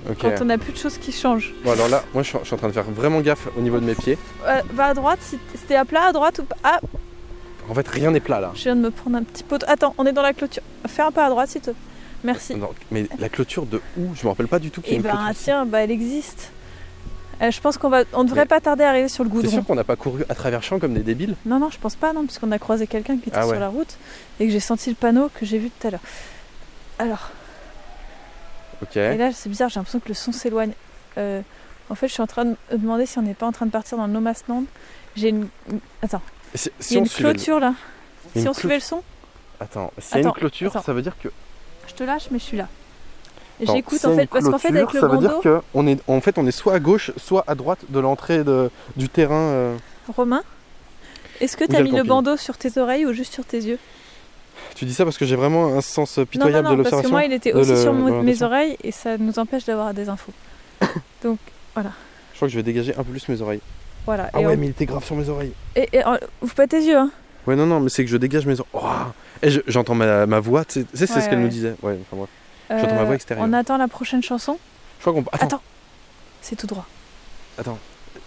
Ok. 0.09 0.17
Quand 0.21 0.41
on 0.41 0.45
n'a 0.45 0.57
plus 0.57 0.71
de 0.73 0.77
choses 0.77 0.97
qui 0.97 1.11
changent. 1.11 1.53
Bon, 1.63 1.71
alors 1.71 1.89
là, 1.89 2.03
moi 2.13 2.21
je 2.23 2.29
suis, 2.29 2.37
en 2.37 2.57
train 2.57 2.67
de 2.67 2.73
faire 2.73 2.83
vraiment 2.83 3.21
gaffe 3.21 3.47
au 3.57 3.61
niveau 3.61 3.79
de 3.79 3.85
mes 3.85 3.95
pieds. 3.95 4.17
Euh, 4.47 4.61
va 4.73 4.85
à 4.85 4.93
droite, 4.93 5.19
si 5.21 5.37
si 5.55 5.63
t'es 5.67 5.75
à 5.75 5.85
plat 5.85 6.05
à 6.07 6.13
droite 6.13 6.39
ou 6.39 6.43
pas. 6.43 6.55
Ah, 6.63 6.79
En 7.69 7.73
fait, 7.73 7.87
rien 7.87 8.11
n'est 8.11 8.19
plat 8.19 8.39
là. 8.39 8.51
je 8.55 8.63
viens 8.63 8.75
de 8.75 8.81
me 8.81 8.91
prendre 8.91 9.17
un 9.17 9.23
petit 9.23 9.43
pot. 9.43 9.63
Attends, 9.67 9.93
on 9.97 10.05
est 10.05 10.11
dans 10.13 10.21
la 10.21 10.33
clôture. 10.33 10.61
Fais 10.87 11.01
un 11.01 11.11
pas 11.11 11.25
à 11.25 11.29
droite, 11.29 11.49
s'il 11.49 11.61
te 11.61 11.71
plaît. 11.71 11.79
Merci. 12.23 12.55
Non, 12.55 12.69
mais 12.91 13.07
la 13.19 13.29
clôture 13.29 13.65
de 13.65 13.81
où? 13.97 14.15
Je 14.15 14.23
me 14.23 14.29
rappelle 14.29 14.47
pas 14.47 14.59
du 14.59 14.71
tout 14.71 14.81
a 14.85 14.89
une 14.91 15.01
ben 15.01 15.11
clôture. 15.11 15.33
tiens, 15.43 15.65
bah 15.65 15.79
elle 15.81 15.91
existe. 15.91 16.51
Euh, 17.41 17.51
je 17.51 17.59
pense 17.59 17.77
qu'on 17.77 17.89
va, 17.89 18.03
on 18.13 18.23
devrait 18.23 18.41
Mais- 18.41 18.45
pas 18.45 18.61
tarder 18.61 18.83
à 18.83 18.89
arriver 18.89 19.09
sur 19.09 19.23
le 19.23 19.29
goudron. 19.29 19.51
sûr 19.51 19.65
qu'on 19.65 19.75
n'a 19.75 19.83
pas 19.83 19.95
couru 19.97 20.23
à 20.29 20.35
travers 20.35 20.63
champs 20.63 20.79
comme 20.79 20.93
des 20.93 21.03
débiles? 21.03 21.35
Non, 21.45 21.59
non, 21.59 21.69
je 21.69 21.77
pense 21.77 21.95
pas, 21.95 22.13
non, 22.13 22.23
puisqu'on 22.25 22.51
a 22.51 22.57
croisé 22.59 22.87
quelqu'un 22.87 23.17
qui 23.17 23.29
était 23.29 23.37
Ah 23.37 23.45
ouais. 23.45 23.51
sur 23.53 23.59
la 23.59 23.67
route 23.67 23.97
et 24.39 24.45
que 24.47 24.51
j'ai 24.53 24.59
senti 24.61 24.89
le 24.89 24.95
panneau 24.95 25.29
que 25.37 25.45
j'ai 25.45 25.57
vu 25.59 25.69
tout 25.69 25.87
à 25.87 25.91
l'heure. 25.91 25.99
Alors, 26.97 27.29
Ok. 28.81 28.95
et 28.97 29.17
là 29.17 29.31
c'est 29.33 29.49
bizarre, 29.49 29.69
j'ai 29.69 29.79
l'impression 29.79 29.99
que 29.99 30.07
le 30.07 30.13
son 30.13 30.31
s'éloigne. 30.31 30.71
Euh, 31.17 31.41
en 31.89 31.95
fait, 31.95 32.07
je 32.07 32.13
suis 32.13 32.21
en 32.23 32.27
train 32.27 32.45
de 32.45 32.55
me 32.71 32.77
demander 32.77 33.05
si 33.05 33.19
on 33.19 33.21
n'est 33.21 33.33
pas 33.33 33.45
en 33.45 33.51
train 33.51 33.65
de 33.65 33.71
partir 33.71 33.97
dans 33.97 34.07
le 34.07 34.13
No 34.13 34.19
Man's 34.21 34.43
Land. 34.47 34.63
J'ai 35.15 35.29
une. 35.29 35.47
Attends. 36.01 36.21
Si- 36.55 36.69
Il 36.89 36.93
y 36.93 36.95
a 36.95 36.99
une 36.99 37.05
le- 37.05 37.09
clôture 37.09 37.59
là. 37.59 37.73
Si 38.35 38.47
on 38.47 38.53
suivait 38.53 38.75
le 38.75 38.81
son, 38.81 39.01
Attends, 39.59 39.91
s'il 39.99 40.17
y 40.17 40.23
a 40.25 40.27
une 40.27 40.33
clôture, 40.33 40.71
attends. 40.71 40.83
ça 40.83 40.93
veut 40.93 41.01
dire 41.01 41.15
que. 41.21 41.29
je 41.87 41.93
te 41.93 42.03
lâche, 42.03 42.27
mais 42.31 42.39
je 42.39 42.43
suis 42.43 42.57
là. 42.57 42.67
J'écoute 43.61 44.03
en 44.03 44.15
fait, 44.15 44.25
parce 44.27 44.43
qu'en 44.49 44.57
fait, 44.57 44.67
avec 44.67 44.91
le 44.91 44.99
ça 44.99 45.07
veut 45.07 45.13
bandeau, 45.15 45.27
dire 45.29 45.39
que 45.41 45.61
on 45.73 45.87
est, 45.87 45.97
en 46.09 46.19
fait, 46.19 46.37
on 46.37 46.45
est 46.45 46.51
soit 46.51 46.73
à 46.73 46.79
gauche, 46.79 47.11
soit 47.15 47.45
à 47.47 47.55
droite 47.55 47.79
de 47.87 47.99
l'entrée 47.99 48.43
de, 48.43 48.69
du 48.97 49.07
terrain. 49.07 49.35
euh. 49.35 49.77
Romain, 50.13 50.43
est-ce 51.39 51.55
que 51.55 51.63
tu 51.63 51.73
as 51.75 51.81
mis 51.81 51.91
le 51.91 52.03
bandeau 52.03 52.35
sur 52.35 52.57
tes 52.57 52.77
oreilles 52.77 53.05
ou 53.05 53.13
juste 53.13 53.33
sur 53.33 53.45
tes 53.45 53.59
yeux? 53.61 53.79
Tu 54.75 54.83
dis 54.83 54.93
ça 54.93 55.05
parce 55.05 55.17
que 55.17 55.25
j'ai 55.25 55.37
vraiment 55.37 55.67
un 55.77 55.79
sens 55.81 56.17
Non, 56.17 56.25
pitoyable 56.25 56.63
non, 56.67 56.71
non, 56.71 56.77
de 56.79 56.83
parce 56.83 56.91
l'observation. 56.95 57.09
que 57.09 57.13
moi, 57.13 57.23
il 57.23 57.31
était 57.33 57.53
de 57.53 57.57
aussi 57.59 57.71
le- 57.71 57.81
sur 57.81 57.93
de 57.93 57.97
mon- 57.97 58.23
mes 58.23 58.41
oreilles 58.43 58.75
et 58.83 58.91
ça 58.91 59.17
nous 59.17 59.39
empêche 59.39 59.63
d'avoir 59.63 59.93
des 59.93 60.09
infos. 60.09 60.33
Donc, 61.23 61.37
voilà. 61.73 61.91
Je 62.33 62.35
crois 62.37 62.47
que 62.49 62.51
je 62.51 62.57
vais 62.57 62.63
dégager 62.63 62.93
un 62.93 63.03
peu 63.03 63.11
plus 63.11 63.27
mes 63.29 63.39
oreilles. 63.41 63.61
Voilà. 64.05 64.29
Ah 64.33 64.39
et 64.41 64.45
ouais, 64.45 64.53
on- 64.53 64.57
mais 64.57 64.67
il 64.67 64.69
était 64.71 64.85
grave 64.85 65.03
sur 65.03 65.15
mes 65.15 65.27
oreilles. 65.29 65.53
Et, 65.75 65.89
et, 65.93 66.05
euh, 66.05 66.17
ouvre 66.41 66.53
pas 66.55 66.67
tes 66.67 66.81
yeux, 66.81 66.97
hein. 66.97 67.11
Ouais, 67.47 67.55
non, 67.55 67.65
non, 67.65 67.79
mais 67.79 67.89
c'est 67.89 68.03
que 68.03 68.09
je 68.09 68.17
dégage 68.17 68.45
mes 68.45 68.59
oreilles. 68.59 68.71
Ouah. 68.73 69.13
Et 69.41 69.49
je- 69.51 69.61
j'entends 69.67 69.95
ma, 69.95 70.25
ma 70.25 70.39
voix, 70.39 70.65
tu 70.65 70.81
sais, 70.81 70.87
c'est 70.93 71.13
Ouais, 71.13 71.21
ce 71.21 71.25
qu'elle 71.29 71.37
ouais. 71.37 71.43
nous 71.43 71.49
disait. 71.49 71.75
Ouais, 71.81 71.97
enfin 72.01 72.17
bref. 72.17 72.29
J'entends 72.69 72.95
ma 72.95 73.01
Euh, 73.01 73.05
voix 73.05 73.15
extérieure. 73.15 73.45
On 73.47 73.53
attend 73.53 73.77
la 73.77 73.87
prochaine 73.87 74.23
chanson. 74.23 74.57
Je 74.99 75.01
crois 75.03 75.13
qu'on. 75.13 75.27
Attends, 75.31 75.45
Attends, 75.45 75.61
c'est 76.41 76.55
tout 76.55 76.65
droit. 76.67 76.85
attends. 77.57 77.77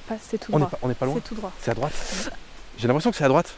Pas- 0.09 0.15
C'est 0.23 0.39
tout 0.39 0.53
On 0.55 0.59
droit. 0.59 0.71
pas, 0.71 0.79
on 0.83 0.91
est 0.91 0.95
pas 0.95 1.05
loin 1.07 1.17
C'est 1.17 1.29
tout 1.29 1.35
droit. 1.35 1.53
C'est 1.61 1.71
à 1.71 1.75
droite 1.75 1.93
J'ai 2.79 2.87
l'impression 2.89 3.11
que 3.11 3.17
c'est 3.17 3.25
à 3.25 3.29
droite. 3.29 3.57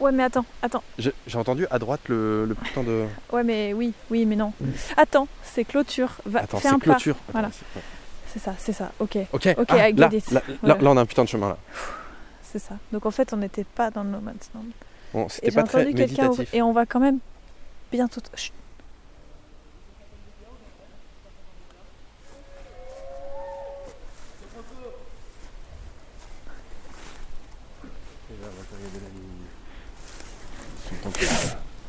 Ouais, 0.00 0.12
mais 0.12 0.22
attends, 0.24 0.44
attends. 0.62 0.82
J'ai 0.98 1.12
entendu 1.38 1.66
à 1.70 1.78
droite 1.78 2.00
le, 2.08 2.44
le 2.44 2.54
putain 2.54 2.82
de. 2.82 3.04
Ouais, 3.32 3.42
mais 3.44 3.72
oui, 3.72 3.92
oui, 4.10 4.26
mais 4.26 4.36
non. 4.36 4.52
Attends, 4.96 5.26
c'est 5.42 5.64
clôture. 5.64 6.10
Va, 6.26 6.40
Attends, 6.40 6.58
c'est 6.60 6.68
un 6.68 6.78
pas. 6.78 6.84
clôture. 6.84 7.14
Attends, 7.16 7.32
Voilà. 7.32 7.48
C'est- 8.32 8.38
ça, 8.38 8.54
c'est 8.58 8.72
ça. 8.72 8.92
Ok. 9.00 9.16
Ok, 9.32 9.54
Ok, 9.58 9.66
ah, 9.70 9.88
I 9.88 9.92
get 9.96 10.00
là, 10.00 10.08
it. 10.12 10.30
là, 10.30 10.42
là, 10.48 10.54
Voilà. 10.62 10.74
là, 10.82 10.90
on 10.90 10.96
a 10.96 11.00
un 11.00 11.06
putain 11.06 11.24
de 11.24 11.28
chemin 11.28 11.48
là. 11.50 11.58
C'est 12.42 12.58
ça. 12.58 12.74
Donc 12.92 13.04
en 13.06 13.10
fait, 13.10 13.32
on 13.32 13.36
n'était 13.36 13.64
pas 13.64 13.90
dans 13.90 14.02
le 14.02 14.10
No 14.10 14.20
Man's 14.20 14.48
Land. 14.54 14.62
Bon, 15.12 15.26
Et 15.26 15.30
c'était 15.30 15.50
pas 15.52 15.62
très 15.64 15.90
et 16.52 16.62
on 16.62 16.72
va 16.72 16.86
quand 16.86 17.00
même 17.00 17.18
bientôt. 17.90 18.20
Chut. 18.36 18.52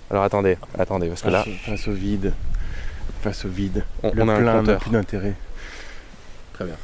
Alors 0.09 0.23
attendez, 0.23 0.57
attendez, 0.77 1.07
parce 1.07 1.21
que 1.21 1.29
là. 1.29 1.45
Face 1.65 1.87
au 1.87 1.91
vide. 1.93 2.33
Face 3.21 3.45
au 3.45 3.49
vide. 3.49 3.83
On- 4.03 4.11
le 4.11 4.23
on 4.23 4.27
a 4.29 4.33
un 4.33 4.37
plein 4.39 4.61
n'a 4.63 4.75
plus 4.77 4.89
d'intérêt. 4.91 5.33
Très 6.59 6.65
bien. 6.65 6.75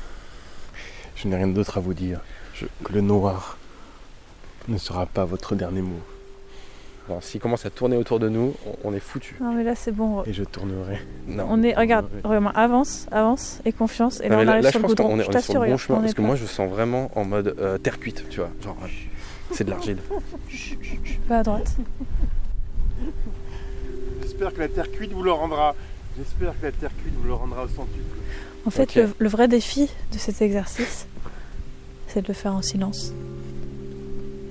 Je 1.18 1.28
n'ai 1.28 1.36
rien 1.36 1.50
d'autre 1.50 1.78
à 1.78 1.82
vous 1.82 1.94
dire. 1.94 2.22
Que 2.86 2.94
le 2.94 3.02
noir 3.02 3.58
ne 4.70 4.78
sera 4.78 5.06
pas 5.06 5.26
votre 5.26 5.54
dernier 5.54 5.82
mot. 5.82 6.00
Bon, 7.10 7.20
S'il 7.20 7.42
commence 7.42 7.66
à 7.66 7.70
tourner 7.72 7.98
autour 7.98 8.22
de 8.22 8.30
nous, 8.30 8.54
on, 8.66 8.90
on 8.90 8.94
est 8.94 9.02
foutu. 9.02 9.36
Non, 9.42 9.52
mais 9.54 9.66
là, 9.66 9.76
c'est 9.76 9.92
bon. 9.92 10.24
Et 10.24 10.32
je 10.32 10.46
tournerai. 10.46 11.02
Non. 11.28 11.48
On 11.50 11.62
est, 11.62 11.74
regarde, 11.76 12.08
Romain, 12.24 12.54
avance, 12.56 13.08
avance 13.12 13.60
et 13.66 13.74
confiance. 13.74 14.22
Et 14.22 14.30
là, 14.30 14.38
on 14.38 14.44
là, 14.44 14.52
arrive 14.54 14.64
là, 14.64 14.72
sur 14.72 14.80
je 14.80 14.88
le 14.88 14.96
pense 14.96 15.06
qu'on 15.06 15.20
est, 15.20 15.24
je 15.24 15.30
on 15.30 15.34
est 15.34 15.42
sur 15.42 15.62
le 15.62 15.70
bon 15.72 15.78
chemin 15.78 16.00
parce 16.00 16.14
que 16.14 16.22
pas- 16.22 16.28
moi 16.28 16.36
je 16.38 16.46
sens 16.46 16.70
vraiment 16.70 17.12
en 17.16 17.26
mode 17.26 17.54
euh, 17.60 17.78
terre 17.78 18.00
cuite, 18.00 18.24
tu 18.30 18.40
vois. 18.40 18.50
Genre, 18.64 18.78
euh, 18.82 18.88
c'est 19.52 19.66
de 19.66 19.72
l'argile. 19.72 19.98
Va 21.28 21.40
à 21.40 21.44
droite. 21.44 21.76
J'espère 24.22 24.54
que 24.54 24.60
la 24.62 24.70
terre 24.70 24.90
cuite 24.90 25.12
vous 25.12 25.22
le 25.24 25.34
rendra. 25.34 25.76
J'espère 26.18 26.58
que 26.60 26.66
la 26.66 26.72
terre 26.72 26.92
cuite 27.04 27.14
vous 27.20 27.28
le 27.28 27.34
rendra 27.34 27.64
au 27.66 27.68
centuple. 27.68 28.00
En 28.66 28.70
fait, 28.70 28.96
le, 28.96 29.10
le 29.20 29.28
vrai 29.30 29.48
défi 29.48 29.90
de 30.14 30.18
cet 30.18 30.42
exercice, 30.42 31.08
c'est 32.08 32.22
de 32.22 32.28
le 32.28 32.34
faire 32.34 32.54
en 32.54 32.62
silence. 32.62 33.12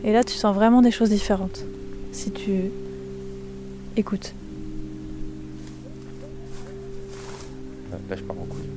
Et 0.04 0.12
là, 0.12 0.22
tu 0.24 0.34
sens 0.34 0.54
vraiment 0.54 0.82
des 0.82 0.90
choses 0.90 1.08
différentes. 1.10 1.64
Si 2.12 2.30
tu 2.30 2.70
écoutes. 3.96 4.34
Là, 8.10 8.16
je 8.16 8.22
pars 8.22 8.36
en 8.38 8.44
couille. 8.44 8.68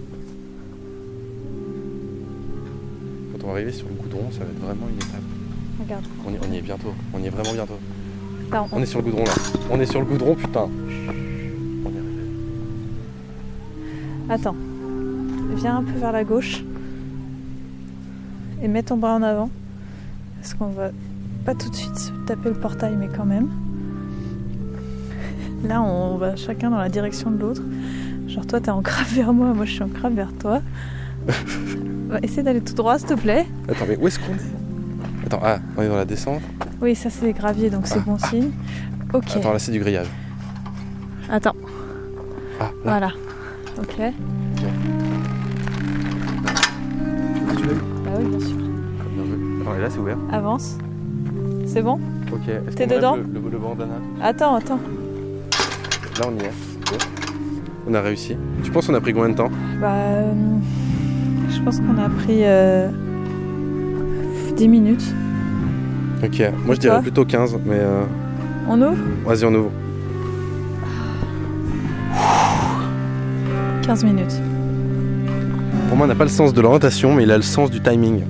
Quand 3.34 3.44
on 3.44 3.48
va 3.48 3.54
arriver 3.54 3.72
sur 3.74 3.88
le 3.90 3.96
goudron, 3.96 4.32
ça 4.32 4.40
va 4.40 4.46
être 4.46 4.60
vraiment 4.60 4.88
une 4.90 4.96
étape. 4.96 5.22
Regarde. 5.82 6.06
On 6.26 6.32
y, 6.34 6.38
on 6.50 6.54
y 6.54 6.58
est 6.58 6.62
bientôt. 6.62 6.94
On 7.14 7.20
y 7.20 7.26
est 7.28 7.30
vraiment 7.30 7.54
bientôt. 7.54 7.78
Là, 8.52 8.66
on- 8.72 8.78
On 8.78 8.82
est 8.82 8.86
sur 8.86 9.00
le 9.00 9.06
goudron 9.06 9.26
là. 9.26 9.34
On 9.70 9.80
est 9.82 9.86
sur 9.86 10.00
le 10.00 10.06
goudron, 10.06 10.36
putain. 10.36 10.70
Attends. 14.30 14.56
Viens 15.56 15.78
un 15.78 15.84
peu 15.84 15.98
vers 16.00 16.12
la 16.12 16.24
gauche. 16.24 16.64
Et 18.62 18.68
mets 18.68 18.84
ton 18.84 18.98
bras 18.98 19.16
en 19.16 19.22
avant. 19.22 19.50
Parce 20.42 20.54
qu'on 20.54 20.68
va 20.68 20.90
pas 21.46 21.56
tout 21.56 21.70
de 21.70 21.76
suite 21.76 21.98
se 21.98 22.12
taper 22.26 22.50
le 22.50 22.56
portail, 22.56 22.96
mais 22.98 23.08
quand 23.08 23.26
même. 23.26 23.50
Là, 25.64 25.82
on 25.82 26.18
va 26.18 26.36
chacun 26.36 26.70
dans 26.70 26.78
la 26.78 26.90
direction 26.90 27.32
de 27.32 27.38
l'autre. 27.40 27.62
Genre, 28.28 28.46
toi, 28.46 28.60
t'es 28.60 28.70
en 28.70 28.82
crabe 28.82 29.08
vers 29.08 29.34
moi, 29.34 29.54
moi, 29.54 29.66
je 29.66 29.72
suis 29.72 29.84
en 29.84 29.88
crabe 29.90 30.14
vers 30.14 30.34
toi. 30.34 30.62
Va, 32.08 32.20
essaie 32.22 32.42
d'aller 32.44 32.62
tout 32.62 32.74
droit, 32.74 32.98
s'il 33.00 33.08
te 33.10 33.14
plaît. 33.16 33.46
Attends, 33.68 33.86
mais 33.88 33.98
où 33.98 34.08
est-ce 34.08 34.20
qu'on 34.20 34.34
est? 34.34 35.26
Attends, 35.26 35.42
ah, 35.44 35.60
on 35.76 35.82
est 35.82 35.90
dans 35.90 35.96
la 35.98 36.06
descente. 36.06 36.42
Oui, 36.82 36.96
ça, 36.96 37.10
c'est 37.10 37.26
des 37.26 37.34
graviers, 37.34 37.70
donc 37.70 37.86
c'est 37.88 38.00
Ah, 38.00 38.04
bon 38.06 38.18
signe. 38.18 38.52
Ok. 39.14 39.26
Attends, 39.36 39.52
là 39.54 39.60
c'est 39.60 39.72
du 39.72 39.80
grillage. 39.80 40.08
Attends. 41.30 41.56
Ah, 42.60 42.64
là. 42.64 42.72
Voilà. 42.84 43.12
Ok. 43.80 43.98
Bah 48.06 48.12
oui, 48.20 48.26
bien 48.26 48.40
sûr. 48.40 48.56
Bien 48.58 49.26
joué. 49.26 49.38
Attends, 49.62 49.76
et 49.78 49.82
là 49.82 49.90
c'est 49.90 50.00
ouvert. 50.00 50.18
Avance. 50.32 50.78
C'est 51.66 51.82
bon 51.82 52.00
Ok. 52.32 52.48
Est-ce 52.48 52.76
T'es 52.76 52.86
qu'on 52.88 52.92
enlève 52.92 52.98
dedans 52.98 53.16
le, 53.16 53.40
le, 53.42 53.50
le 53.52 53.58
bandana 53.58 53.94
Attends, 54.22 54.56
attends. 54.56 54.80
Là 56.20 56.26
on 56.30 56.36
y 56.36 56.46
est. 56.46 56.52
Ok. 56.94 57.08
On 57.90 57.94
a 57.94 58.02
réussi. 58.02 58.36
Tu 58.64 58.72
penses 58.72 58.88
qu'on 58.88 58.94
a 58.96 59.02
pris 59.02 59.14
combien 59.14 59.30
de 59.30 59.36
temps 59.36 59.50
Bah, 59.80 59.92
euh, 59.94 60.34
je 61.50 61.62
pense 61.62 61.80
qu'on 61.80 61.98
a 61.98 62.10
pris. 62.10 62.42
euh, 62.44 62.90
10 64.56 64.68
minutes. 64.68 65.14
Ok, 66.24 66.42
moi 66.66 66.74
je 66.74 66.80
dirais 66.80 66.96
Toi 66.96 67.02
plutôt 67.04 67.26
15, 67.26 67.60
mais. 67.66 67.76
euh, 67.76 68.04
On 68.68 68.82
ouvre 68.82 68.98
Vas-y, 69.26 69.46
on 69.46 69.54
ouvre. 69.54 69.72
15 73.88 74.04
minutes. 74.04 74.34
Pour 75.88 75.96
moi, 75.96 76.04
on 76.04 76.10
n'a 76.10 76.16
pas 76.16 76.26
le 76.26 76.30
sens 76.30 76.54
de 76.54 76.60
l'orientation, 76.60 77.14
mais 77.14 77.24
il 77.24 77.32
a 77.32 77.38
le 77.38 77.42
sens 77.42 77.72
du 77.72 77.82
timing. 77.82 78.26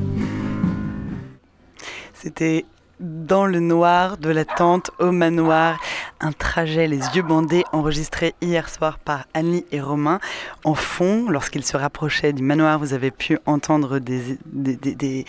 C'était 2.14 2.66
dans 3.00 3.48
le 3.48 3.60
noir 3.60 4.18
de 4.18 4.30
la 4.30 4.46
tente 4.46 4.92
au 5.00 5.12
manoir, 5.12 5.80
un 6.20 6.32
trajet 6.32 6.86
les 6.86 7.00
yeux 7.16 7.24
bandés 7.24 7.64
enregistré 7.72 8.36
hier 8.40 8.70
soir 8.70 9.00
par 9.00 9.26
Annie 9.34 9.66
et 9.72 9.82
Romain. 9.82 10.20
En 10.64 10.76
fond, 10.76 11.28
lorsqu'ils 11.28 11.66
se 11.66 11.76
rapprochaient 11.76 12.34
du 12.34 12.44
manoir, 12.44 12.78
vous 12.78 12.94
avez 12.94 13.10
pu 13.10 13.40
entendre 13.48 13.98
des, 13.98 14.38
des, 14.46 14.76
des, 14.76 14.94
des, 14.94 15.26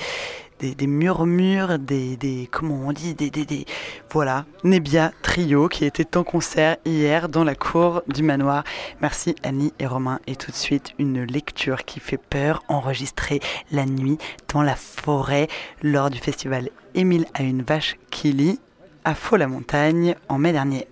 des- 0.61 0.75
des 0.75 0.87
murmures, 0.87 1.79
des, 1.79 2.17
des 2.17 2.49
comment 2.51 2.81
on 2.87 2.93
dit, 2.93 3.15
des, 3.15 3.31
des, 3.31 3.45
des 3.45 3.65
voilà, 4.11 4.45
Nebia 4.65 5.13
Trio 5.23 5.69
qui 5.69 5.85
était 5.85 6.17
en 6.17 6.25
concert 6.25 6.77
hier 6.85 7.29
dans 7.29 7.45
la 7.45 7.55
cour 7.55 8.03
du 8.09 8.23
manoir. 8.23 8.65
Merci 9.01 9.35
Annie 9.43 9.73
et 9.79 9.87
Romain 9.87 10.19
et 10.27 10.37
tout 10.37 10.51
de 10.51 10.57
suite 10.57 10.93
une 10.99 11.23
lecture 11.25 11.85
qui 11.85 12.01
fait 12.01 12.19
peur 12.19 12.63
enregistrée 12.69 13.41
la 13.71 13.87
nuit 13.87 14.19
dans 14.53 14.63
la 14.63 14.77
forêt 14.77 15.49
lors 15.83 16.11
du 16.11 16.19
festival 16.19 16.71
Émile 16.95 17.27
a 17.35 17.43
une 17.43 17.63
vache 17.63 17.97
qui 18.11 18.33
lit 18.33 18.59
à 19.05 19.15
Faux-la-Montagne 19.15 20.17
en 20.29 20.39
mai 20.39 20.53
dernier. 20.53 20.87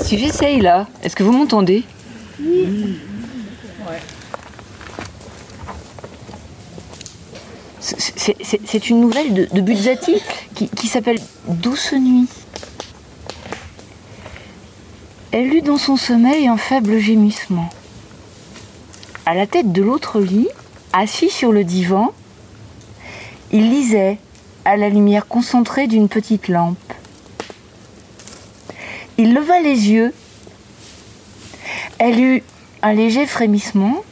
Si 0.00 0.18
j'essaye 0.18 0.60
là, 0.60 0.86
est-ce 1.02 1.16
que 1.16 1.22
vous 1.22 1.32
m'entendez? 1.32 1.84
Oui. 2.40 2.98
C'est- 3.08 3.13
C'est 7.84 8.88
une 8.88 9.00
nouvelle 9.00 9.34
de, 9.34 9.60
de 9.60 9.94
qui 10.54 10.86
s'appelle 10.86 11.18
Douce 11.48 11.92
nuit. 11.92 12.26
Elle 15.32 15.52
eut 15.52 15.62
dans 15.62 15.76
son 15.76 15.96
sommeil 15.96 16.48
un 16.48 16.56
faible 16.56 16.98
gémissement. 16.98 17.68
À 19.26 19.34
la 19.34 19.46
tête 19.46 19.72
de 19.72 19.82
l'autre 19.82 20.20
lit, 20.20 20.48
assis 20.92 21.28
sur 21.28 21.52
le 21.52 21.64
divan, 21.64 22.12
il 23.50 23.68
lisait 23.68 24.18
à 24.64 24.76
la 24.76 24.88
lumière 24.88 25.26
concentrée 25.26 25.86
d'une 25.86 26.08
petite 26.08 26.48
lampe. 26.48 26.78
Il 29.18 29.34
leva 29.34 29.60
les 29.60 29.90
yeux. 29.90 30.14
Elle 31.98 32.20
eut 32.20 32.42
un 32.82 32.92
léger 32.94 33.26
frémissement, 33.26 34.04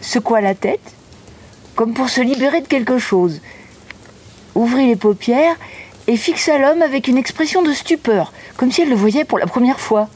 secoua 0.00 0.40
la 0.40 0.54
tête, 0.54 0.94
comme 1.78 1.94
pour 1.94 2.08
se 2.08 2.20
libérer 2.20 2.60
de 2.60 2.66
quelque 2.66 2.98
chose, 2.98 3.40
ouvrit 4.56 4.88
les 4.88 4.96
paupières 4.96 5.54
et 6.08 6.16
fixa 6.16 6.58
l'homme 6.58 6.82
avec 6.82 7.06
une 7.06 7.16
expression 7.16 7.62
de 7.62 7.72
stupeur, 7.72 8.32
comme 8.56 8.72
si 8.72 8.82
elle 8.82 8.88
le 8.88 8.96
voyait 8.96 9.24
pour 9.24 9.38
la 9.38 9.46
première 9.46 9.78
fois. 9.78 10.08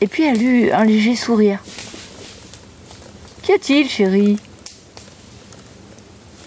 Et 0.00 0.08
puis 0.08 0.24
elle 0.24 0.42
eut 0.42 0.72
un 0.72 0.84
léger 0.84 1.14
sourire. 1.14 1.62
Qu'y 3.44 3.52
a-t-il, 3.52 3.88
chérie? 3.88 4.40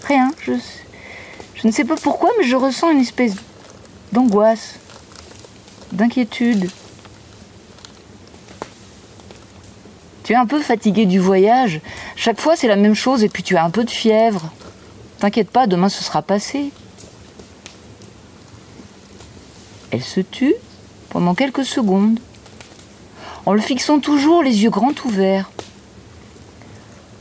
Rien, 0.03 0.33
je, 0.41 0.51
je 1.55 1.65
ne 1.65 1.71
sais 1.71 1.85
pas 1.85 1.95
pourquoi, 1.95 2.31
mais 2.37 2.43
je 2.45 2.57
ressens 2.57 2.91
une 2.91 2.99
espèce 2.99 3.35
d'angoisse, 4.11 4.79
d'inquiétude. 5.93 6.69
Tu 10.30 10.34
es 10.34 10.38
un 10.38 10.45
peu 10.45 10.61
fatigué 10.61 11.07
du 11.07 11.17
voyage. 11.17 11.82
Chaque 12.15 12.39
fois, 12.39 12.55
c'est 12.55 12.67
la 12.67 12.75
même 12.75 12.93
chose 12.93 13.23
et 13.23 13.30
puis 13.30 13.41
tu 13.41 13.57
as 13.57 13.63
un 13.63 13.71
peu 13.71 13.84
de 13.84 13.89
fièvre. 13.89 14.51
T'inquiète 15.17 15.49
pas, 15.49 15.65
demain 15.65 15.89
ce 15.89 16.03
sera 16.03 16.21
passé. 16.21 16.69
Elle 19.89 20.03
se 20.03 20.19
tut 20.19 20.53
pendant 21.09 21.34
quelques 21.34 21.65
secondes, 21.65 22.19
en 23.47 23.53
le 23.53 23.59
fixant 23.59 23.99
toujours 23.99 24.43
les 24.43 24.61
yeux 24.61 24.69
grands 24.69 24.93
ouverts. 25.03 25.49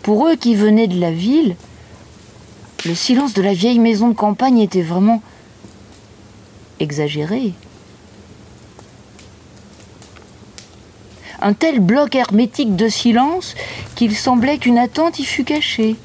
Pour 0.03 0.29
eux 0.29 0.37
qui 0.37 0.55
venaient 0.55 0.87
de 0.87 1.01
la 1.01 1.11
ville, 1.11 1.57
le 2.85 2.95
silence 2.95 3.33
de 3.33 3.41
la 3.41 3.55
vieille 3.55 3.79
maison 3.79 4.09
de 4.09 4.15
campagne 4.15 4.59
était 4.59 4.83
vraiment 4.83 5.23
exagéré. 6.79 7.55
Un 11.41 11.53
tel 11.53 11.81
bloc 11.81 12.17
hermétique 12.17 12.75
de 12.75 12.89
silence 12.89 13.55
qu'il 13.95 14.17
semblait 14.17 14.59
qu'une 14.59 14.79
attente 14.79 15.19
y 15.19 15.25
fût 15.25 15.45
cachée. 15.45 15.97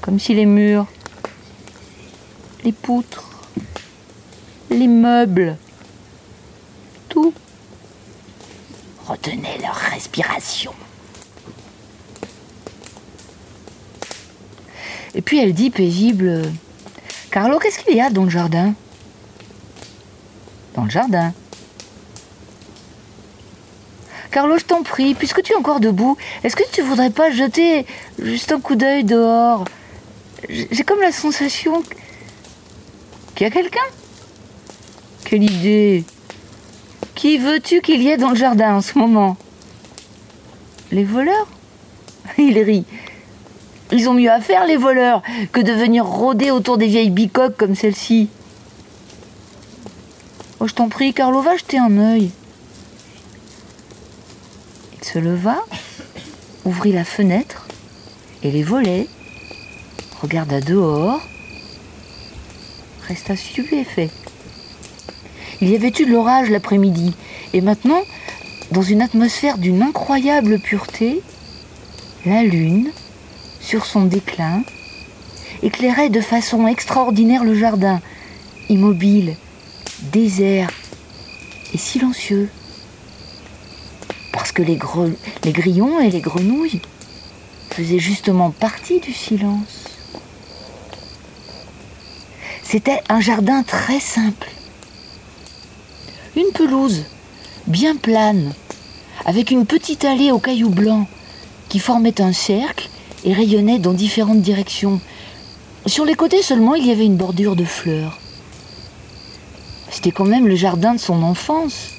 Comme 0.00 0.18
si 0.18 0.34
les 0.34 0.46
murs, 0.46 0.86
les 2.64 2.72
poutres, 2.72 3.30
les 4.70 4.88
meubles, 4.88 5.56
tout 7.08 7.34
retenait 9.06 9.58
leur 9.60 9.74
respiration. 9.74 10.72
Et 15.14 15.20
puis 15.20 15.38
elle 15.40 15.52
dit 15.52 15.70
paisible 15.70 16.42
Carlo, 17.30 17.58
qu'est-ce 17.58 17.78
qu'il 17.80 17.96
y 17.96 18.00
a 18.00 18.10
dans 18.10 18.24
le 18.24 18.30
jardin? 18.30 18.74
Dans 20.74 20.84
le 20.84 20.90
jardin. 20.90 21.34
Carlo, 24.32 24.56
je 24.56 24.64
t'en 24.64 24.82
prie, 24.82 25.12
puisque 25.12 25.42
tu 25.42 25.52
es 25.52 25.56
encore 25.56 25.78
debout, 25.78 26.16
est-ce 26.42 26.56
que 26.56 26.62
tu 26.72 26.80
voudrais 26.80 27.10
pas 27.10 27.30
jeter 27.30 27.84
juste 28.18 28.50
un 28.50 28.60
coup 28.60 28.76
d'œil 28.76 29.04
dehors? 29.04 29.66
J'ai 30.48 30.68
j'ai 30.70 30.84
comme 30.84 31.00
la 31.02 31.12
sensation 31.12 31.82
qu'il 33.34 33.46
y 33.46 33.50
a 33.50 33.50
quelqu'un. 33.50 33.80
Quelle 35.26 35.42
idée 35.42 36.04
Qui 37.14 37.36
veux-tu 37.36 37.82
qu'il 37.82 38.00
y 38.02 38.08
ait 38.08 38.16
dans 38.16 38.30
le 38.30 38.36
jardin 38.36 38.76
en 38.76 38.80
ce 38.80 38.98
moment? 38.98 39.36
Les 40.90 41.04
voleurs? 41.04 41.48
Il 42.38 42.58
rit. 42.58 42.86
Ils 43.92 44.08
ont 44.08 44.14
mieux 44.14 44.30
à 44.30 44.40
faire, 44.40 44.64
les 44.64 44.78
voleurs, 44.78 45.22
que 45.52 45.60
de 45.60 45.72
venir 45.72 46.06
rôder 46.06 46.50
autour 46.50 46.78
des 46.78 46.86
vieilles 46.86 47.10
bicoques 47.10 47.58
comme 47.58 47.74
celle-ci. 47.74 48.30
Oh, 50.58 50.66
je 50.66 50.72
t'en 50.72 50.88
prie, 50.88 51.12
Carlo, 51.12 51.42
va 51.42 51.54
jeter 51.58 51.78
un 51.78 51.98
œil. 51.98 52.30
Se 55.12 55.18
leva, 55.18 55.62
ouvrit 56.64 56.92
la 56.92 57.04
fenêtre 57.04 57.66
et 58.42 58.50
les 58.50 58.62
volets, 58.62 59.08
regarda 60.22 60.62
dehors, 60.62 61.20
resta 63.08 63.36
stupéfait. 63.36 64.08
Il 65.60 65.68
y 65.68 65.74
avait 65.74 65.92
eu 65.98 66.06
de 66.06 66.10
l'orage 66.10 66.48
l'après-midi, 66.48 67.12
et 67.52 67.60
maintenant, 67.60 68.00
dans 68.70 68.80
une 68.80 69.02
atmosphère 69.02 69.58
d'une 69.58 69.82
incroyable 69.82 70.58
pureté, 70.58 71.20
la 72.24 72.42
lune, 72.42 72.90
sur 73.60 73.84
son 73.84 74.06
déclin, 74.06 74.62
éclairait 75.62 76.08
de 76.08 76.22
façon 76.22 76.66
extraordinaire 76.66 77.44
le 77.44 77.54
jardin, 77.54 78.00
immobile, 78.70 79.36
désert 80.10 80.70
et 81.74 81.78
silencieux. 81.78 82.48
Parce 84.32 84.50
que 84.52 84.62
les, 84.62 84.76
grillons 84.76 86.00
et 86.00 86.10
les 86.10 86.20
grenouilles 86.20 86.80
faisaient 87.70 87.98
justement 87.98 88.50
partie 88.50 89.00
du 89.00 89.12
silence. 89.12 89.84
C'était 92.62 93.02
un 93.08 93.20
jardin 93.20 93.62
très 93.62 94.00
simple. 94.00 94.50
Une 96.36 96.50
pelouse 96.52 97.04
bien 97.66 97.96
plane, 97.96 98.54
avec 99.26 99.50
une 99.50 99.66
petite 99.66 100.04
allée 100.04 100.32
aux 100.32 100.38
cailloux 100.38 100.70
blancs 100.70 101.06
qui 101.68 101.78
formait 101.78 102.20
un 102.20 102.32
cercle 102.32 102.88
et 103.24 103.34
rayonnait 103.34 103.78
dans 103.78 103.92
différentes 103.92 104.40
directions. 104.40 105.00
Sur 105.86 106.04
les 106.04 106.14
côtés 106.14 106.42
seulement, 106.42 106.74
il 106.74 106.86
y 106.86 106.90
avait 106.90 107.06
une 107.06 107.16
bordure 107.16 107.56
de 107.56 107.64
fleurs. 107.64 108.18
C'était 109.90 110.10
quand 110.10 110.24
même 110.24 110.48
le 110.48 110.56
jardin 110.56 110.94
de 110.94 111.00
son 111.00 111.22
enfance, 111.22 111.91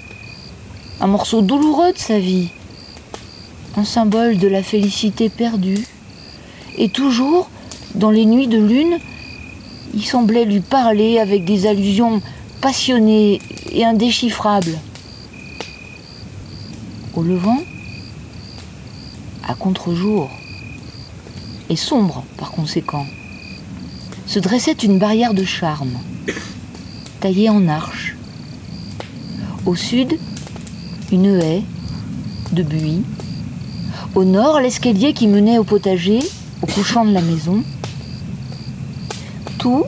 un 1.01 1.07
morceau 1.07 1.41
douloureux 1.41 1.93
de 1.93 1.97
sa 1.97 2.19
vie, 2.19 2.49
un 3.75 3.83
symbole 3.83 4.37
de 4.37 4.47
la 4.47 4.63
félicité 4.63 5.29
perdue. 5.29 5.85
Et 6.77 6.89
toujours, 6.89 7.49
dans 7.95 8.11
les 8.11 8.25
nuits 8.25 8.47
de 8.47 8.57
lune, 8.57 8.97
il 9.93 10.05
semblait 10.05 10.45
lui 10.45 10.59
parler 10.59 11.19
avec 11.19 11.45
des 11.45 11.67
allusions 11.67 12.21
passionnées 12.61 13.39
et 13.71 13.85
indéchiffrables. 13.85 14.79
Au 17.15 17.21
levant, 17.21 17.59
à 19.47 19.53
contre-jour, 19.53 20.29
et 21.69 21.75
sombre 21.75 22.23
par 22.37 22.51
conséquent, 22.51 23.05
se 24.25 24.39
dressait 24.39 24.71
une 24.73 24.99
barrière 24.99 25.33
de 25.33 25.43
charme, 25.43 25.97
taillée 27.19 27.49
en 27.49 27.67
arche. 27.67 28.15
Au 29.65 29.75
sud, 29.75 30.17
une 31.11 31.39
haie 31.41 31.63
de 32.51 32.63
buis 32.63 33.03
Au 34.15 34.23
nord, 34.23 34.59
l'escalier 34.59 35.13
qui 35.13 35.27
menait 35.27 35.57
au 35.57 35.63
potager, 35.63 36.19
au 36.61 36.67
couchant 36.67 37.05
de 37.05 37.11
la 37.11 37.21
maison. 37.21 37.63
Tout 39.57 39.85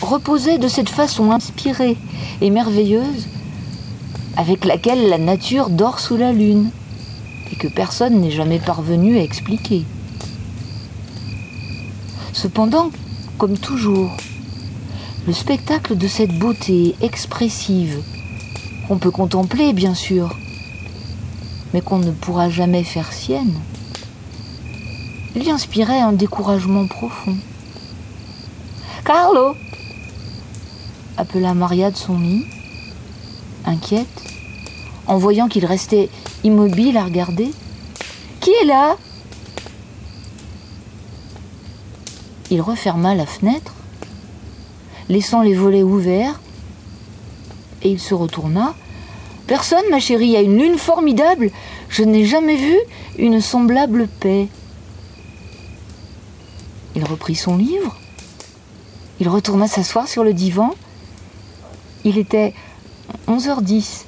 reposait 0.00 0.58
de 0.58 0.68
cette 0.68 0.88
façon 0.88 1.30
inspirée 1.30 1.96
et 2.40 2.50
merveilleuse 2.50 3.26
avec 4.36 4.64
laquelle 4.64 5.08
la 5.08 5.18
nature 5.18 5.70
dort 5.70 6.00
sous 6.00 6.16
la 6.16 6.32
lune 6.32 6.70
et 7.52 7.56
que 7.56 7.68
personne 7.68 8.20
n'est 8.20 8.30
jamais 8.30 8.58
parvenu 8.58 9.18
à 9.18 9.22
expliquer. 9.22 9.84
Cependant, 12.32 12.90
comme 13.38 13.56
toujours, 13.56 14.16
le 15.26 15.32
spectacle 15.32 15.96
de 15.96 16.06
cette 16.06 16.38
beauté 16.38 16.94
expressive, 17.00 18.02
qu'on 18.86 18.98
peut 18.98 19.10
contempler 19.10 19.72
bien 19.72 19.94
sûr, 19.94 20.36
mais 21.76 21.82
qu'on 21.82 21.98
ne 21.98 22.10
pourra 22.10 22.48
jamais 22.48 22.84
faire 22.84 23.12
sienne, 23.12 23.52
lui 25.34 25.50
inspirait 25.50 26.00
un 26.00 26.14
découragement 26.14 26.86
profond. 26.86 27.36
Carlo 29.04 29.54
appela 31.18 31.52
Maria 31.52 31.90
de 31.90 31.96
son 31.98 32.18
lit, 32.18 32.46
inquiète, 33.66 34.22
en 35.06 35.18
voyant 35.18 35.48
qu'il 35.48 35.66
restait 35.66 36.08
immobile 36.44 36.96
à 36.96 37.04
regarder. 37.04 37.52
Qui 38.40 38.52
est 38.52 38.64
là? 38.64 38.96
Il 42.50 42.62
referma 42.62 43.14
la 43.14 43.26
fenêtre, 43.26 43.74
laissant 45.10 45.42
les 45.42 45.52
volets 45.52 45.82
ouverts, 45.82 46.40
et 47.82 47.90
il 47.90 48.00
se 48.00 48.14
retourna. 48.14 48.74
Personne, 49.46 49.84
ma 49.90 50.00
chérie, 50.00 50.36
a 50.36 50.40
une 50.40 50.58
lune 50.58 50.76
formidable. 50.76 51.50
Je 51.88 52.02
n'ai 52.02 52.24
jamais 52.24 52.56
vu 52.56 52.76
une 53.18 53.40
semblable 53.40 54.08
paix. 54.08 54.48
Il 56.96 57.04
reprit 57.04 57.36
son 57.36 57.56
livre. 57.56 57.96
Il 59.20 59.28
retourna 59.28 59.68
s'asseoir 59.68 60.08
sur 60.08 60.24
le 60.24 60.34
divan. 60.34 60.74
Il 62.04 62.18
était 62.18 62.54
11h10. 63.28 64.04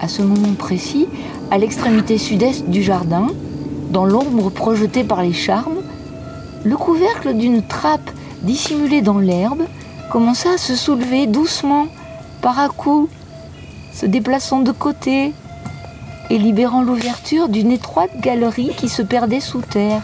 À 0.00 0.08
ce 0.08 0.22
moment 0.22 0.49
précis, 0.60 1.08
à 1.50 1.58
l'extrémité 1.58 2.18
sud-est 2.18 2.68
du 2.68 2.82
jardin, 2.82 3.28
dans 3.90 4.04
l'ombre 4.04 4.50
projetée 4.50 5.02
par 5.02 5.22
les 5.22 5.32
charmes, 5.32 5.80
le 6.64 6.76
couvercle 6.76 7.34
d'une 7.34 7.62
trappe 7.62 8.10
dissimulée 8.42 9.00
dans 9.00 9.18
l'herbe 9.18 9.62
commença 10.12 10.50
à 10.52 10.58
se 10.58 10.76
soulever 10.76 11.26
doucement, 11.26 11.86
par 12.42 12.58
à 12.58 12.68
coups, 12.68 13.10
se 13.94 14.06
déplaçant 14.06 14.60
de 14.60 14.70
côté 14.70 15.32
et 16.28 16.38
libérant 16.38 16.82
l'ouverture 16.82 17.48
d'une 17.48 17.72
étroite 17.72 18.20
galerie 18.20 18.72
qui 18.76 18.88
se 18.88 19.02
perdait 19.02 19.40
sous 19.40 19.62
terre. 19.62 20.02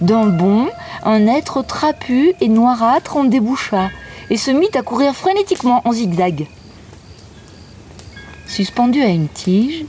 D'un 0.00 0.26
bond, 0.26 0.66
un 1.04 1.26
être 1.26 1.62
trapu 1.62 2.34
et 2.40 2.48
noirâtre 2.48 3.16
en 3.16 3.24
déboucha 3.24 3.88
et 4.30 4.36
se 4.36 4.50
mit 4.50 4.70
à 4.74 4.82
courir 4.82 5.14
frénétiquement 5.14 5.80
en 5.84 5.92
zigzag. 5.92 6.46
Suspendu 8.60 9.00
à 9.00 9.08
une 9.08 9.28
tige, 9.28 9.86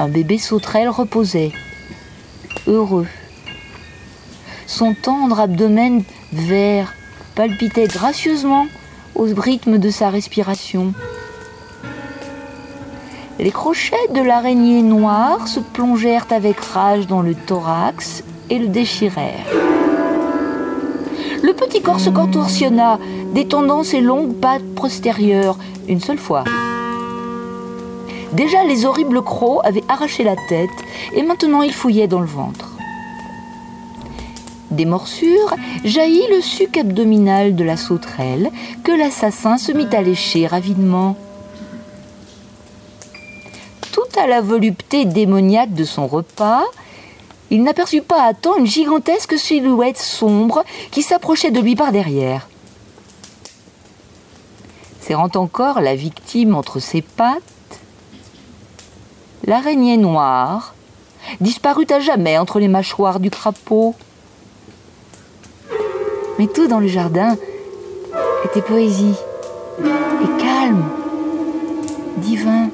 un 0.00 0.08
bébé 0.08 0.38
sauterelle 0.38 0.88
reposait, 0.88 1.52
heureux. 2.66 3.06
Son 4.66 4.92
tendre 4.94 5.38
abdomen 5.38 6.02
vert 6.32 6.92
palpitait 7.36 7.86
gracieusement 7.86 8.66
au 9.14 9.28
rythme 9.36 9.78
de 9.78 9.88
sa 9.88 10.10
respiration. 10.10 10.94
Les 13.38 13.52
crochets 13.52 14.08
de 14.12 14.20
l'araignée 14.20 14.82
noire 14.82 15.46
se 15.46 15.60
plongèrent 15.60 16.26
avec 16.30 16.58
rage 16.58 17.06
dans 17.06 17.22
le 17.22 17.36
thorax 17.36 18.24
et 18.50 18.58
le 18.58 18.66
déchirèrent. 18.66 19.46
Le 21.40 21.52
petit 21.52 21.82
corps 21.82 22.00
se 22.00 22.10
contorsionna, 22.10 22.98
détendant 23.32 23.84
ses 23.84 24.00
longues 24.00 24.34
pattes 24.34 24.74
postérieures 24.74 25.56
une 25.86 26.00
seule 26.00 26.18
fois. 26.18 26.42
Déjà 28.32 28.64
les 28.64 28.86
horribles 28.86 29.22
crocs 29.22 29.60
avaient 29.64 29.84
arraché 29.88 30.24
la 30.24 30.36
tête 30.48 30.70
et 31.14 31.22
maintenant 31.22 31.62
ils 31.62 31.72
fouillaient 31.72 32.06
dans 32.08 32.20
le 32.20 32.26
ventre. 32.26 32.70
Des 34.70 34.86
morsures 34.86 35.54
jaillit 35.84 36.26
le 36.30 36.40
suc 36.40 36.78
abdominal 36.78 37.54
de 37.54 37.62
la 37.62 37.76
sauterelle 37.76 38.50
que 38.84 38.92
l'assassin 38.92 39.58
se 39.58 39.70
mit 39.70 39.94
à 39.94 40.00
lécher 40.00 40.48
avidement. 40.50 41.16
Tout 43.92 44.18
à 44.18 44.26
la 44.26 44.40
volupté 44.40 45.04
démoniaque 45.04 45.74
de 45.74 45.84
son 45.84 46.06
repas, 46.06 46.64
il 47.50 47.62
n'aperçut 47.62 48.00
pas 48.00 48.22
à 48.22 48.32
temps 48.32 48.56
une 48.56 48.66
gigantesque 48.66 49.38
silhouette 49.38 49.98
sombre 49.98 50.64
qui 50.90 51.02
s'approchait 51.02 51.50
de 51.50 51.60
lui 51.60 51.76
par 51.76 51.92
derrière. 51.92 52.48
Serrant 55.02 55.30
encore 55.34 55.82
la 55.82 55.94
victime 55.94 56.54
entre 56.54 56.78
ses 56.78 57.02
pattes, 57.02 57.42
l'araignée 59.44 59.96
noire 59.96 60.74
disparut 61.40 61.86
à 61.90 62.00
jamais 62.00 62.38
entre 62.38 62.58
les 62.58 62.68
mâchoires 62.68 63.20
du 63.20 63.30
crapaud. 63.30 63.94
Mais 66.38 66.46
tout 66.46 66.66
dans 66.66 66.80
le 66.80 66.88
jardin 66.88 67.36
était 68.44 68.62
poésie 68.62 69.14
et 69.80 70.42
calme, 70.42 70.84
divin. 72.18 72.68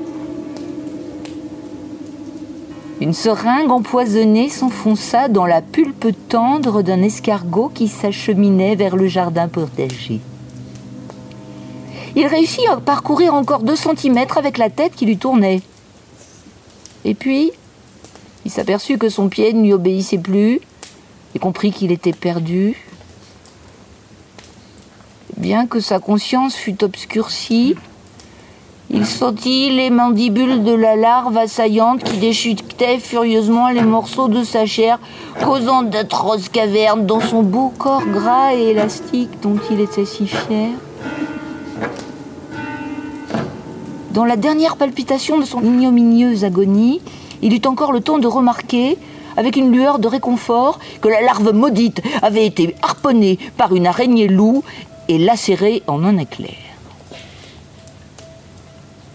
Une 3.01 3.13
seringue 3.13 3.71
empoisonnée 3.71 4.49
s'enfonça 4.49 5.29
dans 5.29 5.47
la 5.47 5.63
pulpe 5.63 6.09
tendre 6.29 6.83
d'un 6.83 7.03
escargot 7.03 7.71
qui 7.73 7.87
s'acheminait 7.87 8.75
vers 8.75 8.97
le 8.97 9.07
jardin 9.07 9.47
potager. 9.47 10.21
Il 12.17 12.27
réussit 12.27 12.67
à 12.69 12.79
parcourir 12.79 13.35
encore 13.35 13.61
deux 13.61 13.77
centimètres 13.77 14.39
avec 14.39 14.59
la 14.59 14.71
tête 14.71 14.97
qui 14.97 15.07
lui 15.07 15.17
tournait. 15.17 15.61
Et 17.05 17.15
puis, 17.15 17.53
il 18.45 18.51
s'aperçut 18.51 18.99
que 18.99 19.09
son 19.09 19.29
pied 19.29 19.53
ne 19.53 19.63
lui 19.63 19.73
obéissait 19.73 20.19
plus 20.19 20.61
et 21.35 21.39
comprit 21.39 21.71
qu'il 21.71 21.93
était 21.93 22.13
perdu. 22.13 22.77
Bien 25.37 25.67
que 25.67 25.81
sa 25.81 26.01
conscience 26.01 26.57
fût 26.57 26.83
obscurcie, 26.83 27.77
il 28.91 29.07
sentit 29.07 29.71
les 29.71 29.91
mandibules 29.91 30.65
de 30.65 30.73
la 30.73 30.97
larve 30.97 31.37
assaillante 31.37 32.03
qui 32.03 32.17
déchiquetait 32.17 32.99
furieusement 32.99 33.69
les 33.69 33.83
morceaux 33.83 34.29
de 34.29 34.43
sa 34.43 34.65
chair, 34.65 34.99
causant 35.45 35.83
d'atroces 35.83 36.49
cavernes 36.49 37.05
dans 37.05 37.21
son 37.21 37.43
beau 37.43 37.73
corps 37.79 38.07
gras 38.07 38.55
et 38.55 38.71
élastique 38.71 39.41
dont 39.43 39.57
il 39.71 39.81
était 39.81 40.07
si 40.07 40.27
fier. 40.27 40.71
Dans 44.13 44.25
la 44.25 44.37
dernière 44.37 44.77
palpitation 44.77 45.39
de 45.39 45.45
son 45.45 45.63
ignominieuse 45.63 46.45
agonie, 46.45 47.01
il 47.43 47.53
eut 47.53 47.67
encore 47.67 47.93
le 47.93 48.01
temps 48.01 48.19
de 48.19 48.27
remarquer, 48.27 48.97
avec 49.37 49.57
une 49.57 49.71
lueur 49.71 49.99
de 49.99 50.09
réconfort, 50.09 50.81
que 51.03 51.09
la 51.09 51.21
larve 51.21 51.53
maudite 51.53 52.01
avait 52.23 52.47
été 52.47 52.75
harponnée 52.81 53.39
par 53.57 53.75
une 53.75 53.87
araignée 53.87 54.27
loup 54.29 54.65
et 55.09 55.19
lacérée 55.19 55.83
en 55.87 56.05
un 56.05 56.17
éclair. 56.17 56.57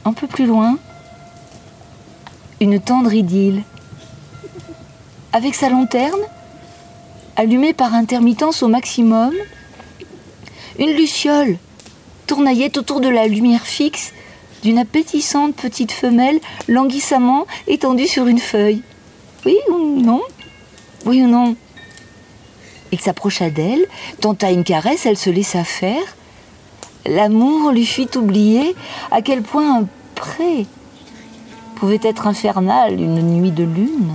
Un 0.06 0.14
peu 0.14 0.28
plus 0.28 0.46
loin, 0.46 0.78
une 2.60 2.80
tendre 2.80 3.14
idylle. 3.14 3.64
Avec 5.34 5.56
sa 5.56 5.70
lanterne, 5.70 6.22
allumée 7.36 7.74
par 7.74 7.96
intermittence 7.96 8.62
au 8.62 8.68
maximum, 8.68 9.34
une 10.78 10.92
luciole 10.92 11.58
tournaillait 12.28 12.78
autour 12.78 13.02
de 13.02 13.10
la 13.10 13.28
lumière 13.28 13.66
fixe 13.66 14.14
d'une 14.64 14.80
appétissante 14.80 15.56
petite 15.56 15.92
femelle 15.92 16.40
languissamment 16.68 17.46
étendue 17.68 18.08
sur 18.08 18.28
une 18.28 18.40
feuille. 18.40 18.82
Oui 19.46 19.58
ou 19.70 20.02
non? 20.02 20.22
Oui 21.06 21.22
ou 21.22 21.28
non? 21.28 21.56
Il 22.92 23.00
s'approcha 23.00 23.50
d'elle, 23.50 23.86
tenta 24.22 24.52
une 24.52 24.64
caresse, 24.64 25.06
elle 25.06 25.18
se 25.18 25.30
laissa 25.30 25.64
faire. 25.64 26.16
L'amour 27.06 27.72
lui 27.72 27.86
fit 27.86 28.08
oublier 28.16 28.76
à 29.12 29.22
quel 29.22 29.42
point 29.42 29.80
un 29.80 29.88
pré 30.16 30.66
pouvait 31.76 32.00
être 32.04 32.28
infernal 32.28 33.02
une 33.02 33.22
nuit 33.22 33.52
de 33.52 33.64
lune. 33.64 34.14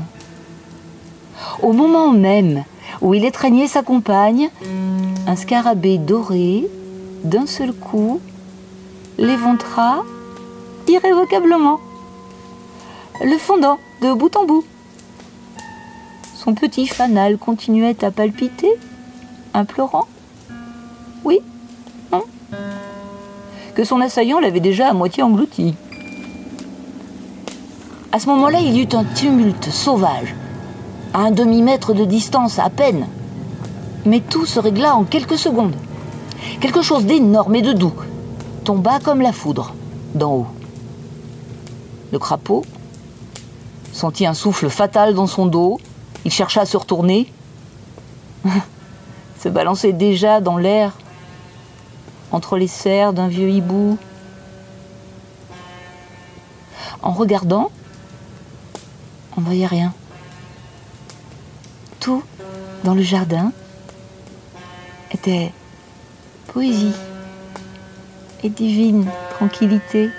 Au 1.60 1.72
moment 1.72 2.12
même 2.12 2.64
où 3.02 3.12
il 3.12 3.26
étreignait 3.26 3.68
sa 3.68 3.82
compagne, 3.82 4.48
un 5.26 5.36
scarabée 5.36 5.98
doré, 5.98 6.66
d'un 7.24 7.46
seul 7.46 7.74
coup, 7.74 8.20
l'éventra 9.18 10.04
irrévocablement, 10.88 11.80
le 13.22 13.36
fondant 13.38 13.78
de 14.02 14.12
bout 14.12 14.34
en 14.36 14.44
bout. 14.44 14.64
Son 16.34 16.54
petit 16.54 16.86
fanal 16.86 17.36
continuait 17.36 18.04
à 18.04 18.10
palpiter, 18.10 18.72
implorant. 19.54 20.06
Oui 21.24 21.40
Non 22.12 22.24
Que 23.74 23.84
son 23.84 24.00
assaillant 24.00 24.40
l'avait 24.40 24.60
déjà 24.60 24.88
à 24.88 24.92
moitié 24.92 25.22
englouti. 25.22 25.74
À 28.12 28.18
ce 28.18 28.26
moment-là, 28.28 28.60
il 28.60 28.74
y 28.74 28.82
eut 28.82 28.94
un 28.94 29.04
tumulte 29.04 29.70
sauvage, 29.70 30.34
à 31.12 31.20
un 31.20 31.30
demi-mètre 31.30 31.92
de 31.92 32.04
distance 32.04 32.58
à 32.58 32.70
peine. 32.70 33.06
Mais 34.06 34.20
tout 34.20 34.46
se 34.46 34.58
régla 34.58 34.94
en 34.94 35.04
quelques 35.04 35.38
secondes. 35.38 35.76
Quelque 36.60 36.82
chose 36.82 37.04
d'énorme 37.04 37.54
et 37.56 37.62
de 37.62 37.72
doux 37.72 37.92
tomba 38.64 38.98
comme 39.00 39.20
la 39.20 39.32
foudre 39.32 39.74
d'en 40.14 40.32
haut. 40.32 40.46
Le 42.12 42.18
crapaud 42.18 42.64
sentit 43.92 44.26
un 44.26 44.34
souffle 44.34 44.70
fatal 44.70 45.14
dans 45.14 45.26
son 45.26 45.46
dos. 45.46 45.78
Il 46.24 46.32
chercha 46.32 46.62
à 46.62 46.66
se 46.66 46.76
retourner. 46.76 47.32
se 49.38 49.48
balançait 49.48 49.92
déjà 49.92 50.40
dans 50.40 50.56
l'air 50.56 50.96
entre 52.32 52.56
les 52.56 52.66
serres 52.66 53.12
d'un 53.12 53.28
vieux 53.28 53.50
hibou. 53.50 53.98
En 57.02 57.12
regardant, 57.12 57.70
on 59.36 59.40
ne 59.40 59.46
voyait 59.46 59.66
rien. 59.66 59.92
Tout 62.00 62.22
dans 62.84 62.94
le 62.94 63.02
jardin 63.02 63.52
était 65.12 65.52
poésie 66.48 66.94
et 68.42 68.48
divine 68.48 69.06
tranquillité. 69.30 70.10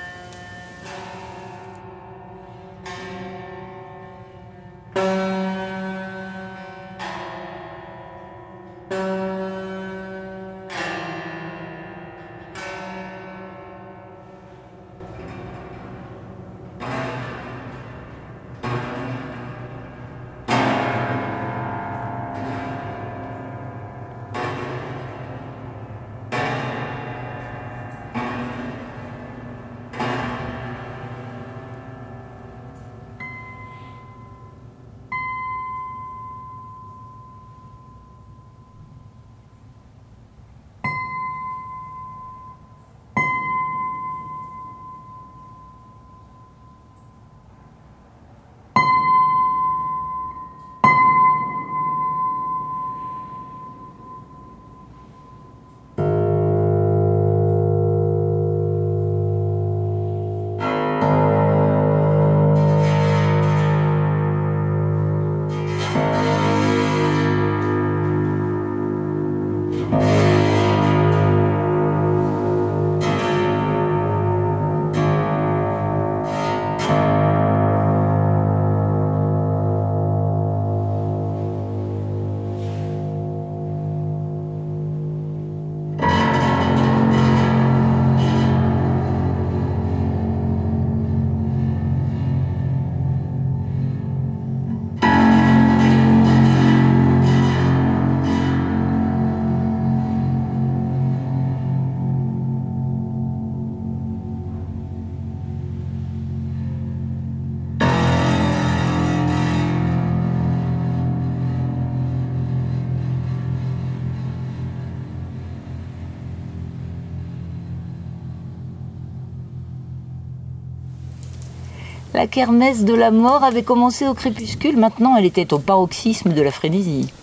La 122.19 122.27
kermesse 122.27 122.83
de 122.83 122.93
la 122.93 123.11
mort 123.11 123.45
avait 123.45 123.63
commencé 123.63 124.05
au 124.05 124.13
crépuscule, 124.13 124.75
maintenant 124.75 125.15
elle 125.15 125.23
était 125.23 125.53
au 125.53 125.57
paroxysme 125.57 126.33
de 126.33 126.41
la 126.41 126.51
frénésie. 126.51 127.13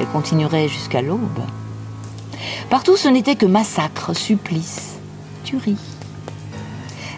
Elle 0.00 0.06
continuerait 0.06 0.68
jusqu'à 0.68 1.02
l'aube. 1.02 1.42
Partout 2.70 2.96
ce 2.96 3.08
n'était 3.08 3.34
que 3.34 3.44
massacre, 3.44 4.16
supplice, 4.16 4.98
tuerie. 5.44 5.76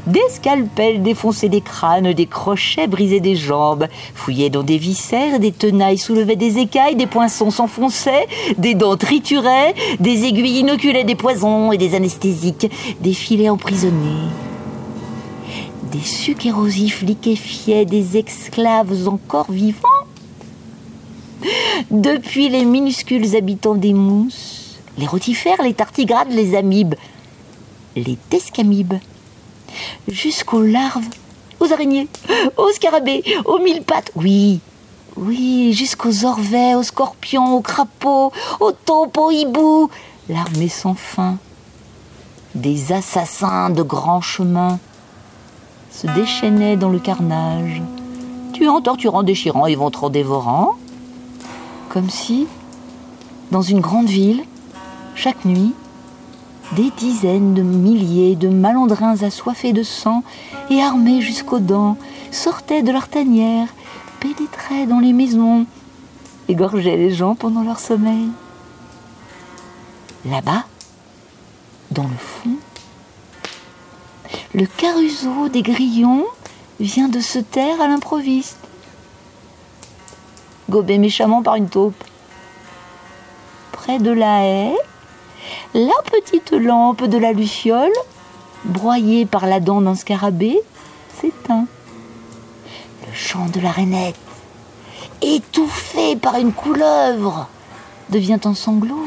Des 0.08 0.28
scalpels 0.28 1.04
défonçaient 1.04 1.48
des 1.48 1.60
crânes, 1.60 2.12
des 2.12 2.26
crochets 2.26 2.88
brisaient 2.88 3.20
des 3.20 3.36
jambes, 3.36 3.86
fouillaient 4.16 4.50
dans 4.50 4.64
des 4.64 4.78
viscères, 4.78 5.38
des 5.38 5.52
tenailles 5.52 5.98
soulevaient 5.98 6.34
des 6.34 6.58
écailles, 6.58 6.96
des 6.96 7.06
poinçons 7.06 7.52
s'enfonçaient, 7.52 8.26
des 8.58 8.74
dents 8.74 8.96
trituraient, 8.96 9.72
des 10.00 10.24
aiguilles 10.24 10.58
inoculaient 10.58 11.04
des 11.04 11.14
poisons 11.14 11.70
et 11.70 11.78
des 11.78 11.94
anesthésiques, 11.94 12.72
des 13.00 13.14
filets 13.14 13.50
emprisonnés. 13.50 14.30
Des 15.94 16.02
sucs 16.02 16.44
érosifs 16.44 17.02
liquéfiaient 17.02 17.84
des 17.84 18.16
esclaves 18.16 19.06
encore 19.06 19.52
vivants. 19.52 19.88
Depuis 21.92 22.48
les 22.48 22.64
minuscules 22.64 23.36
habitants 23.36 23.76
des 23.76 23.92
mousses, 23.92 24.80
les 24.98 25.06
rotifères, 25.06 25.62
les 25.62 25.72
tardigrades, 25.72 26.32
les 26.32 26.56
amibes, 26.56 26.96
les 27.94 28.18
tescamibes, 28.28 28.94
jusqu'aux 30.08 30.62
larves, 30.62 31.06
aux 31.60 31.72
araignées, 31.72 32.08
aux 32.56 32.72
scarabées, 32.72 33.22
aux 33.44 33.60
mille 33.60 33.84
pattes, 33.84 34.10
oui, 34.16 34.58
oui, 35.16 35.74
jusqu'aux 35.74 36.24
orvets, 36.24 36.74
aux 36.74 36.82
scorpions, 36.82 37.54
aux 37.54 37.62
crapauds, 37.62 38.32
aux 38.58 38.72
taupes, 38.72 39.16
aux 39.16 39.30
hiboux, 39.30 39.88
l'armée 40.28 40.68
sans 40.68 40.94
fin, 40.94 41.36
des 42.56 42.90
assassins 42.90 43.70
de 43.70 43.84
grands 43.84 44.22
chemins 44.22 44.80
se 45.94 46.08
déchaînaient 46.08 46.76
dans 46.76 46.88
le 46.88 46.98
carnage, 46.98 47.80
tuant, 48.52 48.80
torturant, 48.80 49.22
déchirant, 49.22 49.66
éventrant, 49.66 50.10
dévorant, 50.10 50.74
comme 51.88 52.10
si, 52.10 52.48
dans 53.52 53.62
une 53.62 53.80
grande 53.80 54.08
ville, 54.08 54.42
chaque 55.14 55.44
nuit, 55.44 55.72
des 56.72 56.90
dizaines 56.96 57.54
de 57.54 57.62
milliers 57.62 58.34
de 58.34 58.48
malandrins 58.48 59.22
assoiffés 59.22 59.72
de 59.72 59.84
sang 59.84 60.24
et 60.70 60.82
armés 60.82 61.20
jusqu'aux 61.20 61.60
dents 61.60 61.96
sortaient 62.32 62.82
de 62.82 62.90
leurs 62.90 63.08
tanières, 63.08 63.68
pénétraient 64.18 64.86
dans 64.86 64.98
les 64.98 65.12
maisons, 65.12 65.66
égorgeaient 66.48 66.96
les 66.96 67.12
gens 67.12 67.36
pendant 67.36 67.62
leur 67.62 67.78
sommeil. 67.78 68.28
Là-bas, 70.24 70.64
dans 71.92 72.04
le 72.04 72.16
fond, 72.18 72.56
le 74.54 74.66
caruso 74.66 75.48
des 75.48 75.62
grillons 75.62 76.24
vient 76.80 77.08
de 77.08 77.20
se 77.20 77.38
taire 77.38 77.80
à 77.80 77.88
l'improviste, 77.88 78.58
gobé 80.68 80.98
méchamment 80.98 81.42
par 81.42 81.56
une 81.56 81.68
taupe. 81.68 82.02
Près 83.72 83.98
de 83.98 84.10
la 84.10 84.44
haie, 84.44 84.76
la 85.74 85.94
petite 86.10 86.52
lampe 86.52 87.04
de 87.04 87.18
la 87.18 87.32
luciole, 87.32 87.92
broyée 88.64 89.26
par 89.26 89.46
la 89.46 89.60
dent 89.60 89.80
d'un 89.80 89.94
scarabée, 89.94 90.60
s'éteint. 91.20 91.66
Le 93.06 93.12
chant 93.12 93.46
de 93.46 93.60
la 93.60 93.70
rainette, 93.70 94.16
étouffé 95.20 96.16
par 96.16 96.36
une 96.36 96.52
couleuvre, 96.52 97.48
devient 98.10 98.40
un 98.44 98.54
sanglot. 98.54 99.06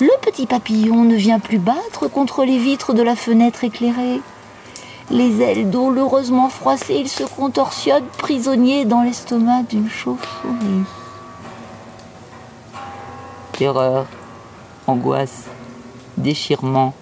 Le 0.00 0.10
petit 0.20 0.46
papillon 0.46 1.04
ne 1.04 1.14
vient 1.14 1.38
plus 1.38 1.58
battre 1.58 2.08
contre 2.08 2.44
les 2.44 2.58
vitres 2.58 2.94
de 2.94 3.02
la 3.02 3.16
fenêtre 3.16 3.64
éclairée. 3.64 4.20
Les 5.10 5.40
ailes 5.40 5.70
douloureusement 5.70 6.48
froissées, 6.48 7.00
il 7.00 7.08
se 7.08 7.24
contorsionne, 7.24 8.04
prisonnier 8.18 8.84
dans 8.84 9.02
l'estomac 9.02 9.62
d'une 9.62 9.88
chauve-souris. 9.88 10.84
Terreur, 13.52 14.06
angoisse, 14.86 15.44
déchirement, 16.16 16.94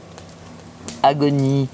agonie. 1.03 1.68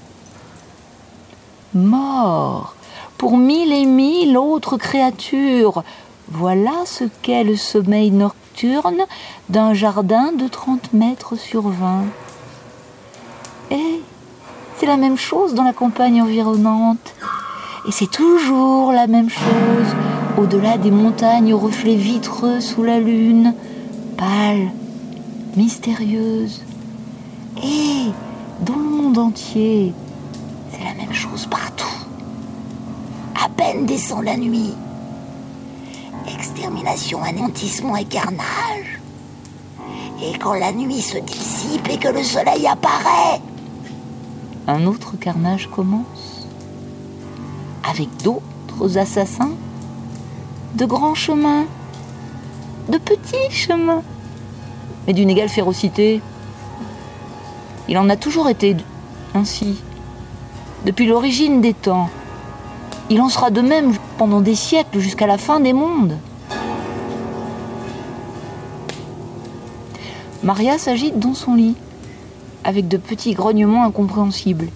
Mort 1.73 2.75
pour 3.17 3.37
mille 3.37 3.71
et 3.71 3.85
mille 3.85 4.37
autres 4.37 4.77
créatures. 4.77 5.83
Voilà 6.29 6.73
ce 6.85 7.05
qu'est 7.21 7.43
le 7.43 7.55
sommeil 7.55 8.11
nocturne 8.11 8.42
d'un 9.49 9.73
jardin 9.73 10.31
de 10.31 10.47
30 10.47 10.93
mètres 10.93 11.35
sur 11.35 11.69
20. 11.69 12.03
Et 13.71 14.01
c'est 14.77 14.85
la 14.85 14.97
même 14.97 15.17
chose 15.17 15.53
dans 15.53 15.63
la 15.63 15.73
campagne 15.73 16.21
environnante. 16.21 17.15
Et 17.87 17.91
c'est 17.91 18.09
toujours 18.09 18.91
la 18.91 19.07
même 19.07 19.29
chose 19.29 19.95
au-delà 20.37 20.77
des 20.77 20.91
montagnes 20.91 21.53
aux 21.53 21.59
reflets 21.59 21.95
vitreux 21.95 22.59
sous 22.59 22.83
la 22.83 22.99
lune, 22.99 23.53
pâle, 24.17 24.71
mystérieuse. 25.55 26.61
Et 27.57 28.11
dans 28.61 28.75
le 28.75 28.83
monde 28.83 29.17
entier, 29.17 29.93
c'est 30.71 30.83
la 30.83 30.93
même 30.93 31.13
chose 31.13 31.45
partout. 31.45 31.85
À 33.43 33.49
peine 33.49 33.85
descend 33.85 34.23
la 34.23 34.37
nuit. 34.37 34.73
Extermination, 36.27 37.21
anéantissement 37.23 37.95
et 37.95 38.05
carnage. 38.05 38.99
Et 40.23 40.37
quand 40.37 40.53
la 40.53 40.71
nuit 40.71 41.01
se 41.01 41.17
dissipe 41.17 41.87
et 41.89 41.97
que 41.97 42.07
le 42.07 42.23
soleil 42.23 42.65
apparaît, 42.67 43.41
un 44.67 44.85
autre 44.85 45.17
carnage 45.19 45.69
commence. 45.69 46.47
Avec 47.89 48.07
d'autres 48.23 48.97
assassins, 48.97 49.51
de 50.75 50.85
grands 50.85 51.15
chemins, 51.15 51.65
de 52.89 52.97
petits 52.97 53.51
chemins, 53.51 54.03
mais 55.05 55.13
d'une 55.13 55.29
égale 55.29 55.49
férocité. 55.49 56.21
Il 57.89 57.97
en 57.97 58.09
a 58.09 58.15
toujours 58.15 58.49
été 58.49 58.77
ainsi, 59.35 59.81
depuis 60.85 61.05
l'origine 61.05 61.61
des 61.61 61.73
temps. 61.73 62.09
Il 63.09 63.21
en 63.21 63.29
sera 63.29 63.49
de 63.49 63.61
même 63.61 63.93
pendant 64.17 64.41
des 64.41 64.55
siècles 64.55 64.99
jusqu'à 64.99 65.27
la 65.27 65.37
fin 65.37 65.59
des 65.59 65.73
mondes. 65.73 66.17
Maria 70.41 70.77
s'agite 70.77 71.19
dans 71.19 71.33
son 71.33 71.55
lit, 71.55 71.75
avec 72.63 72.87
de 72.87 72.97
petits 72.97 73.33
grognements 73.33 73.83
incompréhensibles. 73.85 74.67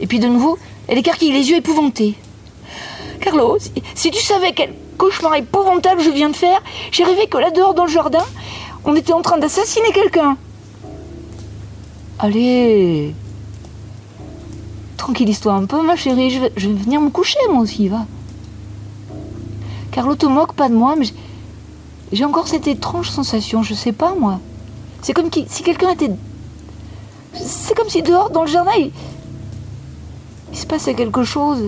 Et 0.00 0.06
puis 0.06 0.18
de 0.18 0.28
nouveau, 0.28 0.58
elle 0.88 0.98
écarquille 0.98 1.32
les 1.32 1.50
yeux 1.50 1.56
épouvantés. 1.56 2.16
Carlo, 3.20 3.58
si, 3.58 3.72
si 3.94 4.10
tu 4.10 4.22
savais 4.22 4.52
quel 4.52 4.74
cauchemar 4.98 5.34
épouvantable 5.36 6.02
je 6.02 6.10
viens 6.10 6.30
de 6.30 6.36
faire, 6.36 6.62
j'ai 6.90 7.04
rêvé 7.04 7.26
que 7.26 7.38
là 7.38 7.50
dehors 7.50 7.74
dans 7.74 7.84
le 7.84 7.90
jardin, 7.90 8.24
on 8.84 8.94
était 8.96 9.12
en 9.12 9.22
train 9.22 9.38
d'assassiner 9.38 9.92
quelqu'un. 9.92 10.36
Allez, 12.18 13.14
tranquillise-toi 15.00 15.54
un 15.54 15.64
peu, 15.64 15.82
ma 15.82 15.96
chérie. 15.96 16.30
Je 16.30 16.40
vais, 16.40 16.50
venir 16.74 17.00
me 17.00 17.08
coucher, 17.10 17.38
moi 17.50 17.62
aussi, 17.62 17.88
va. 17.88 18.06
Carlo 19.92 20.14
te 20.14 20.26
moque 20.26 20.52
pas 20.52 20.68
de 20.68 20.74
moi, 20.74 20.94
mais 20.96 21.06
j'ai- 22.12 22.24
encore 22.24 22.46
cette 22.48 22.66
étrange 22.68 23.08
sensation, 23.10 23.62
je 23.62 23.72
sais 23.74 23.92
pas, 23.92 24.14
moi. 24.14 24.40
C'est 25.02 25.14
comme 25.14 25.30
si 25.32 25.62
quelqu'un 25.62 25.90
était. 25.92 26.10
C'est 27.34 27.74
comme 27.74 27.88
si 27.88 28.02
dehors, 28.02 28.28
dans 28.30 28.42
le 28.42 28.48
jardin, 28.48 28.72
il, 28.78 28.90
se 30.52 30.66
passait 30.66 30.94
quelque 30.94 31.24
chose. 31.24 31.62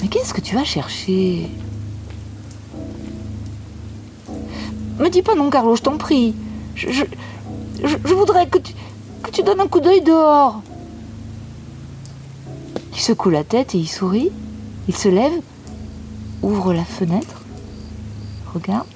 Mais 0.00 0.08
qu'est-ce 0.08 0.32
que 0.32 0.40
tu 0.40 0.54
vas 0.54 0.64
chercher? 0.64 1.50
Me 4.98 5.08
dis 5.10 5.22
pas 5.22 5.34
non, 5.34 5.50
Carlo, 5.50 5.76
je 5.76 5.82
t'en 5.82 5.98
prie. 5.98 6.34
Je, 6.74 6.90
je, 6.90 7.04
je- 7.84 7.96
je 8.04 8.14
voudrais 8.14 8.46
que 8.46 8.58
tu, 8.58 8.72
que 9.22 9.30
tu 9.30 9.42
donnes 9.42 9.60
un 9.60 9.66
coup 9.68 9.80
d'œil 9.80 10.00
dehors. 10.00 10.62
Il 12.98 13.00
secoue 13.00 13.30
la 13.30 13.44
tête 13.44 13.76
et 13.76 13.78
il 13.78 13.86
sourit. 13.86 14.32
Il 14.88 14.96
se 14.96 15.08
lève, 15.08 15.40
ouvre 16.42 16.74
la 16.74 16.84
fenêtre, 16.84 17.42
regarde. 18.52 18.88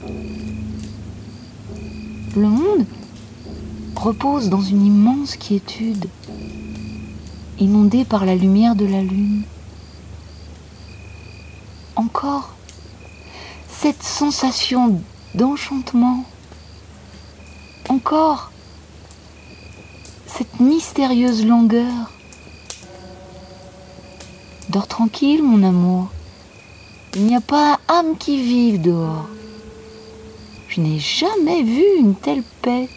Le 2.35 2.49
monde 2.49 2.85
repose 3.95 4.49
dans 4.49 4.61
une 4.61 4.85
immense 4.85 5.37
quiétude, 5.37 6.09
inondé 7.61 8.05
par 8.05 8.27
la 8.27 8.35
lumière 8.35 8.75
de 8.75 8.87
la 8.87 9.03
lune. 9.03 9.45
Encore 11.95 12.55
cette 13.69 14.03
sensation 14.03 15.01
d'enchantement. 15.37 16.25
Encore 17.89 18.51
cette 20.27 20.59
mystérieuse 20.59 21.47
langueur. 21.47 22.11
Dors 24.73 24.87
tranquille, 24.87 25.43
mon 25.43 25.63
amour. 25.69 26.09
Il 27.15 27.27
n'y 27.27 27.37
a 27.37 27.43
pas 27.43 27.79
âme 27.89 28.17
qui 28.19 28.43
vive 28.43 28.81
dehors. 28.81 29.29
Je 30.69 30.81
n'ai 30.81 30.99
jamais 30.99 31.63
vu 31.63 31.85
une 31.99 32.15
telle 32.15 32.43
paix. 32.63 32.89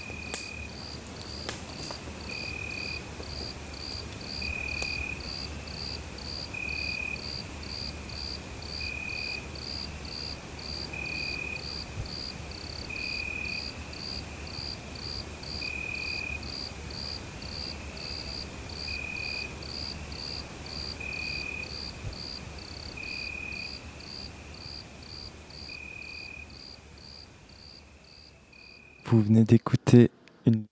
Venez 29.25 29.43
d'écouter 29.43 30.11
une. 30.45 30.65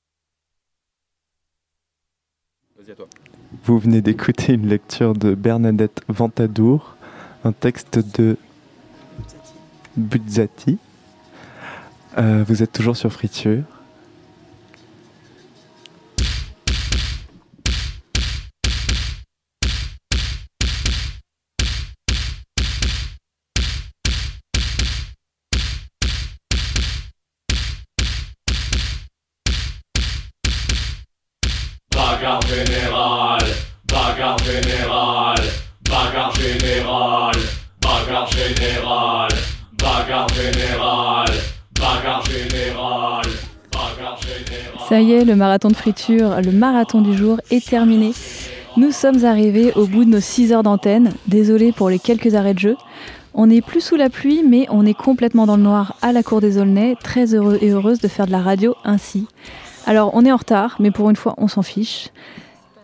Vas-y 2.77 2.91
à 2.91 2.95
toi. 2.95 3.07
Vous 3.65 3.79
venez 3.79 4.01
d'écouter 4.01 4.53
une 4.53 4.67
lecture 4.67 5.15
de 5.15 5.33
Bernadette 5.33 6.01
Ventadour, 6.07 6.95
un 7.43 7.51
texte 7.51 7.99
de 8.19 8.37
Buzzati. 9.97 10.77
Euh, 12.17 12.43
vous 12.47 12.61
êtes 12.61 12.71
toujours 12.71 12.95
sur 12.95 13.11
Friture. 13.11 13.63
Le 45.25 45.35
marathon 45.35 45.69
de 45.69 45.75
friture, 45.75 46.41
le 46.41 46.51
marathon 46.51 47.01
du 47.01 47.15
jour 47.15 47.39
est 47.51 47.65
terminé. 47.67 48.11
Nous 48.77 48.91
sommes 48.91 49.23
arrivés 49.25 49.71
au 49.75 49.85
bout 49.85 50.05
de 50.05 50.09
nos 50.09 50.19
6 50.19 50.51
heures 50.51 50.63
d'antenne. 50.63 51.11
Désolé 51.27 51.71
pour 51.71 51.89
les 51.89 51.99
quelques 51.99 52.35
arrêts 52.35 52.53
de 52.53 52.59
jeu. 52.59 52.75
On 53.33 53.47
n'est 53.47 53.61
plus 53.61 53.81
sous 53.81 53.95
la 53.95 54.09
pluie, 54.09 54.43
mais 54.47 54.65
on 54.69 54.85
est 54.85 54.93
complètement 54.93 55.45
dans 55.45 55.57
le 55.57 55.63
noir 55.63 55.95
à 56.01 56.11
la 56.11 56.23
cour 56.23 56.41
des 56.41 56.57
Aulnay. 56.57 56.95
Très 57.03 57.33
heureux 57.35 57.57
et 57.61 57.69
heureuse 57.69 57.99
de 57.99 58.07
faire 58.07 58.25
de 58.27 58.31
la 58.31 58.41
radio 58.41 58.75
ainsi. 58.83 59.27
Alors, 59.85 60.11
on 60.13 60.25
est 60.25 60.31
en 60.31 60.37
retard, 60.37 60.77
mais 60.79 60.91
pour 60.91 61.09
une 61.09 61.15
fois, 61.15 61.33
on 61.37 61.47
s'en 61.47 61.61
fiche. 61.61 62.09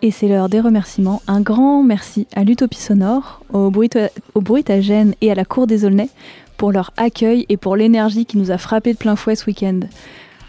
Et 0.02 0.12
c'est 0.12 0.28
l'heure 0.28 0.50
des 0.50 0.60
remerciements. 0.62 1.22
Un 1.28 1.42
grand 1.42 1.84
merci 1.84 2.26
à 2.36 2.44
l'Utopie 2.44 2.80
Sonore, 2.80 3.42
au, 3.52 3.70
Bruita- 3.70 4.10
au 4.34 4.42
Bruitagène 4.42 5.14
et 5.22 5.32
à 5.32 5.36
la 5.36 5.46
Cour 5.46 5.68
des 5.68 5.86
Aulnay 5.86 6.10
pour 6.58 6.72
leur 6.72 6.92
accueil 6.98 7.46
et 7.50 7.58
pour 7.58 7.76
l'énergie 7.76 8.26
qui 8.26 8.38
nous 8.38 8.52
a 8.52 8.58
frappé 8.58 8.94
de 8.94 8.98
plein 8.98 9.16
fouet 9.16 9.36
ce 9.36 9.46
week-end. 9.46 9.80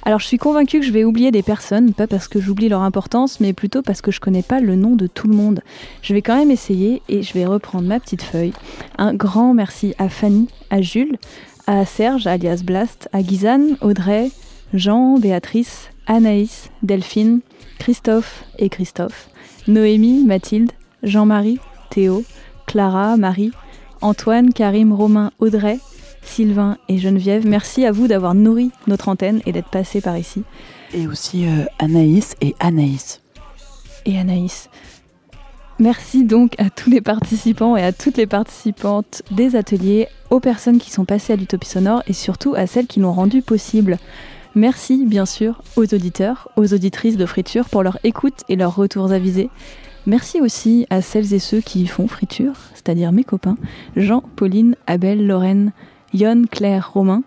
Alors 0.04 0.18
je 0.20 0.26
suis 0.26 0.38
convaincue 0.38 0.80
que 0.80 0.86
je 0.86 0.92
vais 0.92 1.04
oublier 1.04 1.30
des 1.30 1.42
personnes, 1.42 1.92
pas 1.92 2.06
parce 2.06 2.26
que 2.26 2.40
j'oublie 2.40 2.68
leur 2.68 2.82
importance, 2.82 3.40
mais 3.40 3.52
plutôt 3.52 3.82
parce 3.82 4.00
que 4.00 4.10
je 4.10 4.20
connais 4.20 4.42
pas 4.42 4.60
le 4.60 4.74
nom 4.74 4.96
de 4.96 5.06
tout 5.06 5.28
le 5.28 5.34
monde. 5.34 5.60
Je 6.02 6.14
vais 6.14 6.22
quand 6.22 6.36
même 6.36 6.50
essayer 6.50 7.02
et 7.08 7.22
je 7.22 7.34
vais 7.34 7.44
reprendre 7.44 7.86
ma 7.86 8.00
petite 8.00 8.22
feuille. 8.22 8.52
Un 8.98 9.14
grand 9.14 9.52
merci 9.52 9.94
à 9.98 10.08
Fanny, 10.08 10.48
à 10.70 10.80
Jules, 10.80 11.18
à 11.66 11.84
Serge, 11.84 12.26
alias 12.26 12.62
Blast, 12.64 13.08
à 13.12 13.22
Gizane, 13.22 13.76
Audrey, 13.82 14.30
Jean, 14.72 15.18
Béatrice, 15.18 15.90
Anaïs, 16.06 16.70
Delphine, 16.82 17.40
Christophe 17.78 18.44
et 18.58 18.68
Christophe, 18.68 19.28
Noémie, 19.68 20.24
Mathilde, 20.24 20.72
Jean-Marie, 21.02 21.58
Théo, 21.90 22.24
Clara, 22.66 23.16
Marie, 23.16 23.52
Antoine, 24.00 24.52
Karim, 24.52 24.92
Romain, 24.92 25.30
Audrey, 25.40 25.78
Sylvain 26.22 26.76
et 26.88 26.98
Geneviève. 26.98 27.46
Merci 27.46 27.84
à 27.84 27.92
vous 27.92 28.08
d'avoir 28.08 28.34
nourri 28.34 28.70
notre 28.86 29.08
antenne 29.08 29.40
et 29.46 29.52
d'être 29.52 29.70
passés 29.70 30.00
par 30.00 30.16
ici. 30.16 30.42
Et 30.94 31.06
aussi 31.06 31.46
euh, 31.46 31.64
Anaïs 31.78 32.34
et 32.40 32.54
Anaïs. 32.60 33.20
Et 34.06 34.18
Anaïs. 34.18 34.68
Merci 35.78 36.24
donc 36.24 36.54
à 36.58 36.68
tous 36.68 36.90
les 36.90 37.00
participants 37.00 37.74
et 37.74 37.82
à 37.82 37.92
toutes 37.92 38.18
les 38.18 38.26
participantes 38.26 39.22
des 39.30 39.56
ateliers, 39.56 40.08
aux 40.28 40.40
personnes 40.40 40.78
qui 40.78 40.90
sont 40.90 41.06
passées 41.06 41.32
à 41.32 41.36
l'Utopie 41.36 41.68
Sonore 41.68 42.02
et 42.06 42.12
surtout 42.12 42.54
à 42.54 42.66
celles 42.66 42.86
qui 42.86 43.00
l'ont 43.00 43.12
rendu 43.12 43.40
possible. 43.40 43.96
Merci 44.54 45.06
bien 45.06 45.24
sûr 45.24 45.62
aux 45.76 45.84
auditeurs, 45.94 46.48
aux 46.56 46.74
auditrices 46.74 47.16
de 47.16 47.24
Friture 47.24 47.68
pour 47.68 47.82
leur 47.82 47.98
écoute 48.04 48.42
et 48.48 48.56
leurs 48.56 48.76
retours 48.76 49.10
avisés. 49.10 49.48
Merci 50.06 50.40
aussi 50.40 50.86
à 50.90 51.02
celles 51.02 51.32
et 51.32 51.38
ceux 51.38 51.60
qui 51.60 51.86
font 51.86 52.08
Friture, 52.08 52.54
c'est-à-dire 52.74 53.12
mes 53.12 53.24
copains, 53.24 53.56
Jean, 53.96 54.22
Pauline, 54.36 54.76
Abel, 54.86 55.26
Lorraine, 55.26 55.72
Yon, 56.12 56.44
Claire, 56.50 56.90
Romain. 56.92 57.22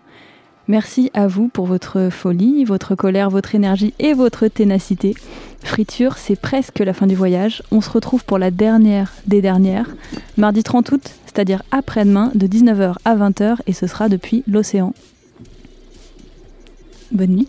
Merci 0.66 1.10
à 1.12 1.26
vous 1.26 1.48
pour 1.48 1.66
votre 1.66 2.08
folie, 2.10 2.64
votre 2.64 2.94
colère, 2.94 3.28
votre 3.28 3.54
énergie 3.54 3.92
et 3.98 4.14
votre 4.14 4.48
ténacité. 4.48 5.14
Friture, 5.62 6.16
c'est 6.16 6.36
presque 6.36 6.78
la 6.78 6.94
fin 6.94 7.06
du 7.06 7.14
voyage. 7.14 7.62
On 7.70 7.80
se 7.80 7.90
retrouve 7.90 8.24
pour 8.24 8.38
la 8.38 8.50
dernière 8.50 9.12
des 9.26 9.42
dernières, 9.42 9.88
mardi 10.36 10.62
30 10.62 10.92
août, 10.92 11.10
c'est-à-dire 11.26 11.62
après-demain, 11.70 12.30
de 12.34 12.46
19h 12.46 12.94
à 13.04 13.16
20h, 13.16 13.56
et 13.66 13.72
ce 13.72 13.86
sera 13.86 14.08
depuis 14.08 14.42
l'océan. 14.46 14.94
Bonne 17.12 17.30
nuit. 17.30 17.48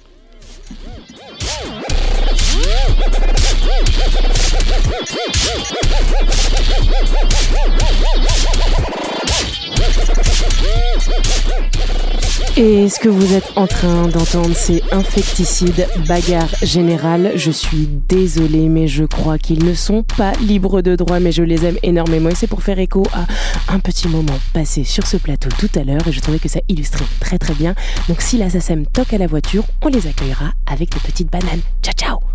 Et 12.57 12.88
ce 12.88 12.99
que 12.99 13.10
vous 13.10 13.34
êtes 13.34 13.52
en 13.57 13.68
train 13.68 14.07
d'entendre, 14.07 14.56
c'est 14.56 14.82
Infecticide, 14.94 15.90
bagarre 16.07 16.48
générale? 16.61 17.34
Je 17.36 17.52
suis 17.52 17.90
désolée, 18.07 18.69
mais 18.69 18.88
je 18.88 19.03
crois 19.03 19.38
qu'ils 19.38 19.65
ne 19.65 19.73
sont 19.73 20.03
pas 20.03 20.32
libres 20.40 20.82
de 20.82 20.95
droit, 20.95 21.19
mais 21.19 21.34
je 21.34 21.44
les 21.44 21.65
aime 21.65 21.77
énormément. 21.84 22.30
Et 22.30 22.36
c'est 22.36 22.48
pour 22.48 22.64
faire 22.64 22.80
écho 22.80 23.03
à 23.14 23.26
un 23.73 23.80
petit 23.80 24.07
moment 24.07 24.40
passé 24.53 24.86
sur 24.86 25.06
ce 25.06 25.18
plateau 25.18 25.49
tout 25.60 25.69
à 25.77 25.84
l'heure, 25.84 26.07
et 26.07 26.14
je 26.14 26.22
trouvais 26.22 26.40
que 26.40 26.48
ça 26.48 26.61
illustrait 26.69 27.06
très 27.19 27.38
très 27.38 27.56
bien. 27.56 27.76
Donc 28.07 28.22
si 28.22 28.38
la 28.38 28.49
SACEM 28.49 28.86
toque 28.86 29.11
à 29.11 29.18
la 29.18 29.27
voiture, 29.27 29.65
on 29.82 29.90
les 29.90 30.07
accueillera 30.07 30.53
avec 30.65 30.91
des 30.91 30.99
petites 30.99 31.30
bananes. 31.30 31.61
Ciao 31.84 31.94
ciao 31.94 32.34